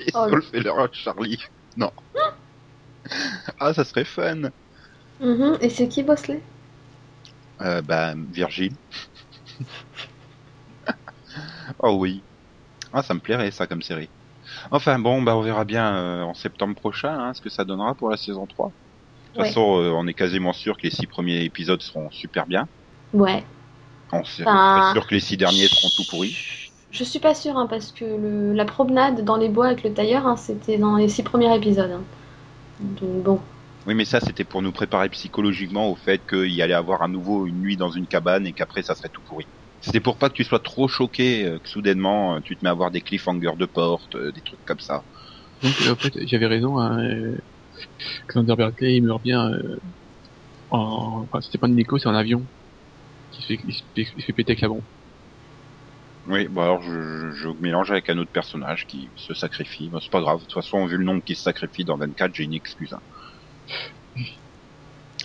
Et 0.00 0.10
Oh, 0.12 0.28
Saul 0.28 0.42
fait 0.42 0.60
leur 0.60 0.92
Charlie. 0.92 1.42
Non. 1.74 1.90
Ah, 3.58 3.72
ça 3.72 3.84
serait 3.84 4.04
fun. 4.04 4.50
Mhm. 5.20 5.56
Et 5.62 5.70
c'est 5.70 5.88
qui 5.88 6.02
Bosley? 6.02 6.42
Euh, 7.62 7.80
bah, 7.80 8.12
Virgile. 8.14 8.76
oh 11.78 11.96
oui. 11.98 12.22
Ah, 12.92 13.02
ça 13.02 13.14
me 13.14 13.20
plairait 13.20 13.50
ça 13.52 13.66
comme 13.66 13.82
série. 13.82 14.10
Enfin 14.70 14.98
bon, 14.98 15.22
bah 15.22 15.36
on 15.36 15.42
verra 15.42 15.64
bien 15.64 15.94
euh, 15.96 16.22
en 16.22 16.34
septembre 16.34 16.74
prochain 16.74 17.18
hein, 17.18 17.34
ce 17.34 17.40
que 17.40 17.50
ça 17.50 17.64
donnera 17.64 17.94
pour 17.94 18.10
la 18.10 18.16
saison 18.18 18.46
3. 18.46 18.72
Toute 19.34 19.46
façon, 19.46 19.78
euh, 19.80 19.90
on 19.92 20.06
est 20.06 20.14
quasiment 20.14 20.52
sûr 20.52 20.76
que 20.76 20.86
les 20.86 20.90
six 20.90 21.06
premiers 21.06 21.44
épisodes 21.44 21.82
seront 21.82 22.10
super 22.10 22.46
bien. 22.46 22.68
Ouais. 23.12 23.46
On 24.12 24.22
est 24.76 24.82
Enfin, 24.82 24.94
sûr 24.94 25.04
que 25.06 25.14
les 25.16 25.20
six 25.20 25.36
derniers 25.36 25.68
seront 25.68 25.90
tout 25.90 26.04
pourris. 26.04 26.38
Je 26.92 27.02
suis 27.02 27.18
pas 27.18 27.34
sûre, 27.34 27.56
hein, 27.56 27.66
parce 27.68 27.90
que 27.90 28.04
le- 28.04 28.52
la 28.52 28.64
promenade 28.64 29.24
dans 29.24 29.36
les 29.36 29.48
bois 29.48 29.66
avec 29.66 29.82
le 29.82 29.92
tailleur, 29.92 30.26
hein, 30.26 30.36
c'était 30.36 30.78
dans 30.78 30.96
les 30.96 31.08
six 31.08 31.22
premiers 31.24 31.54
épisodes. 31.56 31.90
hein. 31.90 32.04
Donc 32.80 33.22
bon. 33.24 33.40
Oui, 33.86 33.94
mais 33.94 34.04
ça, 34.04 34.20
c'était 34.20 34.44
pour 34.44 34.60
nous 34.62 34.72
préparer 34.72 35.08
psychologiquement 35.08 35.90
au 35.90 35.96
fait 35.96 36.26
qu'il 36.26 36.50
y 36.52 36.60
allait 36.62 36.74
avoir 36.74 37.02
à 37.02 37.08
nouveau 37.08 37.46
une 37.46 37.60
nuit 37.60 37.76
dans 37.78 37.90
une 37.90 38.06
cabane 38.06 38.46
et 38.46 38.52
qu'après, 38.52 38.82
ça 38.82 38.94
serait 38.94 39.08
tout 39.08 39.22
pourri. 39.22 39.48
C'était 39.80 40.00
pour 40.00 40.18
pas 40.18 40.28
que 40.28 40.34
tu 40.34 40.44
sois 40.44 40.60
trop 40.60 40.86
choqué, 40.88 41.46
euh, 41.46 41.58
que 41.58 41.68
soudainement, 41.68 42.36
euh, 42.36 42.40
tu 42.44 42.56
te 42.58 42.64
mets 42.64 42.68
à 42.70 42.74
voir 42.74 42.90
des 42.90 43.00
cliffhangers 43.00 43.56
de 43.58 43.64
porte, 43.66 44.14
euh, 44.16 44.32
des 44.32 44.42
trucs 44.42 44.60
comme 44.66 44.80
ça. 44.80 45.04
Donc 45.62 45.80
en 45.82 45.96
fait, 45.96 46.14
j'avais 46.26 46.46
raison. 46.46 46.78
Hein, 46.78 46.98
euh, 47.04 47.38
Xander 48.28 48.56
Berkeley, 48.56 48.96
il 48.96 49.04
meurt 49.04 49.22
bien. 49.22 49.50
Euh, 49.52 49.78
en... 50.70 51.22
Enfin, 51.22 51.40
c'était 51.40 51.58
pas 51.58 51.68
une 51.68 51.76
Nico, 51.76 51.98
c'est 51.98 52.08
en 52.08 52.14
avion. 52.14 52.48
Qui 53.32 53.42
se 53.42 53.46
fait, 53.46 53.60
il 53.66 53.74
se 53.74 53.82
fait, 53.94 54.02
il 54.16 54.20
se 54.22 54.26
fait 54.26 54.32
péter 54.32 54.52
avec 54.52 54.60
la 54.62 54.68
bombe. 54.68 54.84
Oui, 56.26 56.48
bon 56.48 56.62
alors 56.62 56.82
je, 56.82 56.90
je, 56.90 57.30
je 57.32 57.48
mélange 57.60 57.90
avec 57.90 58.10
un 58.10 58.18
autre 58.18 58.30
personnage 58.30 58.86
qui 58.86 59.08
se 59.16 59.34
sacrifie. 59.34 59.88
Bon, 59.88 60.00
c'est 60.00 60.10
pas 60.10 60.20
grave, 60.20 60.38
de 60.38 60.42
toute 60.44 60.52
façon, 60.54 60.84
vu 60.86 60.96
le 60.98 61.04
nombre 61.04 61.22
qui 61.24 61.34
se 61.34 61.42
sacrifie 61.42 61.84
dans 61.84 61.96
24, 61.96 62.34
j'ai 62.34 62.44
une 62.44 62.54
excuse. 62.54 62.92
hein. 62.92 63.00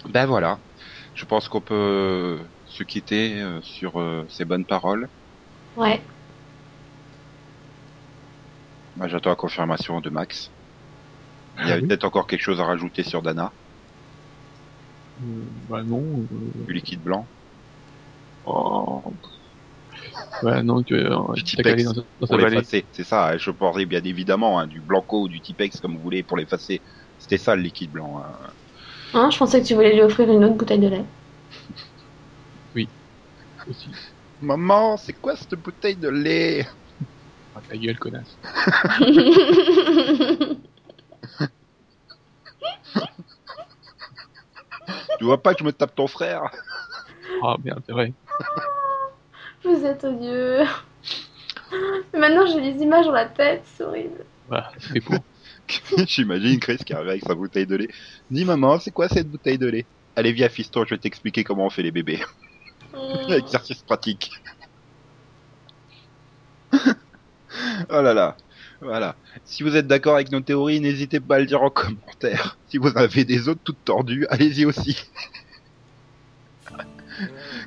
Ben 0.10 0.26
voilà, 0.26 0.60
je 1.14 1.26
pense 1.26 1.48
qu'on 1.50 1.62
peut 1.62 2.40
se 2.66 2.84
quitter 2.84 3.42
euh, 3.42 3.62
sur 3.62 4.00
euh, 4.00 4.26
ces 4.30 4.46
bonnes 4.46 4.66
paroles. 4.66 5.10
Ouais. 5.76 6.02
Ben, 8.96 9.08
J'attends 9.08 9.30
la 9.32 9.36
confirmation 9.36 10.02
de 10.02 10.10
Max. 10.10 10.55
Il 11.58 11.68
y 11.68 11.72
Ah 11.72 11.74
a 11.74 11.76
oui. 11.82 11.88
peut-être 11.88 12.06
encore 12.06 12.28
quelque 12.28 12.42
chose 12.42 12.60
à 12.62 12.66
rajouter 12.66 13.04
sur 13.04 13.22
Dana, 13.22 13.52
Euh, 15.22 15.26
bah 15.70 15.84
non. 15.84 16.02
euh, 16.32 16.66
du 16.68 16.74
liquide 16.74 17.02
blanc. 17.02 17.26
Oh. 18.46 19.02
Ouais, 20.44 20.62
non, 20.64 20.84
tu 20.84 20.94
euh, 20.94 21.18
Du 21.34 21.44
Tipex 21.44 21.84
dans, 21.86 21.94
dans 22.20 22.28
pour 22.28 22.38
l'effacer, 22.38 22.86
c'est 22.92 23.04
ça. 23.04 23.38
Je 23.38 23.50
parlerai 23.52 23.86
bien 23.86 24.04
évidemment 24.04 24.60
hein, 24.60 24.68
du 24.68 24.82
Blanco 24.82 25.24
ou 25.24 25.28
du 25.30 25.42
Tipex 25.42 25.80
comme 25.80 25.96
vous 25.96 26.02
voulez 26.04 26.24
pour 26.24 26.38
l'effacer. 26.38 26.82
C'était 27.18 27.38
ça 27.38 27.56
le 27.56 27.62
liquide 27.62 27.92
blanc. 27.92 28.22
hein. 28.24 28.54
Hein, 29.14 29.30
je 29.32 29.38
pensais 29.38 29.62
que 29.62 29.66
tu 29.68 29.74
voulais 29.74 29.94
lui 29.94 30.02
offrir 30.04 30.30
une 30.32 30.44
autre 30.46 30.56
bouteille 30.58 30.80
de 30.80 30.88
lait. 30.90 31.06
Aussi. 33.68 33.90
Maman, 34.40 34.98
c'est 34.98 35.14
quoi 35.14 35.36
cette 35.36 35.56
bouteille 35.56 35.98
de 35.98 36.10
lait? 36.10 36.68
Ah, 37.56 37.62
ta 37.68 37.78
gueule, 37.78 37.98
connasse. 38.00 38.38
Tu 45.20 45.26
vois 45.26 45.42
pas 45.42 45.54
que 45.54 45.60
je 45.60 45.66
me 45.66 45.72
tape 45.72 45.96
ton 45.96 46.08
frère? 46.08 46.44
Ah 47.44 47.56
merde, 47.64 47.82
c'est 47.86 47.92
vrai. 47.92 48.14
Vous 49.64 49.86
êtes 49.86 50.04
odieux. 50.04 50.64
Maintenant 52.14 52.46
j'ai 52.46 52.62
les 52.62 52.82
images 52.82 53.06
dans 53.06 53.12
la 53.12 53.26
tête, 53.26 53.64
c'est 53.66 53.84
horrible. 53.84 54.26
Voilà, 54.48 54.72
c'est 54.80 55.02
pour. 55.02 55.16
J'imagine 56.08 56.60
Chris 56.60 56.78
qui 56.78 56.94
arrive 56.94 57.10
avec 57.10 57.24
sa 57.24 57.34
bouteille 57.34 57.66
de 57.66 57.76
lait. 57.76 57.90
Dis 58.30 58.46
maman, 58.46 58.80
c'est 58.80 58.92
quoi 58.92 59.08
cette 59.08 59.30
bouteille 59.30 59.58
de 59.58 59.68
lait? 59.68 59.86
Allez, 60.16 60.32
viens 60.32 60.50
fiston, 60.50 60.86
je 60.86 60.92
vais 60.92 61.00
t'expliquer 61.00 61.44
comment 61.44 61.66
on 61.66 61.70
fait 61.70 61.82
les 61.82 61.92
bébés. 61.92 62.20
Exercice 63.30 63.82
pratique. 63.82 64.32
oh 66.74 68.02
là 68.02 68.14
là. 68.14 68.38
Voilà. 68.86 69.16
Si 69.44 69.64
vous 69.64 69.76
êtes 69.76 69.88
d'accord 69.88 70.16
avec 70.16 70.32
nos 70.32 70.42
théories, 70.42 70.80
n'hésitez 70.80 71.20
pas 71.20 71.36
à 71.36 71.40
le 71.40 71.46
dire 71.46 71.62
en 71.64 71.70
commentaire. 71.72 72.58
Si 72.68 72.78
vous 72.78 72.96
avez 72.96 73.26
des 73.26 73.50
autres 73.50 73.62
toutes 73.64 73.84
tordues, 73.84 74.28
allez-y 74.30 74.66
aussi. 74.66 75.04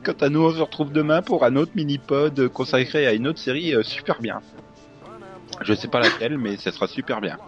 Quant 0.04 0.16
à 0.20 0.28
nous, 0.28 0.42
on 0.42 0.52
se 0.52 0.61
retrouve 0.61 0.92
demain 0.92 1.22
pour 1.22 1.44
un 1.44 1.57
autre 1.57 1.72
mini-pod 1.74 2.48
consacré 2.48 3.07
à 3.07 3.12
une 3.12 3.26
autre 3.26 3.38
série 3.38 3.74
euh, 3.74 3.83
super 3.83 4.20
bien. 4.20 4.40
Je 5.62 5.74
sais 5.74 5.88
pas 5.88 6.00
laquelle, 6.00 6.38
mais 6.38 6.57
ce 6.57 6.70
sera 6.70 6.87
super 6.87 7.20
bien. 7.20 7.38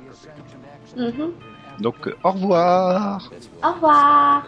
Mhm. 0.97 1.33
Donc, 1.79 2.09
euh, 2.09 2.17
au 2.25 2.33
revoir 2.33 3.31
Au 3.63 3.73
revoir. 3.73 4.47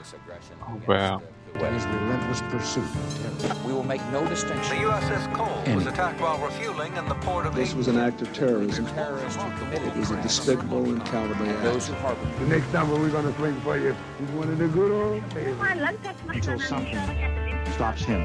Au 0.68 0.74
revoir. 0.74 1.20
in 1.56 1.74
his 1.74 1.84
relentless 1.86 2.40
pursuit 2.42 2.82
of 2.84 3.38
terror. 3.40 3.56
We 3.66 3.72
will 3.72 3.84
make 3.84 4.02
no 4.10 4.26
distinction. 4.26 4.76
The 4.76 4.82
USS 4.88 5.34
Cole 5.34 5.62
Any. 5.64 5.76
was 5.76 5.86
attacked 5.86 6.20
while 6.20 6.38
refueling 6.38 6.96
in 6.96 7.08
the 7.08 7.14
port 7.16 7.46
of. 7.46 7.54
This 7.54 7.70
England. 7.70 7.78
was 7.78 7.88
an 7.88 7.98
act 8.00 8.22
of 8.22 8.32
terrorism. 8.32 8.86
Terrorists. 8.86 9.38
It 9.72 9.96
was 9.96 10.10
a 10.10 10.22
despicable 10.22 10.84
and 10.84 11.04
cowardly 11.06 11.48
act. 11.50 11.62
Those 11.62 11.88
who 11.88 11.94
harbor. 11.94 12.20
The 12.40 12.46
next 12.46 12.72
number 12.72 12.94
we're 12.96 13.10
going 13.10 13.26
to 13.26 13.34
swing 13.38 13.60
for 13.60 13.76
you 13.78 13.94
is 14.22 14.30
one 14.30 14.48
of 14.48 14.58
the 14.58 14.68
good 14.68 14.90
old 14.92 15.28
days. 15.34 15.56
Until 16.28 16.58
something 16.60 16.98
stops 17.74 18.02
him. 18.02 18.24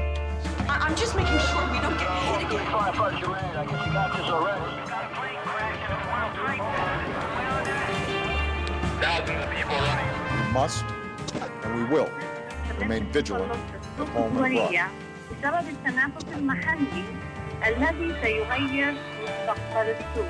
I- 0.68 0.86
am 0.88 0.96
just 0.96 1.14
making 1.16 1.38
sure 1.38 1.62
we 1.72 1.80
don't 1.80 1.98
get 1.98 2.10
hit 2.10 2.46
again. 2.48 2.66
I 2.66 3.64
guess 3.64 3.86
you 3.86 3.92
got 3.92 4.16
this 4.16 4.26
already. 4.26 5.78
Thousands 9.00 9.44
of 9.44 9.50
people 9.50 9.74
running. 9.76 10.46
We 10.46 10.52
must, 10.52 10.84
and 11.62 11.74
we 11.76 11.84
will 11.94 12.10
remain 12.79 13.03
vigilant 13.11 13.51
at 13.99 14.07
home 14.09 14.37
and 14.37 14.45
abroad. 14.45 14.51
الدولية 14.51 14.87
بسبب 15.31 15.69
التنافس 15.69 16.25
المحلي 16.37 17.03
الذي 17.67 18.15
سيغير 18.23 18.93
مستقبل 19.23 19.95
السوق. 19.95 20.29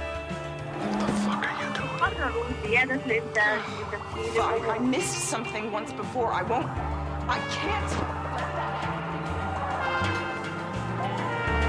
قرروا 2.02 2.44
زيادة 2.68 2.96
الإنتاج 2.96 3.60
بتسهيل 3.94 4.42
I, 4.42 4.46
I 4.46 4.66
العمر. 4.66 4.98
missed 4.98 5.30
something 5.34 5.72
once 5.72 5.92
before. 5.94 6.32
I 6.34 6.44
won't. 6.44 6.70
I 7.30 7.40
can't. 7.58 7.92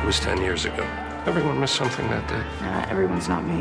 It 0.03 0.07
was 0.07 0.20
10 0.20 0.38
years 0.42 0.64
ago. 0.66 0.85
Everyone 1.27 1.59
missed 1.61 1.77
something 1.77 2.07
that 2.09 2.27
day. 2.29 2.42
Uh, 2.61 2.87
everyone's 2.90 3.29
not 3.29 3.42
me. 3.44 3.61